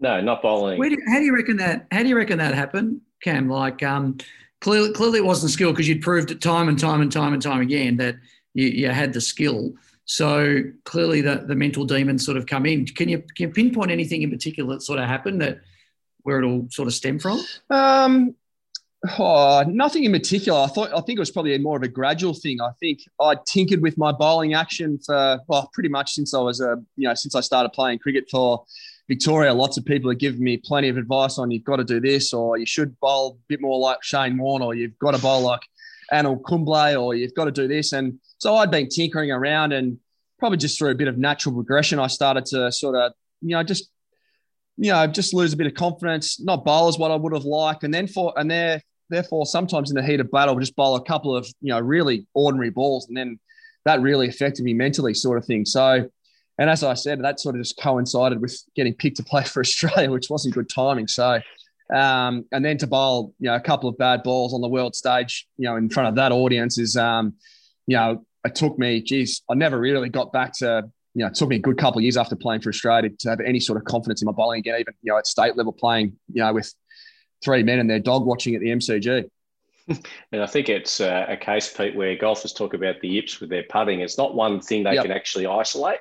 No, 0.00 0.20
not 0.20 0.42
bowling. 0.42 0.80
Do, 0.80 0.96
how 1.08 1.18
do 1.18 1.24
you 1.24 1.34
reckon 1.34 1.56
that? 1.58 1.86
How 1.90 2.02
do 2.02 2.08
you 2.08 2.16
reckon 2.16 2.38
that 2.38 2.54
happened, 2.54 3.00
Cam? 3.22 3.48
Like, 3.48 3.82
um, 3.82 4.18
clearly, 4.60 4.92
clearly 4.92 5.18
it 5.18 5.24
wasn't 5.24 5.52
skill 5.52 5.72
because 5.72 5.88
you'd 5.88 6.02
proved 6.02 6.30
it 6.30 6.40
time 6.40 6.68
and 6.68 6.78
time 6.78 7.00
and 7.00 7.10
time 7.10 7.32
and 7.32 7.42
time 7.42 7.60
again 7.60 7.96
that 7.96 8.16
you, 8.54 8.68
you 8.68 8.88
had 8.90 9.12
the 9.12 9.20
skill. 9.20 9.74
So 10.04 10.62
clearly, 10.84 11.20
the, 11.20 11.44
the 11.46 11.54
mental 11.54 11.84
demons 11.84 12.24
sort 12.24 12.36
of 12.36 12.46
come 12.46 12.64
in. 12.66 12.86
Can 12.86 13.08
you 13.08 13.18
can 13.36 13.48
you 13.48 13.50
pinpoint 13.50 13.90
anything 13.90 14.22
in 14.22 14.30
particular 14.30 14.74
that 14.74 14.82
sort 14.82 14.98
of 14.98 15.06
happened 15.06 15.42
that 15.42 15.60
where 16.22 16.40
it 16.40 16.46
all 16.46 16.66
sort 16.70 16.88
of 16.88 16.94
stemmed 16.94 17.22
from? 17.22 17.40
Um, 17.68 18.34
oh, 19.18 19.64
nothing 19.66 20.04
in 20.04 20.12
particular. 20.12 20.58
I 20.60 20.66
thought 20.66 20.90
I 20.92 21.00
think 21.00 21.18
it 21.18 21.20
was 21.20 21.30
probably 21.30 21.56
more 21.58 21.76
of 21.76 21.82
a 21.82 21.88
gradual 21.88 22.34
thing. 22.34 22.60
I 22.60 22.70
think 22.80 23.00
I 23.20 23.36
tinkered 23.46 23.82
with 23.82 23.96
my 23.98 24.12
bowling 24.12 24.54
action 24.54 24.98
for 25.04 25.40
well, 25.46 25.70
pretty 25.72 25.88
much 25.88 26.12
since 26.12 26.34
I 26.34 26.40
was 26.40 26.60
a 26.60 26.76
you 26.96 27.08
know 27.08 27.14
since 27.14 27.34
I 27.34 27.40
started 27.40 27.70
playing 27.70 28.00
cricket 28.00 28.24
for 28.30 28.64
Victoria, 29.08 29.54
lots 29.54 29.78
of 29.78 29.84
people 29.84 30.10
are 30.10 30.14
giving 30.14 30.42
me 30.42 30.58
plenty 30.58 30.88
of 30.88 30.96
advice 30.96 31.38
on 31.38 31.50
you've 31.50 31.64
got 31.64 31.76
to 31.76 31.84
do 31.84 32.00
this, 32.00 32.32
or 32.32 32.58
you 32.58 32.66
should 32.66 32.98
bowl 33.00 33.38
a 33.38 33.44
bit 33.48 33.60
more 33.60 33.78
like 33.78 34.02
Shane 34.02 34.36
Warne, 34.36 34.62
or 34.62 34.74
you've 34.74 34.98
got 34.98 35.14
to 35.14 35.22
bowl 35.22 35.40
like 35.40 35.62
Anil 36.12 36.42
Kumble, 36.44 36.96
or 36.96 37.14
you've 37.14 37.34
got 37.34 37.46
to 37.46 37.52
do 37.52 37.66
this. 37.68 37.92
And 37.92 38.18
so 38.38 38.56
I'd 38.56 38.70
been 38.70 38.88
tinkering 38.88 39.30
around, 39.30 39.72
and 39.72 39.98
probably 40.38 40.58
just 40.58 40.78
through 40.78 40.90
a 40.90 40.94
bit 40.94 41.08
of 41.08 41.16
natural 41.18 41.54
progression, 41.54 41.98
I 41.98 42.06
started 42.06 42.44
to 42.46 42.70
sort 42.70 42.94
of, 42.94 43.12
you 43.40 43.50
know, 43.50 43.62
just, 43.62 43.90
you 44.78 44.92
know, 44.92 45.06
just 45.06 45.34
lose 45.34 45.52
a 45.52 45.56
bit 45.56 45.66
of 45.66 45.74
confidence, 45.74 46.40
not 46.40 46.64
bowl 46.64 46.88
as 46.88 46.98
what 46.98 47.10
I 47.10 47.16
would 47.16 47.34
have 47.34 47.44
liked, 47.44 47.84
and 47.84 47.92
then 47.92 48.06
for 48.06 48.32
and 48.36 48.50
there, 48.50 48.80
therefore, 49.10 49.44
sometimes 49.44 49.90
in 49.90 49.96
the 49.96 50.02
heat 50.02 50.20
of 50.20 50.30
battle, 50.30 50.58
just 50.58 50.76
bowl 50.76 50.96
a 50.96 51.04
couple 51.04 51.36
of, 51.36 51.46
you 51.60 51.72
know, 51.72 51.80
really 51.80 52.26
ordinary 52.34 52.70
balls, 52.70 53.08
and 53.08 53.16
then 53.16 53.38
that 53.84 54.00
really 54.00 54.28
affected 54.28 54.64
me 54.64 54.72
mentally, 54.72 55.14
sort 55.14 55.38
of 55.38 55.44
thing. 55.44 55.64
So 55.64 56.08
and 56.58 56.68
as 56.68 56.82
I 56.82 56.94
said, 56.94 57.22
that 57.22 57.38
sort 57.38 57.54
of 57.54 57.62
just 57.62 57.78
coincided 57.80 58.40
with 58.40 58.60
getting 58.74 58.94
picked 58.94 59.16
to 59.18 59.22
play 59.22 59.44
for 59.44 59.60
Australia, 59.60 60.10
which 60.10 60.28
wasn't 60.28 60.54
good 60.54 60.68
timing. 60.68 61.06
So, 61.06 61.40
um, 61.94 62.44
and 62.52 62.64
then 62.64 62.76
to 62.78 62.86
bowl, 62.86 63.32
you 63.38 63.48
know, 63.48 63.54
a 63.54 63.60
couple 63.60 63.88
of 63.88 63.96
bad 63.96 64.22
balls 64.22 64.52
on 64.52 64.60
the 64.60 64.68
world 64.68 64.94
stage, 64.94 65.46
you 65.56 65.64
know, 65.64 65.76
in 65.76 65.88
front 65.88 66.08
of 66.08 66.14
that 66.16 66.32
audience 66.32 66.78
is, 66.78 66.96
um, 66.96 67.34
you 67.86 67.96
know, 67.96 68.24
it 68.44 68.54
took 68.54 68.78
me, 68.78 69.00
geez, 69.00 69.42
I 69.48 69.54
never 69.54 69.78
really 69.78 70.08
got 70.08 70.32
back 70.32 70.52
to, 70.58 70.90
you 71.18 71.24
know, 71.24 71.30
it 71.30 71.34
took 71.34 71.48
me 71.48 71.56
a 71.56 71.58
good 71.58 71.76
couple 71.76 71.98
of 71.98 72.04
years 72.04 72.16
after 72.16 72.36
playing 72.36 72.60
for 72.60 72.68
Australia 72.68 73.10
to 73.10 73.28
have 73.28 73.40
any 73.40 73.58
sort 73.58 73.76
of 73.76 73.84
confidence 73.84 74.22
in 74.22 74.26
my 74.26 74.32
bowling 74.32 74.60
again, 74.60 74.76
even, 74.78 74.94
you 75.02 75.10
know, 75.10 75.18
at 75.18 75.26
state 75.26 75.56
level 75.56 75.72
playing, 75.72 76.16
you 76.32 76.40
know, 76.40 76.52
with 76.52 76.72
three 77.42 77.64
men 77.64 77.80
and 77.80 77.90
their 77.90 77.98
dog 77.98 78.24
watching 78.24 78.54
at 78.54 78.60
the 78.60 78.68
MCG. 78.68 79.28
And 80.32 80.42
I 80.42 80.46
think 80.46 80.68
it's 80.68 81.00
uh, 81.00 81.24
a 81.26 81.36
case, 81.36 81.74
Pete, 81.74 81.96
where 81.96 82.14
golfers 82.14 82.52
talk 82.52 82.74
about 82.74 83.00
the 83.00 83.08
yips 83.08 83.40
with 83.40 83.48
their 83.48 83.62
putting. 83.70 84.00
It's 84.00 84.18
not 84.18 84.34
one 84.34 84.60
thing 84.60 84.82
they 84.84 84.92
yep. 84.92 85.04
can 85.04 85.12
actually 85.12 85.46
isolate 85.46 86.00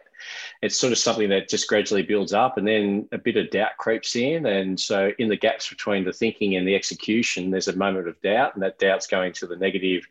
it's 0.62 0.80
sort 0.80 0.92
of 0.92 0.98
something 0.98 1.30
that 1.30 1.50
just 1.50 1.68
gradually 1.68 2.02
builds 2.02 2.34
up 2.34 2.58
and 2.58 2.68
then 2.68 3.08
a 3.12 3.18
bit 3.18 3.38
of 3.38 3.50
doubt 3.50 3.78
creeps 3.78 4.16
in. 4.16 4.46
And 4.46 4.80
so, 4.80 5.12
in 5.20 5.30
the 5.30 5.38
gaps 5.38 5.70
between 5.70 6.04
the 6.04 6.14
thinking 6.14 6.56
and 6.56 6.68
the 6.68 6.76
execution, 6.76 7.52
there's 7.52 7.68
a 7.68 7.76
moment 7.76 8.08
of 8.08 8.20
doubt, 8.22 8.54
and 8.54 8.64
that 8.64 8.80
doubt's 8.80 9.08
going 9.08 9.34
to 9.34 9.48
the 9.48 9.56
negative. 9.56 10.06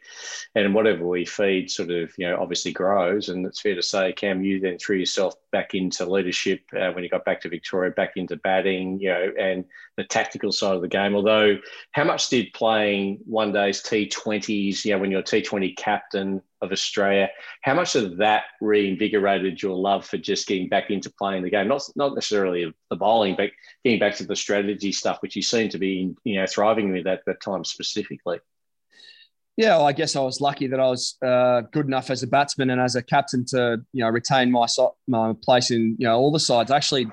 And 0.55 0.75
whatever 0.75 1.07
we 1.07 1.25
feed, 1.25 1.71
sort 1.71 1.91
of, 1.91 2.13
you 2.19 2.29
know, 2.29 2.39
obviously 2.41 2.73
grows. 2.73 3.29
And 3.29 3.45
it's 3.47 3.61
fair 3.61 3.75
to 3.75 3.83
say, 3.83 4.13
Cam, 4.13 4.43
you 4.43 4.61
then 4.61 4.79
threw 4.79 4.97
yourself 4.97 5.35
back 5.53 5.75
into 5.75 6.05
leadership 6.05 6.63
uh, 6.75 6.91
when 6.93 7.03
you 7.03 7.11
got 7.11 7.25
back 7.25 7.41
to 7.43 7.49
Victoria, 7.49 7.91
back 7.91 8.13
into 8.17 8.37
batting, 8.37 9.01
you 9.01 9.09
know, 9.09 9.33
and 9.39 9.65
the 9.97 10.05
tactical 10.05 10.53
side 10.53 10.77
of 10.77 10.83
the 10.83 10.89
game. 10.89 11.15
Although, 11.15 11.59
how 11.93 12.05
much 12.05 12.29
did 12.29 12.53
playing 12.53 13.21
one 13.25 13.53
day's 13.53 13.83
T20s, 13.83 14.85
you 14.85 14.93
know, 14.93 14.99
when 14.99 15.11
you're 15.11 15.23
T20 15.23 15.77
captain, 15.77 16.43
of 16.63 16.73
Australia. 16.73 17.29
How 17.63 17.75
much 17.75 17.97
of 17.97 18.17
that 18.19 18.45
reinvigorated 18.61 19.63
your 19.63 19.77
love 19.77 20.07
for 20.07 20.19
just 20.19 20.47
getting 20.47 20.69
back 20.69 20.91
into 20.91 21.11
playing 21.11 21.43
the 21.43 21.51
game? 21.51 21.69
Not 21.69 21.83
not 21.97 22.15
necessarily 22.15 22.73
the 22.91 22.97
bowling, 22.97 23.35
but 23.37 23.51
getting 23.85 24.01
back 24.01 24.17
to 24.17 24.27
the 24.27 24.37
strategy 24.37 24.93
stuff, 24.93 25.19
which 25.21 25.37
you 25.37 25.43
seem 25.43 25.69
to 25.71 25.79
be 25.79 26.15
you 26.25 26.41
know 26.41 26.47
thriving 26.47 26.93
with 26.93 27.07
at 27.07 27.25
that 27.27 27.41
time 27.41 27.65
specifically. 27.65 28.41
Yeah, 29.57 29.79
well, 29.79 29.87
I 29.87 29.93
guess 29.93 30.17
I 30.17 30.21
was 30.21 30.43
lucky 30.43 30.67
that 30.67 30.79
I 30.79 30.87
was 30.87 31.17
uh, 31.25 31.63
good 31.73 31.87
enough 31.87 32.11
as 32.11 32.23
a 32.23 32.27
batsman 32.27 32.69
and 32.69 32.81
as 32.81 32.95
a 32.95 33.03
captain 33.03 33.47
to 33.47 33.81
you 33.93 34.05
know 34.05 34.11
retain 34.11 34.51
my 34.51 34.67
my 35.09 35.35
place 35.43 35.71
in 35.71 35.97
you 35.99 36.07
know 36.07 36.19
all 36.19 36.31
the 36.31 36.41
sides. 36.41 36.71
Actually, 36.71 37.07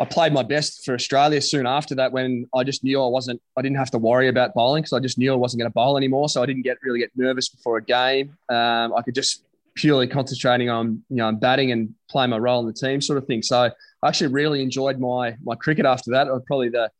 I 0.00 0.04
played 0.04 0.32
my 0.32 0.44
best 0.44 0.84
for 0.84 0.94
Australia 0.94 1.40
soon 1.40 1.66
after 1.66 1.94
that 1.96 2.12
when 2.12 2.48
I 2.54 2.62
just 2.62 2.84
knew 2.84 3.02
I 3.02 3.06
wasn't, 3.08 3.40
I 3.56 3.62
didn't 3.62 3.78
have 3.78 3.90
to 3.92 3.98
worry 3.98 4.28
about 4.28 4.54
bowling 4.54 4.82
because 4.82 4.92
I 4.92 5.00
just 5.00 5.18
knew 5.18 5.32
I 5.32 5.36
wasn't 5.36 5.60
going 5.60 5.70
to 5.70 5.74
bowl 5.74 5.96
anymore. 5.96 6.28
So 6.28 6.42
I 6.42 6.46
didn't 6.46 6.62
get 6.62 6.78
really 6.82 7.00
get 7.00 7.10
nervous 7.16 7.48
before 7.48 7.78
a 7.78 7.82
game. 7.82 8.36
Um, 8.48 8.94
I 8.94 9.02
could 9.02 9.14
just 9.14 9.42
purely 9.74 10.06
concentrating 10.06 10.68
on, 10.70 11.02
you 11.08 11.16
know, 11.16 11.32
batting 11.32 11.72
and 11.72 11.94
playing 12.08 12.30
my 12.30 12.38
role 12.38 12.60
in 12.60 12.66
the 12.66 12.72
team 12.72 13.00
sort 13.00 13.18
of 13.18 13.26
thing. 13.26 13.42
So 13.42 13.70
I 14.02 14.08
actually 14.08 14.32
really 14.32 14.62
enjoyed 14.62 15.00
my, 15.00 15.36
my 15.42 15.56
cricket 15.56 15.84
after 15.84 16.12
that. 16.12 16.28
I 16.28 16.36
probably 16.46 16.68
the, 16.68 16.90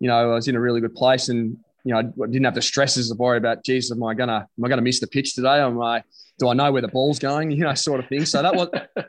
you 0.00 0.08
know, 0.08 0.16
I 0.16 0.34
was 0.34 0.48
in 0.48 0.56
a 0.56 0.60
really 0.60 0.80
good 0.80 0.94
place 0.94 1.28
and, 1.28 1.56
you 1.84 1.92
know, 1.92 1.98
I 1.98 2.26
didn't 2.26 2.44
have 2.44 2.54
the 2.54 2.62
stresses 2.62 3.10
of 3.10 3.18
worry 3.18 3.38
about, 3.38 3.64
geez, 3.64 3.92
am 3.92 4.02
I 4.02 4.14
gonna, 4.14 4.48
am 4.58 4.64
I 4.64 4.68
gonna 4.68 4.82
miss 4.82 4.98
the 4.98 5.06
pitch 5.06 5.34
today? 5.34 5.60
Am 5.60 5.80
I, 5.80 6.02
do 6.38 6.48
I 6.48 6.54
know 6.54 6.72
where 6.72 6.82
the 6.82 6.88
ball's 6.88 7.20
going? 7.20 7.50
You 7.56 7.64
know, 7.64 7.74
sort 7.74 8.00
of 8.00 8.08
thing. 8.08 8.24
So 8.24 8.42
that 8.42 8.54
was, 8.54 8.68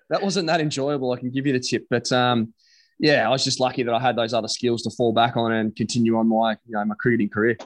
that 0.10 0.22
wasn't 0.22 0.48
that 0.48 0.62
enjoyable. 0.62 1.12
I 1.12 1.17
can 1.17 1.32
give 1.32 1.48
you 1.48 1.54
the 1.54 1.60
tip, 1.60 1.88
but, 1.89 2.12
um, 2.12 2.54
yeah, 2.99 3.27
I 3.27 3.29
was 3.29 3.43
just 3.43 3.60
lucky 3.60 3.84
that 3.84 3.93
I 3.93 3.99
had 3.99 4.15
those 4.15 4.34
other 4.34 4.47
skills 4.47 4.82
to 4.84 4.89
fall 4.91 5.13
back 5.13 5.38
on 5.38 5.51
and 5.51 5.75
continue 5.75 6.17
on 6.17 6.27
my 6.27 6.51
you 6.65 6.73
know 6.73 6.86
my 6.86 6.95
cricketing 6.95 7.29
career. 7.29 7.58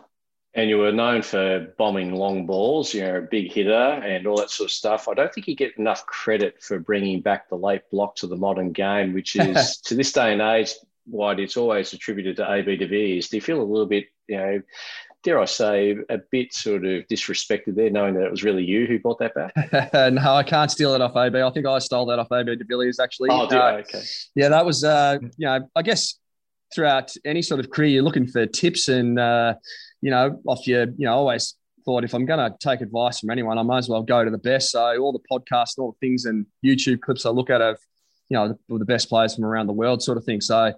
And 0.53 0.69
you 0.69 0.79
were 0.79 0.91
known 0.91 1.21
for 1.21 1.67
bombing 1.77 2.13
long 2.13 2.47
balls, 2.47 2.91
you 2.91 3.01
know, 3.01 3.17
a 3.17 3.21
big 3.21 3.51
hitter 3.51 3.71
and 3.73 4.25
all 4.25 4.37
that 4.37 4.49
sort 4.49 4.69
of 4.69 4.71
stuff. 4.71 5.07
I 5.07 5.13
don't 5.13 5.31
think 5.31 5.47
you 5.47 5.55
get 5.55 5.77
enough 5.77 6.03
credit 6.07 6.63
for 6.63 6.79
bringing 6.79 7.21
back 7.21 7.47
the 7.47 7.55
late 7.55 7.83
block 7.91 8.15
to 8.17 8.27
the 8.27 8.35
modern 8.35 8.71
game, 8.71 9.13
which 9.13 9.35
is 9.39 9.77
to 9.81 9.93
this 9.93 10.11
day 10.11 10.33
and 10.33 10.41
age, 10.41 10.73
why 11.05 11.33
it's 11.33 11.57
always 11.57 11.93
attributed 11.93 12.37
to 12.37 12.51
AB 12.51 12.75
de 12.75 12.87
Villiers. 12.87 13.29
Do 13.29 13.37
you 13.37 13.41
feel 13.41 13.61
a 13.61 13.63
little 13.63 13.85
bit, 13.85 14.05
you 14.27 14.37
know, 14.37 14.61
dare 15.23 15.39
I 15.39 15.45
say, 15.45 15.97
a 16.09 16.19
bit 16.31 16.53
sort 16.53 16.85
of 16.85 17.05
disrespected 17.07 17.75
there, 17.75 17.89
knowing 17.89 18.13
that 18.15 18.25
it 18.25 18.31
was 18.31 18.43
really 18.43 18.63
you 18.63 18.85
who 18.85 18.99
bought 18.99 19.19
that 19.19 19.33
back? 19.33 19.93
no, 20.13 20.33
I 20.33 20.43
can't 20.43 20.71
steal 20.71 20.93
it 20.93 21.01
off 21.01 21.15
AB. 21.15 21.41
I 21.41 21.49
think 21.51 21.65
I 21.65 21.79
stole 21.79 22.05
that 22.07 22.19
off 22.19 22.31
AB 22.31 22.55
de 22.55 22.63
Villiers, 22.63 22.99
actually. 22.99 23.29
Oh, 23.31 23.47
uh, 23.47 23.81
okay. 23.81 24.03
Yeah, 24.35 24.49
that 24.49 24.65
was, 24.65 24.83
uh, 24.83 25.17
you 25.37 25.47
know, 25.47 25.67
I 25.75 25.81
guess 25.81 26.15
throughout 26.73 27.13
any 27.25 27.41
sort 27.41 27.59
of 27.59 27.69
career, 27.69 27.89
you're 27.89 28.03
looking 28.03 28.27
for 28.27 28.45
tips 28.45 28.87
and, 28.87 29.19
uh, 29.19 29.55
you 30.01 30.11
know, 30.11 30.39
off 30.47 30.67
your, 30.67 30.83
you 30.97 31.05
know, 31.05 31.13
always 31.13 31.55
thought 31.85 32.03
if 32.03 32.13
I'm 32.13 32.25
going 32.25 32.39
to 32.39 32.55
take 32.59 32.81
advice 32.81 33.19
from 33.19 33.29
anyone, 33.29 33.57
I 33.57 33.63
might 33.63 33.79
as 33.79 33.89
well 33.89 34.03
go 34.03 34.23
to 34.23 34.29
the 34.29 34.37
best. 34.37 34.71
So 34.71 34.97
all 34.97 35.13
the 35.13 35.19
podcasts 35.31 35.77
and 35.77 35.83
all 35.83 35.95
the 35.99 36.07
things 36.07 36.25
and 36.25 36.45
YouTube 36.63 37.01
clips 37.01 37.25
I 37.25 37.29
look 37.29 37.49
at 37.49 37.61
of, 37.61 37.79
you 38.29 38.37
know, 38.37 38.57
the, 38.69 38.77
the 38.77 38.85
best 38.85 39.09
players 39.09 39.35
from 39.35 39.45
around 39.45 39.67
the 39.67 39.73
world 39.73 40.01
sort 40.03 40.17
of 40.17 40.23
thing. 40.23 40.41
So 40.41 40.65
at 40.67 40.75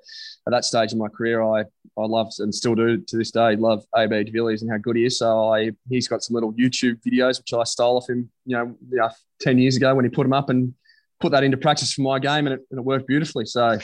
that 0.47 0.65
stage 0.65 0.93
in 0.93 0.99
my 0.99 1.07
career, 1.07 1.41
I, 1.41 1.61
I 1.97 2.05
love 2.05 2.31
and 2.39 2.53
still 2.53 2.75
do 2.75 2.97
to 2.97 3.17
this 3.17 3.31
day, 3.31 3.55
love 3.55 3.85
AB 3.97 4.23
de 4.23 4.31
Villiers 4.31 4.61
and 4.61 4.71
how 4.71 4.77
good 4.77 4.95
he 4.95 5.05
is. 5.05 5.17
So 5.17 5.53
I, 5.53 5.71
he's 5.89 6.07
got 6.07 6.23
some 6.23 6.35
little 6.35 6.53
YouTube 6.53 7.01
videos, 7.05 7.39
which 7.39 7.53
I 7.53 7.63
stole 7.63 7.97
off 7.97 8.09
him, 8.09 8.29
you 8.45 8.55
know, 8.55 8.75
you 8.89 8.97
know 8.97 9.09
10 9.41 9.57
years 9.57 9.77
ago 9.77 9.95
when 9.95 10.05
he 10.05 10.09
put 10.09 10.23
them 10.23 10.33
up 10.33 10.49
and 10.49 10.73
put 11.19 11.31
that 11.31 11.43
into 11.43 11.57
practice 11.57 11.93
for 11.93 12.01
my 12.01 12.19
game 12.19 12.47
and 12.47 12.55
it, 12.55 12.61
and 12.71 12.79
it 12.79 12.83
worked 12.83 13.07
beautifully. 13.07 13.45
So 13.45 13.77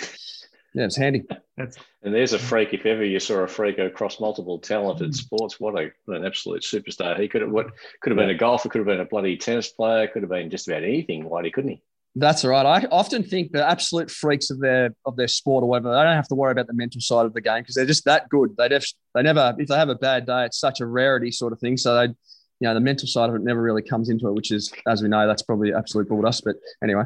yeah, 0.75 0.84
it's 0.84 0.97
handy. 0.97 1.23
and 1.58 1.73
there's 2.13 2.34
a 2.34 2.39
freak. 2.39 2.73
If 2.73 2.86
ever 2.86 3.04
you 3.04 3.19
saw 3.19 3.39
a 3.39 3.47
freak 3.47 3.78
across 3.80 4.19
multiple 4.19 4.60
talented 4.60 5.12
mm. 5.12 5.15
sports, 5.15 5.60
what 5.60 5.80
a 5.80 5.91
what 6.04 6.17
an 6.17 6.25
absolute 6.25 6.63
superstar! 6.63 7.17
He 7.17 7.30
could 7.30 7.41
have 7.41 7.51
what 7.51 7.67
could 8.01 8.12
have 8.12 8.17
been 8.17 8.30
a 8.30 8.38
golfer, 8.38 8.67
could 8.67 8.80
have 8.80 8.88
been 8.88 8.99
a 8.99 9.06
bloody 9.06 9.38
tennis 9.38 9.69
player, 9.69 10.08
could 10.08 10.21
have 10.21 10.30
been 10.30 10.49
just 10.49 10.67
about 10.67 10.84
anything. 10.84 11.30
Why 11.30 11.49
couldn't 11.49 11.71
he? 11.71 11.82
That's 12.17 12.45
right. 12.45 12.65
I 12.65 12.88
often 12.91 13.23
think 13.23 13.51
the 13.51 13.67
absolute 13.67 14.10
freaks 14.10 14.49
of 14.49 14.60
their 14.60 14.95
of 15.06 15.17
their 15.17 15.28
sport 15.28 15.63
or 15.63 15.67
whatever, 15.67 15.89
they 15.89 16.04
don't 16.04 16.15
have 16.15 16.30
to 16.30 16.36
worry 16.36 16.54
about 16.54 16.67
the 16.67 16.73
mental 16.73 17.01
side 17.01 17.25
of 17.25 17.34
the 17.34 17.41
game 17.41 17.62
because 17.62 17.75
they're 17.75 17.86
just 17.86 18.06
that 18.06 18.30
good. 18.30 18.56
They 18.58 18.69
just 18.69 18.95
they 19.13 19.21
never 19.21 19.54
if 19.58 19.67
they 19.67 19.75
have 19.75 19.89
a 19.89 19.95
bad 19.95 20.25
day, 20.25 20.45
it's 20.45 20.59
such 20.59 20.80
a 20.80 20.86
rarity 20.86 21.32
sort 21.32 21.51
of 21.51 21.59
thing. 21.59 21.76
So 21.76 21.93
they, 21.93 22.05
you 22.05 22.16
know, 22.61 22.74
the 22.74 22.80
mental 22.80 23.07
side 23.07 23.30
of 23.30 23.36
it 23.36 23.41
never 23.41 23.61
really 23.61 23.82
comes 23.82 24.09
into 24.09 24.30
it, 24.30 24.34
which 24.34 24.51
is, 24.51 24.72
as 24.88 25.01
we 25.01 25.09
know, 25.09 25.28
that's 25.28 25.41
probably 25.41 25.74
absolute 25.74 26.07
dust. 26.22 26.43
But 26.45 26.55
anyway. 26.82 27.03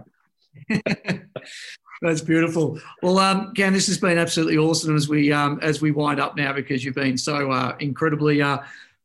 That's 2.01 2.21
beautiful. 2.21 2.79
Well, 3.03 3.19
um, 3.19 3.53
Cam, 3.53 3.73
this 3.73 3.87
has 3.87 3.97
been 3.97 4.17
absolutely 4.17 4.57
awesome 4.57 4.95
as 4.95 5.09
we 5.09 5.33
um, 5.33 5.59
as 5.61 5.81
we 5.81 5.91
wind 5.91 6.19
up 6.19 6.37
now 6.37 6.53
because 6.53 6.83
you've 6.83 6.95
been 6.95 7.17
so 7.17 7.51
uh, 7.51 7.75
incredibly 7.79 8.41
uh, 8.41 8.59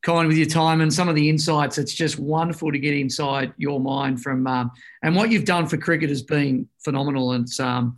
kind 0.05 0.28
with 0.28 0.36
your 0.36 0.46
time 0.46 0.80
and 0.80 0.92
some 0.92 1.09
of 1.09 1.16
the 1.16 1.28
insights. 1.28 1.78
It's 1.78 1.94
just 1.94 2.18
wonderful 2.18 2.70
to 2.70 2.78
get 2.78 2.94
inside 2.94 3.52
your 3.57 3.80
mind 3.80 4.22
from 4.22 4.46
um, 4.46 4.70
and 5.02 5.16
what 5.16 5.30
you've 5.30 5.44
done 5.44 5.66
for 5.66 5.76
cricket 5.76 6.11
has 6.11 6.22
been 6.22 6.68
phenomenal. 6.84 7.32
And 7.32 7.44
it's 7.44 7.59
um, 7.59 7.96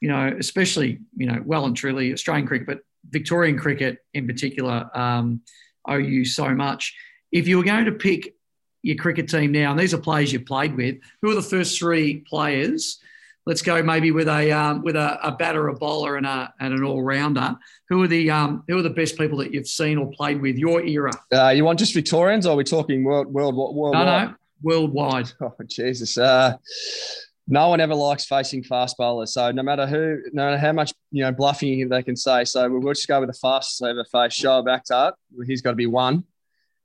you 0.00 0.08
know, 0.08 0.34
especially 0.38 1.00
you 1.16 1.26
know, 1.26 1.42
well 1.44 1.66
and 1.66 1.76
truly 1.76 2.12
Australian 2.12 2.46
cricket, 2.46 2.66
but 2.66 2.78
Victorian 3.10 3.58
cricket 3.58 3.98
in 4.14 4.26
particular. 4.26 4.88
Um, 4.94 5.42
owe 5.86 5.96
you 5.96 6.24
so 6.24 6.54
much. 6.54 6.94
If 7.32 7.48
you 7.48 7.58
were 7.58 7.64
going 7.64 7.86
to 7.86 7.92
pick 7.92 8.34
your 8.82 8.96
cricket 8.96 9.28
team 9.28 9.52
now, 9.52 9.70
and 9.70 9.78
these 9.78 9.94
are 9.94 9.98
players 9.98 10.32
you've 10.32 10.46
played 10.46 10.76
with, 10.76 10.98
who 11.20 11.30
are 11.30 11.34
the 11.34 11.42
first 11.42 11.78
three 11.78 12.18
players? 12.28 13.00
Let's 13.46 13.62
go 13.62 13.82
maybe 13.82 14.10
with 14.10 14.28
a 14.28 14.52
um, 14.52 14.82
with 14.82 14.96
a, 14.96 15.18
a, 15.26 15.32
batter, 15.32 15.68
a 15.68 15.74
bowler, 15.74 16.16
and 16.16 16.26
a 16.26 16.52
and 16.60 16.74
an 16.74 16.84
all 16.84 17.02
rounder. 17.02 17.56
Who 17.88 18.02
are 18.02 18.06
the 18.06 18.30
um, 18.30 18.64
who 18.68 18.78
are 18.78 18.82
the 18.82 18.90
best 18.90 19.16
people 19.16 19.38
that 19.38 19.52
you've 19.52 19.66
seen 19.66 19.98
or 19.98 20.10
played 20.10 20.40
with 20.40 20.56
your 20.56 20.82
era? 20.84 21.12
Uh, 21.32 21.48
you 21.48 21.64
want 21.64 21.78
just 21.78 21.94
Victorians, 21.94 22.46
or 22.46 22.52
are 22.52 22.56
we 22.56 22.64
talking 22.64 23.02
world 23.02 23.28
world 23.32 23.56
world? 23.56 23.94
No, 23.94 24.04
no, 24.04 24.34
worldwide. 24.62 25.32
Oh 25.40 25.54
Jesus! 25.66 26.18
Uh, 26.18 26.56
no 27.48 27.68
one 27.68 27.80
ever 27.80 27.94
likes 27.94 28.24
facing 28.26 28.62
fast 28.62 28.96
bowlers. 28.96 29.32
So 29.32 29.50
no 29.50 29.62
matter 29.62 29.86
who, 29.86 30.22
no 30.32 30.44
matter 30.44 30.58
how 30.58 30.72
much 30.72 30.92
you 31.10 31.24
know 31.24 31.32
bluffing 31.32 31.88
they 31.88 32.02
can 32.02 32.16
say, 32.16 32.44
so 32.44 32.68
we'll 32.70 32.92
just 32.92 33.08
go 33.08 33.20
with 33.20 33.30
the 33.30 33.38
fastest 33.38 33.82
ever 33.82 34.04
face. 34.04 34.38
Shoaib 34.38 34.66
Akhtar. 34.66 35.12
He's 35.46 35.62
got 35.62 35.70
to 35.70 35.76
be 35.76 35.86
one. 35.86 36.24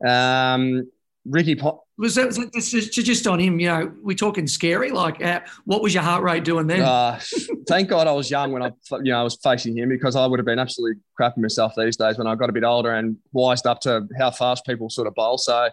Um, 0.06 0.90
Ricky 1.26 1.56
Pop. 1.56 1.84
Was 1.98 2.16
that, 2.16 2.28
was 2.28 2.38
that 2.38 2.92
just, 2.92 3.28
on 3.28 3.40
him? 3.40 3.60
You 3.60 3.68
know, 3.68 3.94
we're 4.02 4.16
talking 4.16 4.48
scary. 4.48 4.92
Like, 4.92 5.24
uh, 5.24 5.42
what 5.66 5.82
was 5.82 5.94
your 5.94 6.04
heart 6.04 6.24
rate 6.24 6.44
doing 6.44 6.68
then? 6.68 6.82
Uh, 6.82 7.20
thank 7.68 7.90
God 7.90 8.08
I 8.08 8.12
was 8.12 8.30
young 8.30 8.52
when 8.52 8.62
I, 8.62 8.72
you 9.04 9.12
know, 9.12 9.22
I 9.22 9.24
was 9.24 9.36
facing 9.36 9.78
him 9.78 9.90
because 9.90 10.16
I 10.16 10.26
would 10.26 10.38
have 10.38 10.46
been 10.46 10.60
absolutely 10.60 11.02
crapping 11.20 11.38
myself 11.38 11.74
these 11.76 11.96
days 11.96 12.18
when 12.18 12.28
I 12.28 12.36
got 12.36 12.50
a 12.50 12.54
bit 12.54 12.64
older 12.64 12.94
and 12.94 13.18
wised 13.32 13.66
up 13.66 13.80
to 13.82 14.08
how 14.20 14.30
fast 14.32 14.66
people 14.66 14.90
sort 14.90 15.08
of 15.08 15.16
bowl. 15.16 15.38
So, 15.38 15.70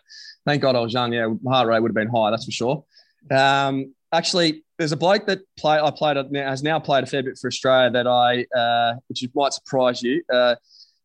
thank 0.47 0.63
God 0.63 0.75
I 0.75 0.81
was 0.81 0.93
young. 0.93 1.13
Yeah, 1.13 1.29
my 1.43 1.57
heart 1.57 1.69
rate 1.69 1.81
would 1.81 1.91
have 1.91 1.95
been 1.95 2.09
high, 2.09 2.31
that's 2.31 2.45
for 2.45 2.53
sure. 2.53 2.85
Um, 3.31 3.95
actually, 4.13 4.65
there's 4.79 4.93
a 4.93 4.97
bloke 4.97 5.27
that 5.27 5.41
play 5.59 5.79
I 5.79 5.91
played 5.91 6.17
has 6.35 6.63
now 6.63 6.79
played 6.79 7.05
a 7.05 7.07
fair 7.07 7.23
bit 7.23 7.39
for 7.39 7.49
Australia 7.49 7.91
that 7.91 8.07
I, 8.07 8.47
uh, 8.57 8.95
which 9.09 9.25
might 9.35 9.53
surprise 9.53 10.03
you. 10.03 10.23
Uh, 10.33 10.55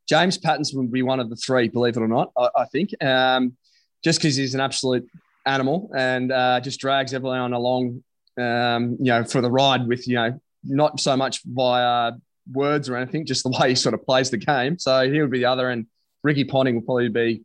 James 0.07 0.37
Pattinson 0.37 0.75
would 0.75 0.91
be 0.91 1.03
one 1.03 1.19
of 1.19 1.29
the 1.29 1.35
three, 1.35 1.67
believe 1.67 1.97
it 1.97 2.01
or 2.01 2.07
not. 2.07 2.31
I, 2.37 2.49
I 2.55 2.65
think. 2.65 2.91
Um, 3.03 3.57
just 4.03 4.19
because 4.19 4.35
he's 4.35 4.53
an 4.53 4.61
absolute 4.61 5.07
animal 5.45 5.89
and 5.95 6.31
uh, 6.31 6.59
just 6.59 6.79
drags 6.79 7.13
everyone 7.13 7.53
along, 7.53 8.03
um, 8.37 8.97
you 8.99 9.11
know, 9.11 9.23
for 9.23 9.41
the 9.41 9.49
ride 9.49 9.87
with, 9.87 10.07
you 10.07 10.15
know, 10.15 10.39
not 10.63 10.99
so 10.99 11.15
much 11.15 11.41
via 11.45 12.11
words 12.51 12.89
or 12.89 12.95
anything, 12.95 13.25
just 13.25 13.43
the 13.43 13.49
way 13.59 13.69
he 13.69 13.75
sort 13.75 13.93
of 13.93 14.05
plays 14.05 14.29
the 14.29 14.37
game. 14.37 14.77
So 14.77 15.09
he 15.09 15.21
would 15.21 15.31
be 15.31 15.39
the 15.39 15.45
other, 15.45 15.69
and 15.69 15.87
Ricky 16.23 16.43
Ponting 16.43 16.75
will 16.75 16.81
probably 16.81 17.09
be, 17.09 17.43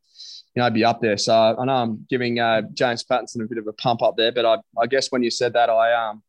you 0.54 0.62
know, 0.62 0.70
be 0.70 0.84
up 0.84 1.00
there. 1.00 1.16
So 1.16 1.34
I 1.34 1.64
know 1.64 1.72
I'm 1.72 2.06
giving 2.10 2.38
uh, 2.38 2.62
James 2.74 3.04
Pattinson 3.04 3.42
a 3.42 3.48
bit 3.48 3.58
of 3.58 3.66
a 3.66 3.72
pump 3.72 4.02
up 4.02 4.16
there, 4.16 4.32
but 4.32 4.44
I, 4.44 4.58
I 4.78 4.86
guess 4.86 5.10
when 5.10 5.22
you 5.22 5.30
said 5.30 5.54
that, 5.54 5.70
I, 5.70 5.92
um, 5.92 6.22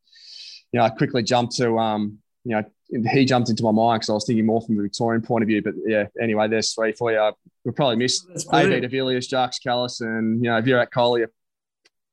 you 0.72 0.80
know, 0.80 0.86
I 0.86 0.90
quickly 0.90 1.24
jumped 1.24 1.56
to, 1.58 1.78
um, 1.78 2.20
you 2.44 2.56
know, 2.56 2.64
he 3.12 3.26
jumped 3.26 3.50
into 3.50 3.64
my 3.64 3.72
mind 3.72 4.02
because 4.02 4.10
I 4.10 4.14
was 4.14 4.26
thinking 4.26 4.46
more 4.46 4.62
from 4.62 4.76
the 4.76 4.84
Victorian 4.84 5.22
point 5.22 5.44
of 5.44 5.48
view. 5.48 5.62
But 5.62 5.74
yeah, 5.86 6.06
anyway, 6.22 6.48
there's 6.48 6.74
three 6.74 6.92
for 6.92 7.12
you. 7.12 7.32
We'll 7.64 7.74
probably 7.74 7.98
miss 7.98 8.26
AB 8.52 8.80
de 8.80 8.88
Villiers, 8.88 9.28
Jacques 9.28 9.56
Kallis, 9.66 10.02
and 10.02 10.44
you 10.44 10.50
know 10.50 10.62
Virat 10.62 10.92
Kohli. 10.92 11.26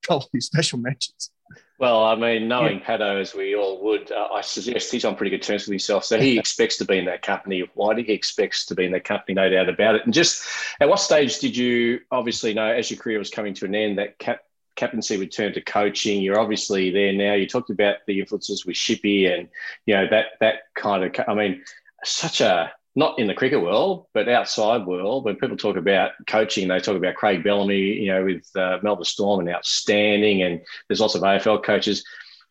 Probably 0.02 0.40
special 0.40 0.78
mentions. 0.78 1.30
Well, 1.80 2.04
I 2.04 2.14
mean, 2.14 2.46
knowing 2.46 2.80
yeah. 2.80 2.98
Pato 2.98 3.20
as 3.20 3.34
we 3.34 3.56
all 3.56 3.82
would, 3.84 4.12
uh, 4.12 4.28
I 4.34 4.42
suggest 4.42 4.92
he's 4.92 5.06
on 5.06 5.16
pretty 5.16 5.30
good 5.30 5.42
terms 5.42 5.62
with 5.62 5.72
himself. 5.72 6.04
So 6.04 6.20
he 6.20 6.38
expects 6.38 6.76
to 6.76 6.84
be 6.84 6.98
in 6.98 7.06
that 7.06 7.22
company. 7.22 7.64
Why 7.72 7.94
did 7.94 8.04
he 8.04 8.12
expects 8.12 8.66
to 8.66 8.74
be 8.74 8.84
in 8.84 8.92
that 8.92 9.04
company? 9.04 9.34
No 9.34 9.48
doubt 9.48 9.70
about 9.70 9.94
it. 9.94 10.04
And 10.04 10.12
just 10.12 10.44
at 10.78 10.90
what 10.90 11.00
stage 11.00 11.38
did 11.38 11.56
you 11.56 12.00
obviously 12.10 12.52
know 12.52 12.66
as 12.66 12.90
your 12.90 13.00
career 13.00 13.18
was 13.18 13.30
coming 13.30 13.54
to 13.54 13.64
an 13.64 13.74
end 13.74 13.96
that 13.96 14.18
cap, 14.18 14.40
captaincy 14.80 15.18
would 15.18 15.30
turn 15.30 15.52
to 15.52 15.60
coaching. 15.60 16.22
You're 16.22 16.40
obviously 16.40 16.90
there 16.90 17.12
now. 17.12 17.34
You 17.34 17.46
talked 17.46 17.70
about 17.70 17.98
the 18.06 18.18
influences 18.18 18.64
with 18.64 18.76
Shippy 18.76 19.30
and 19.32 19.48
you 19.86 19.94
know 19.94 20.08
that 20.10 20.26
that 20.40 20.74
kind 20.74 21.04
of. 21.04 21.24
I 21.28 21.34
mean, 21.34 21.62
such 22.02 22.40
a 22.40 22.72
not 22.96 23.18
in 23.18 23.28
the 23.28 23.34
cricket 23.34 23.60
world, 23.60 24.06
but 24.14 24.28
outside 24.28 24.86
world. 24.86 25.24
When 25.24 25.36
people 25.36 25.56
talk 25.56 25.76
about 25.76 26.12
coaching, 26.26 26.66
they 26.66 26.80
talk 26.80 26.96
about 26.96 27.14
Craig 27.14 27.44
Bellamy. 27.44 27.78
You 27.78 28.12
know, 28.12 28.24
with 28.24 28.50
uh, 28.56 28.78
Melbourne 28.82 29.04
Storm 29.04 29.40
and 29.40 29.50
outstanding, 29.50 30.42
and 30.42 30.60
there's 30.88 31.00
lots 31.00 31.14
of 31.14 31.22
AFL 31.22 31.62
coaches. 31.62 32.02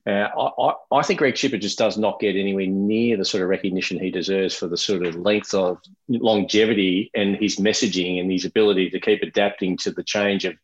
Uh, 0.08 0.28
I, 0.58 0.74
I, 0.92 1.02
think 1.04 1.20
Greg 1.20 1.36
Shipperd 1.36 1.62
just 1.62 1.78
does 1.78 1.98
not 1.98 2.22
get 2.22 2.38
anywhere 2.38 2.66
near 2.66 3.18
the 3.18 3.26
sort 3.26 3.44
of 3.44 3.50
recognition 3.50 4.00
he 4.00 4.10
deserves 4.10 4.56
for 4.56 4.68
the 4.68 4.78
sort 4.78 5.06
of 5.06 5.16
length 5.18 5.54
of 5.54 5.78
longevity 6.08 7.12
and 7.14 7.36
his 7.36 7.58
messaging 7.58 8.20
and 8.20 8.32
his 8.32 8.46
ability 8.46 8.90
to 8.92 9.00
keep 9.00 9.22
adapting 9.22 9.76
to 9.78 9.92
the 9.92 10.02
change 10.02 10.46
of 10.46 10.56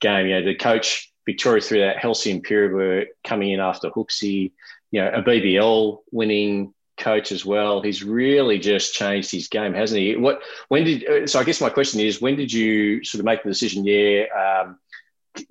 game. 0.00 0.26
You 0.26 0.40
know, 0.40 0.44
the 0.44 0.56
coach 0.56 1.09
Victoria 1.26 1.60
through 1.60 1.80
that 1.80 1.98
halcyon 1.98 2.40
period 2.40 2.72
were 2.72 3.06
coming 3.24 3.50
in 3.50 3.60
after 3.60 3.90
Hooksy, 3.90 4.52
you 4.90 5.00
know, 5.00 5.10
a 5.10 5.22
BBL 5.22 5.98
winning 6.12 6.74
coach 6.98 7.32
as 7.32 7.44
well. 7.44 7.80
He's 7.80 8.04
really 8.04 8.58
just 8.58 8.94
changed 8.94 9.30
his 9.30 9.48
game, 9.48 9.74
hasn't 9.74 10.00
he? 10.00 10.16
What 10.16 10.40
when 10.68 10.84
did 10.84 11.28
so? 11.28 11.40
I 11.40 11.44
guess 11.44 11.60
my 11.60 11.70
question 11.70 12.00
is, 12.00 12.20
when 12.20 12.36
did 12.36 12.52
you 12.52 13.02
sort 13.04 13.20
of 13.20 13.24
make 13.24 13.42
the 13.42 13.50
decision? 13.50 13.84
Yeah, 13.84 14.24
um, 14.36 14.78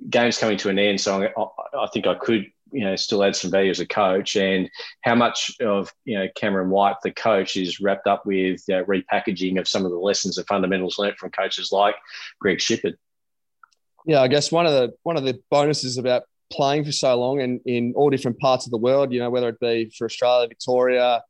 game's 0.09 0.37
coming 0.37 0.57
to 0.57 0.69
an 0.69 0.79
end, 0.79 1.01
so 1.01 1.23
I, 1.23 1.77
I 1.77 1.87
think 1.93 2.07
I 2.07 2.15
could 2.15 2.45
you 2.71 2.85
know 2.85 2.95
still 2.95 3.23
add 3.23 3.35
some 3.35 3.51
value 3.51 3.71
as 3.71 3.79
a 3.79 3.85
coach 3.85 4.35
and 4.35 4.69
how 5.01 5.15
much 5.15 5.51
of 5.61 5.91
you 6.05 6.17
know 6.17 6.27
cameron 6.35 6.69
white 6.69 6.95
the 7.03 7.11
coach 7.11 7.57
is 7.57 7.79
wrapped 7.79 8.07
up 8.07 8.25
with 8.25 8.61
uh, 8.69 8.83
repackaging 8.83 9.59
of 9.59 9.67
some 9.67 9.85
of 9.85 9.91
the 9.91 9.97
lessons 9.97 10.37
and 10.37 10.47
fundamentals 10.47 10.99
learnt 10.99 11.17
from 11.17 11.31
coaches 11.31 11.71
like 11.71 11.95
greg 12.39 12.59
shipperd 12.59 12.95
yeah, 14.05 14.21
I 14.21 14.27
guess 14.27 14.51
one 14.51 14.65
of 14.65 14.73
the 14.73 14.93
one 15.03 15.17
of 15.17 15.23
the 15.23 15.39
bonuses 15.49 15.97
about 15.97 16.23
playing 16.51 16.83
for 16.83 16.91
so 16.91 17.15
long 17.15 17.41
and 17.41 17.61
in 17.65 17.93
all 17.95 18.09
different 18.09 18.39
parts 18.39 18.65
of 18.65 18.71
the 18.71 18.77
world, 18.77 19.13
you 19.13 19.19
know, 19.19 19.29
whether 19.29 19.49
it 19.49 19.59
be 19.59 19.91
for 19.97 20.05
Australia, 20.05 20.47
Victoria, 20.47 21.21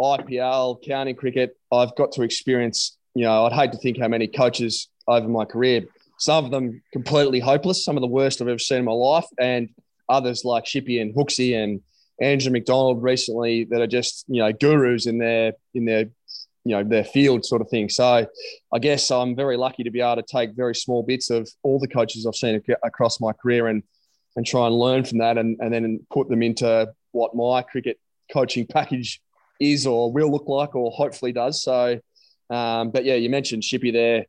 IPL, 0.00 0.84
county 0.86 1.14
cricket, 1.14 1.56
I've 1.72 1.94
got 1.96 2.12
to 2.12 2.22
experience, 2.22 2.96
you 3.14 3.24
know, 3.24 3.46
I'd 3.46 3.52
hate 3.52 3.72
to 3.72 3.78
think 3.78 3.98
how 3.98 4.08
many 4.08 4.28
coaches 4.28 4.88
over 5.06 5.28
my 5.28 5.44
career, 5.44 5.86
some 6.18 6.44
of 6.44 6.50
them 6.50 6.82
completely 6.92 7.40
hopeless, 7.40 7.84
some 7.84 7.96
of 7.96 8.02
the 8.02 8.08
worst 8.08 8.40
I've 8.40 8.48
ever 8.48 8.58
seen 8.58 8.78
in 8.78 8.84
my 8.84 8.92
life, 8.92 9.26
and 9.38 9.70
others 10.08 10.44
like 10.44 10.64
Shippy 10.64 11.00
and 11.00 11.14
Hooksy 11.14 11.56
and 11.56 11.80
Andrew 12.20 12.52
McDonald 12.52 13.02
recently 13.02 13.64
that 13.64 13.80
are 13.80 13.86
just, 13.86 14.24
you 14.28 14.42
know, 14.42 14.52
gurus 14.52 15.06
in 15.06 15.18
their 15.18 15.52
in 15.74 15.84
their 15.84 16.06
you 16.68 16.76
know 16.76 16.84
their 16.84 17.04
field 17.04 17.44
sort 17.44 17.62
of 17.62 17.68
thing. 17.70 17.88
So 17.88 18.26
I 18.72 18.78
guess 18.78 19.10
I'm 19.10 19.34
very 19.34 19.56
lucky 19.56 19.82
to 19.84 19.90
be 19.90 20.00
able 20.00 20.16
to 20.16 20.22
take 20.22 20.54
very 20.54 20.74
small 20.74 21.02
bits 21.02 21.30
of 21.30 21.48
all 21.62 21.78
the 21.78 21.88
coaches 21.88 22.26
I've 22.26 22.34
seen 22.34 22.62
across 22.84 23.20
my 23.20 23.32
career 23.32 23.68
and 23.68 23.82
and 24.36 24.46
try 24.46 24.66
and 24.66 24.74
learn 24.78 25.04
from 25.04 25.18
that 25.18 25.38
and, 25.38 25.56
and 25.60 25.72
then 25.72 26.00
put 26.12 26.28
them 26.28 26.42
into 26.42 26.92
what 27.12 27.34
my 27.34 27.62
cricket 27.62 27.98
coaching 28.32 28.66
package 28.78 29.20
is 29.60 29.86
or 29.86 30.12
will 30.12 30.30
look 30.30 30.46
like 30.46 30.76
or 30.76 30.90
hopefully 30.90 31.32
does. 31.32 31.62
So, 31.62 31.98
um, 32.50 32.90
but 32.90 33.04
yeah, 33.04 33.14
you 33.14 33.30
mentioned 33.30 33.62
Shippy 33.62 33.92
there, 33.92 34.26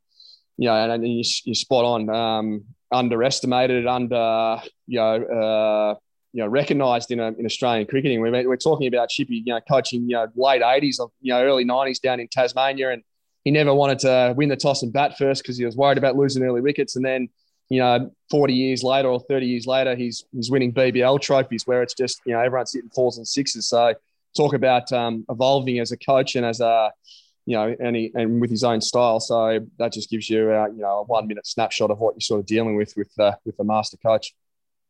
you 0.58 0.68
know, 0.68 0.76
and, 0.76 0.92
and 0.92 1.08
you, 1.08 1.24
are 1.52 1.54
spot 1.54 1.86
on. 1.86 2.10
Um, 2.10 2.66
underestimated, 2.92 3.86
under, 3.86 4.62
you 4.88 5.00
know, 5.00 5.24
uh, 5.24 5.96
you 6.34 6.44
know 6.44 6.48
recognised 6.48 7.12
in, 7.12 7.20
a, 7.20 7.28
in 7.28 7.46
Australian 7.46 7.88
cricketing. 7.88 8.22
We're, 8.22 8.48
we're 8.48 8.58
talking 8.58 8.88
about 8.88 9.10
Shippy, 9.10 9.42
you 9.46 9.54
know, 9.54 9.60
coaching 9.62 10.04
you 10.04 10.16
know 10.16 10.28
late 10.36 10.62
eighties, 10.62 11.00
of, 11.00 11.12
you 11.22 11.34
know, 11.34 11.42
early 11.42 11.64
nineties 11.64 12.00
down 12.00 12.20
in 12.20 12.28
Tasmania, 12.28 12.92
and 12.92 13.04
he 13.44 13.52
never 13.52 13.74
wanted 13.74 14.00
to 14.00 14.34
win 14.36 14.50
the 14.50 14.56
toss 14.56 14.84
and 14.84 14.94
bat 14.94 15.18
first 15.18 15.44
because 15.44 15.58
he 15.58 15.66
was 15.66 15.76
worried 15.76 15.98
about 15.98 16.16
losing 16.16 16.44
early 16.44 16.62
wickets. 16.62 16.96
And 16.96 17.06
then, 17.06 17.30
you 17.70 17.80
know, 17.80 18.12
forty 18.30 18.54
years 18.54 18.84
later 18.84 19.10
or 19.10 19.20
thirty 19.20 19.48
years 19.48 19.66
later, 19.66 19.96
he's 19.96 20.24
he's 20.32 20.52
winning 20.52 20.74
BBL 20.74 21.22
trophies 21.22 21.66
where 21.66 21.82
it's 21.82 21.94
just 21.94 22.22
you 22.26 22.34
know 22.34 22.40
everyone's 22.40 22.74
hitting 22.74 22.90
fours 22.90 23.18
and 23.18 23.28
sixes. 23.28 23.68
So 23.68 23.94
talk 24.36 24.54
about 24.54 24.92
um, 24.92 25.26
evolving 25.30 25.80
as 25.80 25.92
a 25.92 25.98
coach 25.98 26.36
and 26.36 26.46
as 26.46 26.60
a 26.60 26.92
you 27.50 27.56
know, 27.56 27.76
and, 27.80 27.96
he, 27.96 28.12
and 28.14 28.40
with 28.40 28.52
his 28.52 28.64
own 28.64 28.80
style. 28.80 29.20
So 29.20 29.66
that 29.80 29.92
just 29.92 30.12
gives 30.12 30.30
you, 30.30 30.52
uh, 30.52 30.68
you 30.68 30.84
know, 30.84 31.00
a 31.00 31.04
one 31.04 31.28
minute 31.28 31.48
snapshot 31.48 31.90
of 31.90 31.98
what 31.98 32.14
you're 32.14 32.22
sort 32.22 32.42
of 32.42 32.46
dealing 32.46 32.76
with 32.76 32.94
with 32.96 33.10
uh, 33.18 33.32
with 33.44 33.58
the 33.58 33.64
master 33.64 33.98
coach. 33.98 34.36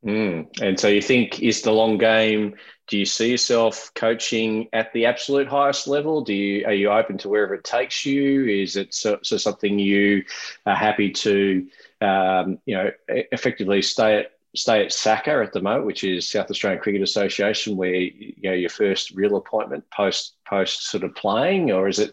Mm. 0.05 0.47
And 0.61 0.79
so 0.79 0.87
you 0.87 1.01
think 1.01 1.41
is 1.41 1.61
the 1.61 1.71
long 1.71 1.97
game? 1.97 2.55
Do 2.87 2.97
you 2.97 3.05
see 3.05 3.31
yourself 3.31 3.91
coaching 3.93 4.67
at 4.73 4.91
the 4.93 5.05
absolute 5.05 5.47
highest 5.47 5.87
level? 5.87 6.21
Do 6.21 6.33
you 6.33 6.65
are 6.65 6.73
you 6.73 6.89
open 6.89 7.17
to 7.19 7.29
wherever 7.29 7.53
it 7.53 7.63
takes 7.63 8.05
you? 8.05 8.45
Is 8.45 8.75
it 8.77 8.93
so, 8.93 9.19
so 9.21 9.37
something 9.37 9.77
you 9.77 10.23
are 10.65 10.75
happy 10.75 11.11
to 11.11 11.67
um, 12.01 12.59
you 12.65 12.75
know 12.75 12.91
effectively 13.07 13.81
stay 13.81 14.19
at 14.19 14.31
stay 14.55 14.83
at 14.83 14.91
SACA 14.91 15.43
at 15.43 15.53
the 15.53 15.61
moment, 15.61 15.85
which 15.85 16.03
is 16.03 16.29
South 16.29 16.49
Australian 16.49 16.81
Cricket 16.81 17.01
Association, 17.01 17.75
where 17.77 17.93
you 17.93 18.33
know 18.43 18.53
your 18.53 18.69
first 18.69 19.11
real 19.11 19.35
appointment 19.35 19.83
post 19.91 20.35
post 20.47 20.89
sort 20.89 21.03
of 21.03 21.13
playing, 21.15 21.71
or 21.71 21.87
is 21.87 21.99
it 21.99 22.11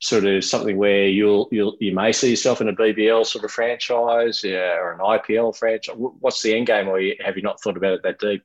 sort 0.00 0.24
of 0.24 0.44
something 0.44 0.76
where 0.76 1.06
you'll 1.06 1.48
you'll 1.50 1.76
you 1.80 1.94
may 1.94 2.12
see 2.12 2.30
yourself 2.30 2.60
in 2.60 2.68
a 2.68 2.74
BBL 2.74 3.24
sort 3.26 3.44
of 3.44 3.50
franchise 3.50 4.42
yeah, 4.44 4.76
or 4.78 4.92
an 4.92 4.98
IPL 4.98 5.56
franchise? 5.56 5.94
What's 5.96 6.42
the 6.42 6.56
end 6.56 6.66
game, 6.66 6.88
or 6.88 7.00
have 7.24 7.36
you 7.36 7.42
not 7.42 7.60
thought 7.60 7.76
about 7.76 7.94
it 7.94 8.02
that 8.02 8.18
deep? 8.18 8.42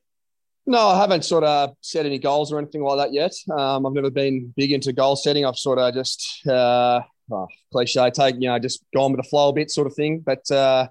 No, 0.65 0.87
I 0.87 0.97
haven't 1.01 1.25
sort 1.25 1.43
of 1.43 1.75
set 1.81 2.05
any 2.05 2.19
goals 2.19 2.53
or 2.53 2.57
anything 2.57 2.83
like 2.83 2.97
that 2.97 3.13
yet. 3.13 3.33
Um, 3.51 3.85
I've 3.85 3.93
never 3.93 4.09
been 4.09 4.53
big 4.55 4.71
into 4.71 4.93
goal 4.93 5.17
setting. 5.17 5.45
I've 5.45 5.57
sort 5.57 5.77
of 5.77 5.93
just 5.93 6.47
uh, 6.47 7.01
oh, 7.31 7.47
cliche 7.71 8.09
take, 8.11 8.35
you 8.39 8.47
know, 8.47 8.59
just 8.59 8.81
gone 8.95 9.11
with 9.11 9.21
the 9.21 9.29
flow 9.29 9.49
a 9.49 9.53
bit, 9.53 9.69
sort 9.69 9.87
of 9.87 9.93
thing. 9.93 10.19
But 10.19 10.49
uh, 10.49 10.87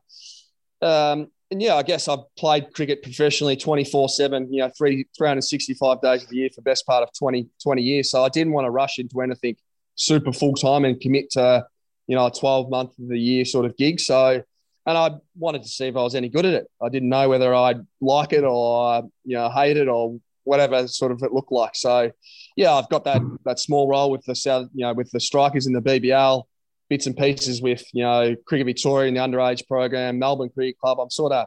um, 0.83 1.29
and 1.53 1.61
yeah, 1.61 1.75
I 1.75 1.83
guess 1.83 2.09
I've 2.09 2.25
played 2.39 2.73
cricket 2.73 3.03
professionally 3.03 3.57
24 3.57 4.09
7, 4.09 4.51
you 4.51 4.61
know, 4.61 4.71
three, 4.77 5.07
365 5.17 6.01
days 6.01 6.23
of 6.23 6.31
the 6.31 6.37
year 6.37 6.49
for 6.53 6.63
best 6.63 6.87
part 6.87 7.03
of 7.03 7.11
20, 7.13 7.47
20 7.63 7.83
years. 7.83 8.11
So 8.11 8.25
I 8.25 8.31
didn't 8.31 8.55
want 8.55 8.65
to 8.65 8.71
rush 8.71 8.99
into 8.99 9.21
anything 9.21 9.57
super 9.95 10.33
full 10.33 10.55
time 10.55 10.87
and 10.87 10.99
commit 10.99 11.31
to, 11.33 11.67
you 12.07 12.17
know, 12.17 12.27
a 12.27 12.31
12 12.31 12.71
month 12.71 12.99
of 12.99 13.07
the 13.07 13.19
year 13.19 13.45
sort 13.45 13.67
of 13.67 13.77
gig. 13.77 14.01
So, 14.01 14.43
and 14.87 14.99
I 14.99 15.11
wanted 15.37 15.63
to 15.65 15.69
see 15.69 15.89
if 15.89 15.97
I 15.97 16.03
was 16.03 16.15
any 16.15 16.31
good 16.31 16.47
at 16.47 16.55
it. 16.55 16.67
I 16.83 16.89
didn't 16.89 17.11
know 17.11 17.29
whether 17.29 17.55
I'd 17.55 17.87
like 18.01 18.33
it 18.33 18.45
or, 18.45 19.03
you 19.27 19.37
know, 19.37 19.51
hate 19.51 19.77
it 19.77 19.89
or 19.89 20.19
whatever 20.45 20.89
sort 20.89 21.13
of 21.13 21.23
it 21.23 21.35
looked 21.35 21.53
like. 21.53 21.77
So, 21.77 22.11
yeah, 22.57 22.73
I've 22.73 22.89
got 22.89 23.05
that 23.05 23.21
that 23.45 23.59
small 23.59 23.87
role 23.89 24.11
with 24.11 24.25
the 24.25 24.35
South, 24.35 24.69
you 24.73 24.87
know, 24.87 24.95
with 24.95 25.11
the 25.11 25.21
strikers 25.21 25.67
in 25.67 25.75
the 25.75 25.83
BBL, 25.83 26.45
bits 26.93 27.07
and 27.07 27.17
pieces 27.17 27.63
with 27.63 27.83
you 27.95 28.03
know 28.03 28.37
Cricket 28.45 28.67
Victoria 28.67 29.09
in 29.09 29.15
the 29.15 29.21
underage 29.21 29.67
program, 29.67 30.19
Melbourne 30.19 30.51
Cricket 30.51 30.79
Club. 30.79 31.01
I'm 31.01 31.09
sort 31.09 31.33
of 31.33 31.47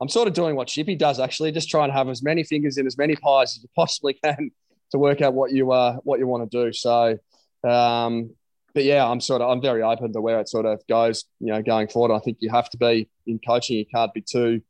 I'm 0.00 0.08
sort 0.08 0.26
of 0.26 0.34
doing 0.34 0.56
what 0.56 0.66
Shippy 0.66 0.98
does 0.98 1.20
actually, 1.20 1.52
just 1.52 1.70
trying 1.70 1.90
to 1.90 1.92
have 1.92 2.08
as 2.08 2.24
many 2.24 2.42
fingers 2.42 2.76
in 2.76 2.84
as 2.84 2.98
many 2.98 3.14
pies 3.14 3.56
as 3.56 3.62
you 3.62 3.68
possibly 3.76 4.14
can 4.14 4.50
to 4.90 4.98
work 4.98 5.20
out 5.20 5.32
what 5.32 5.52
you 5.52 5.70
uh 5.70 5.98
what 6.02 6.18
you 6.18 6.26
want 6.26 6.50
to 6.50 6.64
do. 6.64 6.72
So, 6.72 7.16
um, 7.62 8.34
but 8.74 8.82
yeah, 8.82 9.06
I'm 9.06 9.20
sort 9.20 9.42
of 9.42 9.48
I'm 9.48 9.62
very 9.62 9.80
open 9.80 10.12
to 10.12 10.20
where 10.20 10.40
it 10.40 10.48
sort 10.48 10.66
of 10.66 10.84
goes. 10.88 11.24
You 11.38 11.52
know, 11.52 11.62
going 11.62 11.86
forward, 11.86 12.12
I 12.12 12.18
think 12.18 12.38
you 12.40 12.50
have 12.50 12.68
to 12.70 12.76
be 12.76 13.08
in 13.28 13.38
coaching. 13.46 13.76
You 13.76 13.86
can't 13.86 14.12
be 14.12 14.22
too, 14.22 14.60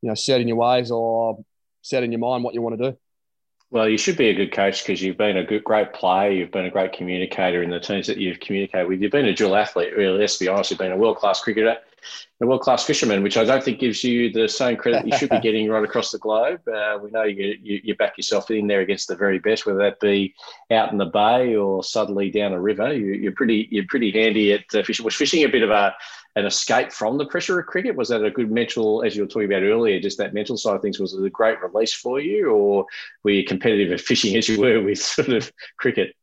you 0.00 0.08
know, 0.08 0.14
set 0.14 0.40
in 0.40 0.46
your 0.46 0.58
ways 0.58 0.92
or 0.92 1.44
set 1.82 2.04
in 2.04 2.12
your 2.12 2.20
mind 2.20 2.44
what 2.44 2.54
you 2.54 2.62
want 2.62 2.78
to 2.78 2.92
do. 2.92 2.96
Well, 3.72 3.88
you 3.88 3.98
should 3.98 4.16
be 4.16 4.28
a 4.28 4.34
good 4.34 4.52
coach 4.52 4.82
because 4.82 5.00
you've 5.00 5.16
been 5.16 5.36
a 5.36 5.44
good, 5.44 5.62
great 5.62 5.92
player. 5.92 6.32
You've 6.32 6.50
been 6.50 6.66
a 6.66 6.70
great 6.70 6.92
communicator 6.92 7.62
in 7.62 7.70
the 7.70 7.78
teams 7.78 8.08
that 8.08 8.16
you've 8.16 8.40
communicated 8.40 8.88
with. 8.88 9.00
You've 9.00 9.12
been 9.12 9.26
a 9.26 9.34
dual 9.34 9.54
athlete, 9.54 9.96
really. 9.96 10.18
Let's 10.18 10.38
be 10.38 10.48
honest. 10.48 10.70
You've 10.70 10.80
been 10.80 10.90
a 10.90 10.96
world 10.96 11.18
class 11.18 11.40
cricketer, 11.40 11.76
a 12.40 12.46
world 12.46 12.62
class 12.62 12.84
fisherman, 12.84 13.22
which 13.22 13.36
I 13.36 13.44
don't 13.44 13.62
think 13.62 13.80
gives 13.80 14.02
you 14.02 14.32
the 14.32 14.48
same 14.48 14.76
credit 14.76 15.06
you 15.06 15.16
should 15.16 15.30
be 15.30 15.40
getting 15.42 15.68
right 15.68 15.84
across 15.84 16.10
the 16.10 16.18
globe. 16.18 16.60
Uh, 16.66 16.98
we 17.02 17.10
know 17.10 17.24
you, 17.24 17.56
you, 17.62 17.80
you 17.84 17.94
back 17.96 18.16
yourself 18.16 18.50
in 18.50 18.66
there 18.66 18.80
against 18.80 19.08
the 19.08 19.16
very 19.16 19.38
best, 19.38 19.66
whether 19.66 19.78
that 19.78 20.00
be 20.00 20.34
out 20.70 20.92
in 20.92 20.98
the 20.98 21.06
bay 21.06 21.54
or 21.54 21.84
suddenly 21.84 22.30
down 22.30 22.52
a 22.52 22.60
river. 22.60 22.94
You, 22.94 23.28
are 23.28 23.34
pretty 23.34 23.68
you're 23.70 23.86
pretty 23.88 24.10
handy 24.10 24.52
at 24.52 24.64
uh, 24.74 24.82
fishing. 24.82 25.04
Was 25.04 25.14
fishing 25.14 25.44
a 25.44 25.48
bit 25.48 25.62
of 25.62 25.70
a 25.70 25.94
an 26.36 26.46
escape 26.46 26.92
from 26.92 27.18
the 27.18 27.26
pressure 27.26 27.58
of 27.58 27.66
cricket? 27.66 27.96
Was 27.96 28.08
that 28.08 28.24
a 28.24 28.30
good 28.30 28.50
mental, 28.50 29.02
as 29.02 29.16
you 29.16 29.22
were 29.22 29.28
talking 29.28 29.52
about 29.52 29.64
earlier, 29.64 30.00
just 30.00 30.18
that 30.18 30.32
mental 30.32 30.56
side 30.56 30.76
of 30.76 30.82
things? 30.82 31.00
Was 31.00 31.12
it 31.12 31.24
a 31.24 31.30
great 31.30 31.60
release 31.60 31.92
for 31.92 32.20
you, 32.20 32.50
or 32.50 32.86
were 33.24 33.32
you 33.32 33.44
competitive 33.44 33.92
at 33.92 34.00
fishing 34.00 34.36
as 34.36 34.48
you 34.48 34.60
were 34.60 34.82
with 34.82 34.98
sort 34.98 35.30
of 35.30 35.52
cricket? 35.78 36.14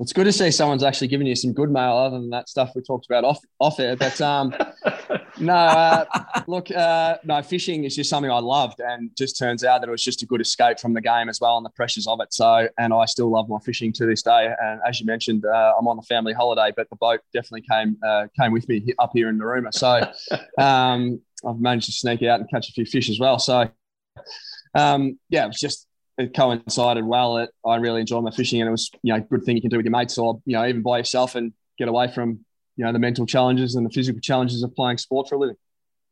It's 0.00 0.12
good 0.12 0.24
to 0.24 0.32
see 0.32 0.52
someone's 0.52 0.84
actually 0.84 1.08
giving 1.08 1.26
you 1.26 1.34
some 1.34 1.52
good 1.52 1.72
mail 1.72 1.96
other 1.96 2.20
than 2.20 2.30
that 2.30 2.48
stuff 2.48 2.70
we 2.76 2.82
talked 2.82 3.06
about 3.06 3.24
off 3.24 3.40
off 3.58 3.80
air. 3.80 3.96
But 3.96 4.20
um, 4.20 4.54
no, 5.40 5.52
uh, 5.52 6.04
look, 6.46 6.70
uh, 6.70 7.16
no, 7.24 7.42
fishing 7.42 7.82
is 7.82 7.96
just 7.96 8.08
something 8.08 8.30
I 8.30 8.38
loved, 8.38 8.78
and 8.78 9.10
just 9.18 9.36
turns 9.36 9.64
out 9.64 9.80
that 9.80 9.88
it 9.88 9.90
was 9.90 10.04
just 10.04 10.22
a 10.22 10.26
good 10.26 10.40
escape 10.40 10.78
from 10.78 10.94
the 10.94 11.00
game 11.00 11.28
as 11.28 11.40
well 11.40 11.56
and 11.56 11.66
the 11.66 11.70
pressures 11.70 12.06
of 12.06 12.20
it. 12.20 12.32
So, 12.32 12.68
and 12.78 12.94
I 12.94 13.06
still 13.06 13.28
love 13.28 13.48
my 13.48 13.58
fishing 13.58 13.92
to 13.94 14.06
this 14.06 14.22
day. 14.22 14.54
And 14.60 14.80
as 14.86 15.00
you 15.00 15.06
mentioned, 15.06 15.44
uh, 15.44 15.74
I'm 15.76 15.88
on 15.88 15.96
the 15.96 16.02
family 16.02 16.32
holiday, 16.32 16.72
but 16.76 16.88
the 16.90 16.96
boat 16.96 17.20
definitely 17.32 17.66
came 17.68 17.96
uh, 18.06 18.28
came 18.38 18.52
with 18.52 18.68
me 18.68 18.94
up 19.00 19.10
here 19.14 19.28
in 19.28 19.38
Narooma. 19.38 19.74
So, 19.74 20.00
um, 20.62 21.20
I've 21.44 21.58
managed 21.58 21.86
to 21.86 21.92
sneak 21.92 22.22
out 22.22 22.38
and 22.38 22.48
catch 22.48 22.68
a 22.68 22.72
few 22.72 22.86
fish 22.86 23.10
as 23.10 23.18
well. 23.18 23.40
So, 23.40 23.68
um, 24.76 25.18
yeah, 25.28 25.42
it 25.44 25.48
was 25.48 25.58
just 25.58 25.87
it 26.18 26.34
coincided 26.34 27.04
well. 27.04 27.38
It, 27.38 27.50
I 27.64 27.76
really 27.76 28.00
enjoyed 28.00 28.24
my 28.24 28.30
fishing, 28.30 28.60
and 28.60 28.68
it 28.68 28.72
was 28.72 28.90
you 29.02 29.12
know 29.12 29.20
a 29.20 29.22
good 29.22 29.44
thing 29.44 29.56
you 29.56 29.62
can 29.62 29.70
do 29.70 29.76
with 29.76 29.86
your 29.86 29.92
mates, 29.92 30.18
or 30.18 30.42
you 30.44 30.54
know 30.54 30.66
even 30.66 30.82
by 30.82 30.98
yourself, 30.98 31.34
and 31.34 31.52
get 31.78 31.88
away 31.88 32.08
from 32.08 32.44
you 32.76 32.84
know 32.84 32.92
the 32.92 32.98
mental 32.98 33.24
challenges 33.24 33.74
and 33.74 33.86
the 33.86 33.90
physical 33.90 34.20
challenges 34.20 34.62
of 34.62 34.74
playing 34.74 34.98
sport 34.98 35.28
for 35.28 35.36
a 35.36 35.38
living. 35.38 35.56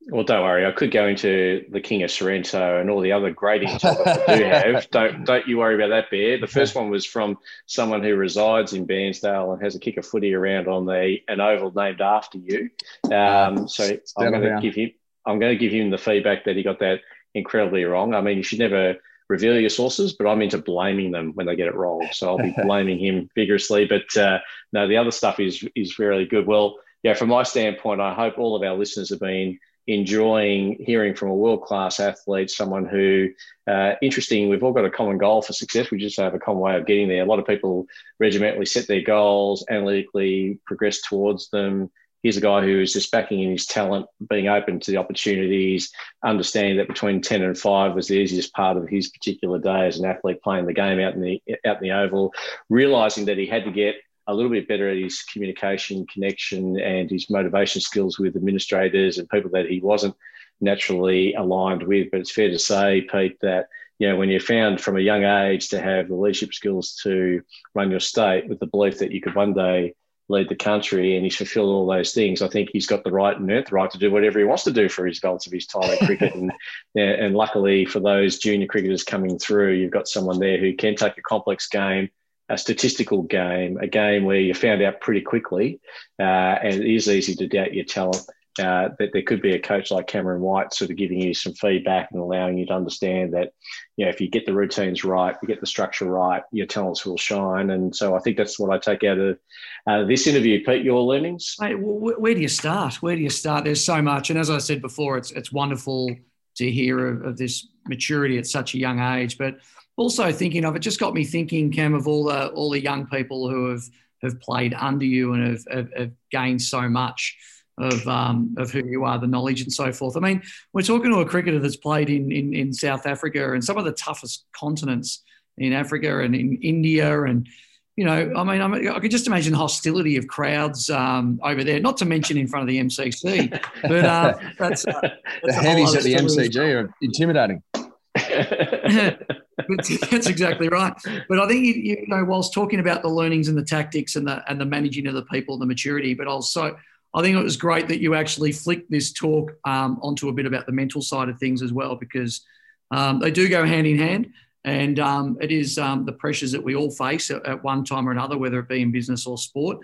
Well, 0.09 0.23
don't 0.23 0.43
worry. 0.43 0.65
I 0.65 0.71
could 0.71 0.93
go 0.93 1.09
into 1.09 1.65
the 1.69 1.81
King 1.81 2.05
of 2.05 2.13
Sorrento 2.13 2.81
and 2.81 2.89
all 2.89 3.01
the 3.01 3.11
other 3.11 3.33
grading 3.33 3.77
topics 3.79 4.07
I 4.29 4.37
do 4.37 4.45
have. 4.45 4.91
Don't 4.93 5.25
don't 5.25 5.49
you 5.49 5.59
worry 5.59 5.75
about 5.75 5.89
that, 5.89 6.13
Bear. 6.13 6.39
The 6.39 6.47
first 6.47 6.77
one 6.77 6.91
was 6.91 7.05
from 7.05 7.39
someone 7.67 8.05
who 8.05 8.15
resides 8.15 8.73
in 8.73 8.87
Bairnsdale 8.87 9.53
and 9.53 9.63
has 9.65 9.75
a 9.75 9.81
kick 9.81 9.97
of 9.97 10.07
footy 10.07 10.33
around 10.33 10.69
on 10.69 10.87
the 10.87 11.17
an 11.27 11.41
oval 11.41 11.73
named 11.75 12.01
after 12.01 12.39
you. 12.39 12.71
Um, 13.13 13.67
so 13.67 13.99
I'm 14.17 14.31
going 14.31 14.43
to 14.43 14.61
give 14.63 14.77
him 14.77 14.93
I'm 15.27 15.41
going 15.41 15.53
to 15.53 15.59
give 15.59 15.73
him 15.73 15.91
the 15.91 15.99
feedback 15.99 16.45
that 16.45 16.55
he 16.55 16.63
got 16.63 16.79
that 16.79 17.01
incredibly 17.35 17.83
wrong. 17.83 18.15
I 18.15 18.21
mean, 18.21 18.37
you 18.37 18.45
should 18.45 18.61
never 18.61 18.99
reveal 19.29 19.59
your 19.59 19.71
sources, 19.71 20.13
but 20.13 20.27
I'm 20.27 20.43
into 20.43 20.59
blaming 20.59 21.11
them 21.11 21.33
when 21.35 21.47
they 21.47 21.57
get 21.57 21.69
it 21.69 21.75
wrong. 21.75 22.07
So 22.13 22.29
I'll 22.29 22.39
be 22.39 22.55
blaming 22.63 22.99
him 22.99 23.29
vigorously. 23.35 23.87
But 23.87 24.17
uh, 24.17 24.39
no, 24.73 24.89
the 24.89 24.97
other 24.97 25.11
stuff 25.11 25.41
is 25.41 25.65
is 25.75 25.99
really 25.99 26.27
good. 26.27 26.47
Well, 26.47 26.77
yeah, 27.03 27.15
from 27.15 27.29
my 27.29 27.43
standpoint, 27.43 28.01
I 28.01 28.15
hope 28.15 28.39
all 28.39 28.57
of 28.57 28.63
our 28.63 28.77
listeners 28.77 29.11
have 29.11 29.21
been 29.21 29.59
enjoying 29.87 30.77
hearing 30.85 31.15
from 31.15 31.29
a 31.29 31.35
world 31.35 31.63
class 31.63 32.01
athlete, 32.01 32.51
someone 32.51 32.87
who, 32.87 33.29
uh, 33.69 33.93
interesting, 34.03 34.49
we've 34.49 34.65
all 34.65 34.73
got 34.73 34.85
a 34.85 34.91
common 34.91 35.17
goal 35.17 35.43
for 35.43 35.53
success. 35.53 35.91
We 35.91 35.99
just 35.99 36.19
have 36.19 36.35
a 36.35 36.41
common 36.41 36.61
way 36.61 36.77
of 36.77 36.87
getting 36.87 37.09
there. 37.09 37.23
A 37.23 37.27
lot 37.27 37.39
of 37.39 37.47
people 37.47 37.87
regimentally 38.19 38.67
set 38.67 38.89
their 38.89 39.03
goals, 39.03 39.65
analytically 39.71 40.59
progress 40.67 41.01
towards 41.03 41.49
them, 41.51 41.91
he's 42.27 42.37
a 42.37 42.41
guy 42.41 42.61
who 42.61 42.81
is 42.81 42.93
just 42.93 43.13
backing 43.13 43.41
in 43.41 43.53
his 43.53 43.67
talent, 43.67 44.07
being 44.29 44.49
open 44.49 44.81
to 44.81 44.91
the 44.91 44.97
opportunities, 44.97 45.93
understanding 46.25 46.77
that 46.77 46.89
between 46.89 47.21
10 47.21 47.43
and 47.43 47.57
5 47.57 47.95
was 47.95 48.09
the 48.09 48.17
easiest 48.17 48.53
part 48.53 48.77
of 48.77 48.89
his 48.89 49.11
particular 49.11 49.61
day 49.61 49.87
as 49.87 50.01
an 50.01 50.07
athlete 50.07 50.43
playing 50.43 50.67
the 50.67 50.73
game 50.73 50.99
out 50.99 51.15
in 51.15 51.21
the 51.21 51.41
out 51.65 51.77
in 51.77 51.83
the 51.83 51.93
oval, 51.93 52.35
realizing 52.69 53.27
that 53.27 53.39
he 53.39 53.47
had 53.47 53.65
to 53.65 53.71
get 53.71 53.95
a 54.27 54.35
little 54.35 54.51
bit 54.51 54.67
better 54.67 54.91
at 54.91 54.97
his 54.97 55.23
communication, 55.23 56.05
connection, 56.13 56.81
and 56.81 57.09
his 57.09 57.31
motivation 57.31 57.81
skills 57.81 58.19
with 58.19 58.35
administrators 58.35 59.19
and 59.19 59.31
people 59.31 59.51
that 59.53 59.67
he 59.67 59.79
wasn't 59.79 60.17
naturally 60.61 61.33
aligned 61.35 61.85
with. 61.85 62.09
But 62.11 62.23
it's 62.23 62.33
fair 62.33 62.49
to 62.49 62.59
say, 62.59 63.03
Pete, 63.03 63.39
that 63.43 63.69
you 64.01 64.09
know, 64.09 64.17
when 64.17 64.31
you're 64.31 64.41
found 64.41 64.81
from 64.81 64.97
a 64.97 65.01
young 65.01 65.23
age 65.23 65.69
to 65.69 65.81
have 65.81 66.09
the 66.09 66.17
leadership 66.17 66.53
skills 66.55 66.99
to 67.05 67.41
run 67.73 67.93
your 67.93 68.01
state 68.01 68.49
with 68.49 68.59
the 68.59 68.67
belief 68.67 68.99
that 68.99 69.13
you 69.13 69.21
could 69.21 69.37
one 69.37 69.55
day 69.55 69.95
lead 70.29 70.49
the 70.49 70.57
country 70.57 71.17
and 71.17 71.25
he's 71.25 71.37
fulfilled 71.37 71.69
all 71.69 71.87
those 71.87 72.13
things, 72.13 72.43
I 72.43 72.49
think 72.49 72.71
he's 72.73 72.87
got 72.87 73.05
the 73.05 73.13
right 73.13 73.39
and 73.39 73.49
the 73.49 73.65
right 73.71 73.91
to 73.91 73.99
do 73.99 74.11
whatever 74.11 74.39
he 74.39 74.45
wants 74.45 74.65
to 74.65 74.73
do 74.73 74.89
for 74.89 75.07
his 75.07 75.21
balance 75.21 75.47
of 75.47 75.53
his 75.53 75.67
time 75.67 75.85
at 75.85 75.99
cricket. 76.01 76.35
and, 76.35 76.53
and 76.95 77.35
luckily 77.35 77.85
for 77.85 78.01
those 78.01 78.39
junior 78.39 78.67
cricketers 78.67 79.05
coming 79.05 79.39
through, 79.39 79.75
you've 79.75 79.93
got 79.93 80.09
someone 80.09 80.39
there 80.39 80.59
who 80.59 80.75
can 80.75 80.97
take 80.97 81.17
a 81.17 81.23
complex 81.23 81.69
game, 81.69 82.09
a 82.49 82.59
statistical 82.59 83.23
game, 83.23 83.79
a 83.79 83.87
game 83.87 84.25
where 84.25 84.41
you 84.41 84.55
found 84.55 84.83
out 84.83 85.01
pretty 85.01 85.21
quickly, 85.21 85.81
uh, 86.19 86.23
and 86.23 86.75
it 86.75 86.95
is 86.95 87.09
easy 87.09 87.35
to 87.35 87.47
doubt 87.47 87.75
your 87.75 87.85
talent 87.85 88.23
uh, 88.59 88.89
that 88.99 89.11
there 89.13 89.23
could 89.23 89.43
be 89.43 89.55
a 89.55 89.59
coach 89.59 89.91
like 89.91 90.07
Cameron 90.07 90.41
White 90.41 90.73
sort 90.73 90.91
of 90.91 90.97
giving 90.97 91.21
you 91.21 91.35
some 91.35 91.53
feedback 91.53 92.09
and 92.11 92.21
allowing 92.21 92.57
you 92.57 92.67
to 92.67 92.73
understand 92.73 93.35
that, 93.35 93.53
you 93.97 94.05
know, 94.05 94.11
if 94.11 94.21
you 94.21 94.29
get 94.29 94.47
the 94.47 94.55
routines 94.55 95.05
right, 95.05 95.37
you 95.43 95.49
get 95.49 95.61
the 95.61 95.67
structure 95.67 96.07
right, 96.07 96.43
your 96.53 96.67
talents 96.67 97.05
will 97.05 97.19
shine. 97.19 97.71
And 97.71 97.95
so 97.95 98.17
I 98.17 98.21
think 98.21 98.37
that's 98.37 98.59
what 98.59 98.71
I 98.71 98.79
take 98.79 99.05
out 99.05 99.19
of 99.19 99.39
uh, 99.87 100.05
this 100.05 100.27
interview. 100.27 100.65
Pete, 100.65 100.85
your 100.85 101.03
learnings? 101.03 101.57
Hey, 101.61 101.75
where 101.75 102.35
do 102.35 102.41
you 102.41 102.49
start? 102.49 102.95
Where 103.03 103.17
do 103.17 103.23
you 103.23 103.31
start? 103.31 103.65
There's 103.65 103.85
so 103.85 104.01
much. 104.01 104.31
And 104.31 104.39
as 104.39 104.51
I 104.51 104.59
said 104.59 104.81
before, 104.81 105.19
it's, 105.19 105.33
it's 105.33 105.53
wonderful 105.53 106.17
to 106.57 106.71
hear 106.71 107.07
of, 107.07 107.23
of 107.25 107.37
this 107.37 107.69
maturity 107.87 108.39
at 108.39 108.47
such 108.47 108.75
a 108.75 108.79
young 108.79 109.01
age. 109.01 109.37
But 109.39 109.57
also 109.97 110.33
thinking 110.33 110.65
of 110.65 110.77
it 110.77 110.81
just 110.81 111.01
got 111.01 111.15
me 111.15 111.25
thinking, 111.25 111.71
Cam, 111.71 111.95
of 111.95 112.09
all 112.09 112.25
the, 112.25 112.49
all 112.49 112.71
the 112.71 112.81
young 112.81 113.07
people 113.07 113.51
who 113.51 113.71
have, 113.71 113.83
have 114.23 114.41
played 114.41 114.75
under 114.75 115.05
you 115.05 115.35
and 115.35 115.47
have, 115.47 115.65
have, 115.71 115.93
have 115.97 116.13
gained 116.31 116.63
so 116.63 116.89
much 116.89 117.37
of 117.79 118.07
um, 118.09 118.55
of 118.59 118.71
who 118.71 118.85
you 118.87 119.05
are, 119.05 119.19
the 119.19 119.27
knowledge 119.27 119.63
and 119.63 119.73
so 119.73 119.93
forth. 119.93 120.17
I 120.17 120.21
mean, 120.21 120.43
we're 120.73 120.83
talking 120.83 121.11
to 121.11 121.21
a 121.21 121.27
cricketer 121.27 121.59
that's 121.59 121.77
played 121.77 122.11
in, 122.11 122.33
in, 122.33 122.55
in 122.55 122.73
South 122.73 123.07
Africa 123.07 123.53
and 123.53 123.63
some 123.63 123.77
of 123.77 123.85
the 123.85 123.93
toughest 123.93 124.47
continents 124.53 125.23
in 125.59 125.73
Africa 125.73 126.21
and 126.21 126.35
in 126.35 126.59
India 126.63 127.23
and 127.23 127.49
you 127.97 128.05
know, 128.05 128.31
I 128.37 128.45
mean, 128.45 128.61
I, 128.61 129.01
could 129.01 129.11
just 129.11 129.27
imagine 129.27 129.53
the 129.53 129.59
hostility 129.59 130.19
of 130.19 130.27
crowds 130.27 130.91
um, 130.91 131.41
over 131.43 131.65
there. 131.65 131.81
Not 131.81 131.97
to 131.99 132.05
mention 132.05 132.37
in 132.37 132.47
front 132.47 132.65
of 132.65 132.69
the 132.69 132.79
MCC, 132.79 133.59
but 133.81 134.05
uh, 134.05 134.35
that's, 134.59 134.87
uh, 134.87 135.01
that's 135.01 135.15
the 135.43 135.53
heavies 135.55 135.95
at 135.95 136.03
the 136.03 136.15
MCG 136.15 136.75
are 136.75 136.95
intimidating. 137.01 137.63
that's 140.11 140.27
exactly 140.27 140.69
right. 140.69 140.93
But 141.27 141.41
I 141.41 141.49
think 141.49 141.65
you, 141.65 141.73
you 141.73 142.07
know, 142.07 142.23
whilst 142.25 142.53
talking 142.53 142.81
about 142.81 143.01
the 143.01 143.09
learnings 143.09 143.49
and 143.49 143.57
the 143.57 143.65
tactics 143.65 144.15
and 144.15 144.27
the 144.27 144.45
and 144.51 144.61
the 144.61 144.67
managing 144.67 145.07
of 145.07 145.15
the 145.15 145.23
people, 145.23 145.57
the 145.57 145.67
maturity, 145.67 146.13
but 146.13 146.27
also 146.27 146.77
I 147.15 147.23
think 147.23 147.37
it 147.37 147.43
was 147.43 147.57
great 147.57 147.89
that 147.89 148.01
you 148.01 148.15
actually 148.15 148.53
flicked 148.53 148.91
this 148.91 149.13
talk 149.13 149.53
um, 149.65 149.99
onto 150.03 150.29
a 150.29 150.33
bit 150.33 150.47
about 150.47 150.67
the 150.67 150.73
mental 150.73 151.01
side 151.01 151.29
of 151.29 151.39
things 151.39 151.63
as 151.63 151.73
well, 151.73 151.97
because 151.97 152.43
um, 152.91 153.21
they 153.21 153.31
do 153.31 153.49
go 153.49 153.65
hand 153.65 153.87
in 153.87 153.99
hand. 153.99 154.33
And 154.65 154.99
um, 154.99 155.39
it 155.41 155.53
is 155.53 155.79
um, 155.79 156.05
the 156.05 156.13
pressures 156.13 156.53
that 156.53 156.63
we 156.63 156.75
all 156.75 156.91
face 156.91 157.31
at, 157.31 157.47
at, 157.47 157.63
one 157.63 157.85
time 157.85 158.09
or 158.09 158.13
another, 158.13 158.37
whether 158.37 158.59
it 158.59 158.69
be 158.69 158.83
in 158.83 158.91
business 158.91 159.27
or 159.27 159.39
sport. 159.39 159.79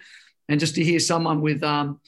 And 0.49 0.59
just 0.59 0.75
to 0.75 0.85
hear 0.85 0.99
someone 0.99 1.41
with 1.41 1.63
um, 1.63 2.01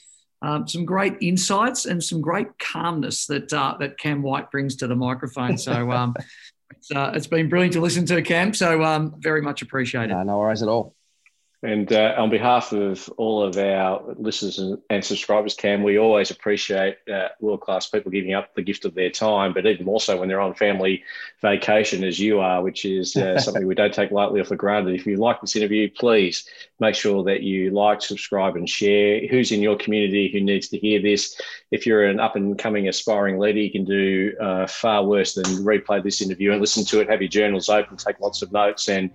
um, 0.43 0.67
some 0.67 0.85
great 0.85 1.15
insights 1.21 1.87
and 1.87 2.03
some 2.03 2.21
great 2.21 2.59
calmness 2.59 3.27
that 3.27 3.53
uh, 3.53 3.77
that 3.79 3.97
Cam 3.97 4.23
White 4.23 4.51
brings 4.51 4.75
to 4.77 4.89
the 4.89 4.97
microphone. 4.97 5.57
So 5.57 6.13
it's, 6.71 6.91
uh, 6.91 7.13
it's 7.15 7.29
been 7.29 7.49
brilliant 7.49 7.75
to 7.75 7.81
listen 7.81 8.05
to, 8.07 8.21
Cam. 8.23 8.53
So 8.53 9.13
very 9.19 9.41
much 9.41 9.63
appreciated. 9.63 10.11
No, 10.11 10.25
no 10.25 10.39
worries 10.39 10.61
at 10.63 10.69
all. 10.69 10.97
And 11.65 11.91
uh, 11.95 12.15
on 12.19 12.29
behalf 12.29 12.73
of 12.73 13.09
all 13.17 13.43
of 13.43 13.57
our 13.57 14.03
listeners 14.19 14.59
and, 14.59 14.79
and 14.91 15.03
subscribers, 15.03 15.55
Cam, 15.55 15.83
we 15.83 15.99
always 15.99 16.31
appreciate 16.31 16.99
uh, 17.11 17.29
world 17.41 17.63
class 17.63 17.89
people 17.89 18.11
giving 18.11 18.35
up 18.35 18.55
the 18.55 18.61
gift 18.61 18.85
of 18.85 18.95
their 18.95 19.09
time, 19.09 19.55
but 19.55 19.65
even 19.65 19.87
more 19.87 19.99
so 19.99 20.21
when 20.21 20.29
they're 20.29 20.43
on 20.43 20.53
family 20.53 21.03
vacation, 21.41 22.05
as 22.05 22.21
you 22.21 22.41
are, 22.41 22.63
which 22.63 22.85
is 22.85 23.17
uh, 23.17 23.39
something 23.41 23.67
we 23.67 23.75
don't 23.75 23.95
take 23.95 24.11
lightly 24.11 24.41
or 24.41 24.45
for 24.45 24.57
granted. 24.57 24.95
If 24.95 25.07
you 25.07 25.17
like 25.17 25.41
this 25.41 25.57
interview, 25.57 25.89
please 25.91 26.47
make 26.81 26.95
sure 26.95 27.25
that 27.25 27.43
you 27.43 27.71
like, 27.71 28.03
subscribe, 28.03 28.57
and 28.57 28.69
share. 28.69 29.27
Who's 29.29 29.51
in 29.51 29.63
your 29.63 29.77
community 29.77 30.31
who 30.31 30.41
needs 30.41 30.69
to 30.69 30.79
hear 30.79 31.01
this? 31.01 31.41
If 31.71 31.87
you're 31.87 32.05
an 32.05 32.21
up 32.21 32.37
and 32.37 32.59
coming 32.59 32.89
aspiring 32.89 33.39
leader, 33.39 33.61
you 33.61 33.71
can 33.71 33.87
do 33.87 34.35
uh, 34.39 34.67
far 34.67 35.03
worse 35.03 35.33
than 35.33 35.45
replay 35.65 36.03
this 36.03 36.21
interview 36.21 36.53
and 36.53 36.61
listen 36.61 36.85
to 36.85 37.01
it, 37.01 37.09
have 37.09 37.23
your 37.23 37.29
journals 37.29 37.71
open, 37.71 37.97
take 37.97 38.21
lots 38.21 38.43
of 38.43 38.53
notes, 38.53 38.91
and 38.91 39.11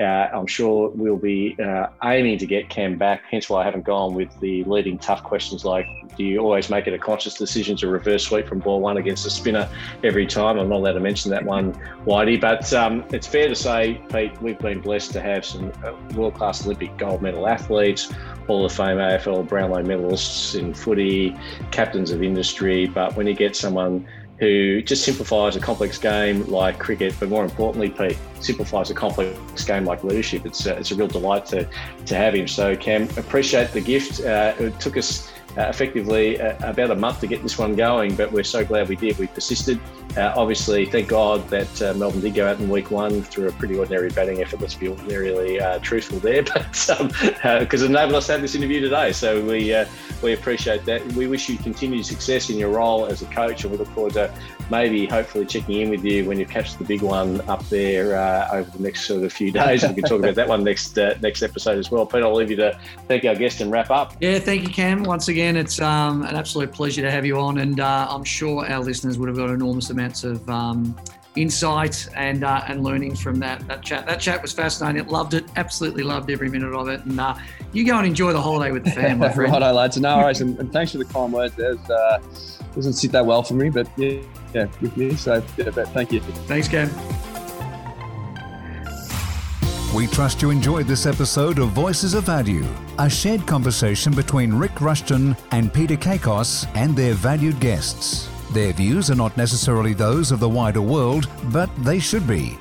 uh, 0.00 0.28
I'm 0.34 0.48
sure 0.48 0.90
we'll 0.90 1.16
be 1.16 1.56
uh, 1.62 1.86
aiming 2.04 2.38
to 2.38 2.46
get 2.46 2.68
Cam 2.68 2.96
back. 2.96 3.22
Hence 3.30 3.48
why 3.48 3.62
I 3.62 3.64
haven't 3.64 3.84
gone 3.84 4.14
with 4.14 4.28
the 4.40 4.64
leading 4.64 4.98
tough 4.98 5.22
questions 5.22 5.64
like, 5.64 5.86
do 6.16 6.24
you 6.24 6.40
always 6.40 6.68
make 6.68 6.86
it 6.86 6.94
a 6.94 6.98
conscious 6.98 7.34
decision 7.34 7.76
to 7.78 7.88
reverse 7.88 8.24
sweep 8.24 8.46
from 8.46 8.58
ball 8.58 8.80
one 8.80 8.96
against 8.96 9.26
a 9.26 9.30
spinner 9.30 9.68
every 10.02 10.26
time? 10.26 10.58
I'm 10.58 10.68
not 10.68 10.76
allowed 10.76 10.92
to 10.92 11.00
mention 11.00 11.30
that 11.30 11.44
one, 11.44 11.72
Whitey, 12.04 12.40
but 12.40 12.72
um, 12.72 13.04
it's 13.10 13.26
fair 13.26 13.48
to 13.48 13.54
say, 13.54 14.00
Pete, 14.10 14.40
we've 14.42 14.58
been 14.58 14.80
blessed 14.80 15.12
to 15.12 15.20
have 15.20 15.44
some 15.44 15.72
uh, 15.84 15.92
world 16.14 16.34
class 16.34 16.64
Olympic 16.64 16.96
gold 16.98 17.22
medal 17.22 17.46
athletes, 17.46 18.10
Hall 18.46 18.64
of 18.64 18.72
Fame 18.72 18.98
AFL 18.98 19.48
Brownlow 19.48 19.82
medalists 19.82 20.58
in 20.58 20.74
footy, 20.74 21.36
captains 21.70 22.10
of 22.10 22.22
industry. 22.22 22.86
But 22.86 23.16
when 23.16 23.26
you 23.26 23.34
get 23.34 23.56
someone 23.56 24.06
who 24.42 24.82
just 24.82 25.04
simplifies 25.04 25.54
a 25.54 25.60
complex 25.60 25.98
game 25.98 26.44
like 26.48 26.76
cricket, 26.76 27.14
but 27.20 27.28
more 27.28 27.44
importantly, 27.44 27.88
Pete, 27.88 28.18
simplifies 28.40 28.90
a 28.90 28.94
complex 28.94 29.64
game 29.64 29.84
like 29.84 30.02
leadership. 30.02 30.44
It's 30.44 30.66
a, 30.66 30.76
it's 30.76 30.90
a 30.90 30.96
real 30.96 31.06
delight 31.06 31.46
to, 31.46 31.68
to 32.06 32.14
have 32.16 32.34
him. 32.34 32.48
So, 32.48 32.74
Cam, 32.74 33.04
appreciate 33.16 33.70
the 33.70 33.80
gift. 33.80 34.20
Uh, 34.20 34.52
it 34.58 34.80
took 34.80 34.96
us 34.96 35.30
uh, 35.56 35.62
effectively 35.62 36.40
uh, 36.40 36.56
about 36.68 36.90
a 36.90 36.94
month 36.94 37.20
to 37.20 37.26
get 37.26 37.42
this 37.42 37.58
one 37.58 37.74
going, 37.74 38.14
but 38.16 38.32
we're 38.32 38.44
so 38.44 38.64
glad 38.64 38.88
we 38.88 38.96
did. 38.96 39.18
We 39.18 39.26
persisted. 39.26 39.78
Uh, 40.16 40.32
obviously, 40.36 40.86
thank 40.86 41.08
God 41.08 41.46
that 41.48 41.82
uh, 41.82 41.94
Melbourne 41.94 42.20
did 42.20 42.34
go 42.34 42.48
out 42.48 42.58
in 42.58 42.68
week 42.68 42.90
one 42.90 43.22
through 43.22 43.48
a 43.48 43.52
pretty 43.52 43.78
ordinary 43.78 44.10
batting 44.10 44.42
effort. 44.42 44.60
Let's 44.60 44.74
be 44.74 44.88
ordinarily 44.88 45.60
uh, 45.60 45.78
truthful 45.78 46.18
there, 46.18 46.42
but 46.54 46.64
because 46.70 47.00
um, 47.00 47.10
uh, 47.44 47.66
it 47.66 47.82
enabled 47.82 48.14
us 48.14 48.26
to 48.26 48.32
have 48.32 48.42
this 48.42 48.54
interview 48.54 48.80
today, 48.80 49.12
so 49.12 49.44
we 49.44 49.74
we 50.22 50.32
appreciate 50.32 50.84
that. 50.86 51.04
We 51.12 51.26
wish 51.26 51.48
you 51.48 51.58
continued 51.58 52.06
success 52.06 52.50
in 52.50 52.56
your 52.56 52.70
role 52.70 53.06
as 53.06 53.22
a 53.22 53.26
coach, 53.26 53.64
and 53.64 53.72
we 53.72 53.78
look 53.78 53.88
forward 53.88 54.14
to 54.14 54.32
maybe 54.72 55.04
hopefully 55.04 55.44
checking 55.44 55.82
in 55.82 55.90
with 55.90 56.02
you 56.02 56.24
when 56.24 56.38
you 56.38 56.46
catch 56.46 56.78
the 56.78 56.84
big 56.84 57.02
one 57.02 57.42
up 57.42 57.62
there 57.68 58.16
over 58.50 58.70
the 58.70 58.82
next 58.82 59.04
sort 59.04 59.22
of 59.22 59.30
few 59.30 59.52
days. 59.52 59.82
we 59.82 59.92
can 59.92 60.02
talk 60.04 60.18
about 60.18 60.34
that 60.34 60.48
one 60.48 60.64
next 60.64 60.96
next 60.96 61.42
episode 61.42 61.78
as 61.78 61.90
well. 61.90 62.06
Pete, 62.06 62.22
I'll 62.22 62.34
leave 62.34 62.50
you 62.50 62.56
to 62.56 62.78
thank 63.06 63.26
our 63.26 63.34
guest 63.34 63.60
and 63.60 63.70
wrap 63.70 63.90
up. 63.90 64.14
Yeah, 64.20 64.38
thank 64.38 64.62
you, 64.62 64.72
Cam. 64.72 65.02
Once 65.02 65.28
again, 65.28 65.58
it's 65.58 65.78
um, 65.80 66.22
an 66.22 66.34
absolute 66.34 66.72
pleasure 66.72 67.02
to 67.02 67.10
have 67.10 67.26
you 67.26 67.38
on, 67.38 67.58
and 67.58 67.80
uh, 67.80 68.06
I'm 68.08 68.24
sure 68.24 68.66
our 68.66 68.80
listeners 68.80 69.18
would 69.18 69.28
have 69.28 69.36
got 69.36 69.50
enormous 69.50 69.90
amounts 69.90 70.24
of 70.24 70.48
um, 70.48 70.96
insight 71.36 72.08
and 72.14 72.44
uh, 72.44 72.62
and 72.68 72.82
learnings 72.82 73.20
from 73.20 73.38
that 73.40 73.66
that 73.68 73.82
chat. 73.82 74.06
That 74.06 74.20
chat 74.20 74.42
was 74.42 74.52
fascinating. 74.52 75.06
Loved 75.08 75.34
it. 75.34 75.44
Absolutely 75.56 76.02
loved 76.02 76.30
every 76.30 76.48
minute 76.48 76.74
of 76.74 76.88
it. 76.88 77.04
And 77.04 77.18
uh, 77.18 77.34
you 77.72 77.86
go 77.86 77.96
and 77.98 78.06
enjoy 78.06 78.32
the 78.32 78.40
holiday 78.40 78.72
with 78.72 78.84
the 78.84 78.90
family, 78.92 79.28
my 79.28 79.32
friend. 79.32 79.52
Righto, 79.52 79.72
lads. 79.72 79.98
No 79.98 80.18
worries, 80.18 80.40
and, 80.40 80.58
and, 80.58 80.72
thanks 80.72 80.92
for 80.92 80.98
the 80.98 81.04
kind 81.04 81.32
words. 81.32 81.54
There's 81.54 81.90
uh, 81.90 82.20
doesn't 82.74 82.94
sit 82.94 83.12
that 83.12 83.24
well 83.24 83.42
for 83.42 83.54
me, 83.54 83.70
but 83.70 83.88
yeah, 83.96 84.20
yeah, 84.54 84.66
with 84.80 84.96
you. 84.96 85.16
So 85.16 85.42
yeah, 85.56 85.70
but 85.70 85.88
thank 85.88 86.12
you. 86.12 86.20
Thanks, 86.20 86.68
Cam. 86.68 86.90
We 89.94 90.06
trust 90.06 90.40
you 90.40 90.48
enjoyed 90.48 90.86
this 90.86 91.04
episode 91.04 91.58
of 91.58 91.68
Voices 91.70 92.14
of 92.14 92.24
Value, 92.24 92.66
a 92.98 93.10
shared 93.10 93.46
conversation 93.46 94.14
between 94.14 94.54
Rick 94.54 94.80
Rushton 94.80 95.36
and 95.50 95.72
Peter 95.72 95.96
Kakos 95.96 96.66
and 96.74 96.96
their 96.96 97.12
valued 97.12 97.60
guests. 97.60 98.31
Their 98.52 98.72
views 98.74 99.10
are 99.10 99.14
not 99.14 99.34
necessarily 99.38 99.94
those 99.94 100.30
of 100.30 100.38
the 100.38 100.48
wider 100.48 100.82
world, 100.82 101.26
but 101.44 101.70
they 101.82 101.98
should 101.98 102.26
be. 102.26 102.58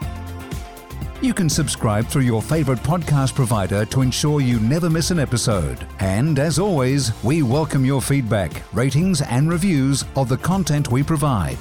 You 1.22 1.34
can 1.34 1.50
subscribe 1.50 2.08
through 2.08 2.22
your 2.22 2.42
favorite 2.42 2.80
podcast 2.80 3.36
provider 3.36 3.84
to 3.88 4.02
ensure 4.02 4.40
you 4.40 4.62
never 4.62 4.90
miss 4.90 5.12
an 5.12 5.20
episode. 5.20 5.86
And 6.00 6.40
as 6.40 6.60
always, 6.60 7.12
we 7.26 7.44
welcome 7.44 7.84
your 7.84 8.02
feedback, 8.02 8.64
ratings, 8.74 9.22
and 9.22 9.50
reviews 9.50 10.06
of 10.16 10.30
the 10.30 10.38
content 10.38 10.90
we 10.90 11.04
provide. 11.04 11.58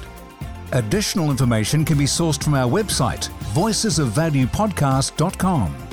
Additional 0.71 1.29
information 1.29 1.83
can 1.83 1.97
be 1.97 2.05
sourced 2.05 2.41
from 2.41 2.53
our 2.53 2.71
website, 2.71 3.29
voicesofvaluepodcast.com. 3.53 5.90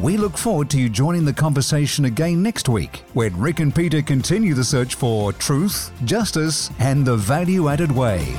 We 0.00 0.16
look 0.16 0.38
forward 0.38 0.70
to 0.70 0.80
you 0.80 0.88
joining 0.88 1.26
the 1.26 1.32
conversation 1.34 2.06
again 2.06 2.42
next 2.42 2.70
week 2.70 3.04
when 3.12 3.38
Rick 3.38 3.60
and 3.60 3.74
Peter 3.74 4.00
continue 4.00 4.54
the 4.54 4.64
search 4.64 4.94
for 4.94 5.30
truth, 5.34 5.92
justice, 6.06 6.70
and 6.78 7.04
the 7.04 7.16
value 7.16 7.68
added 7.68 7.92
way. 7.92 8.34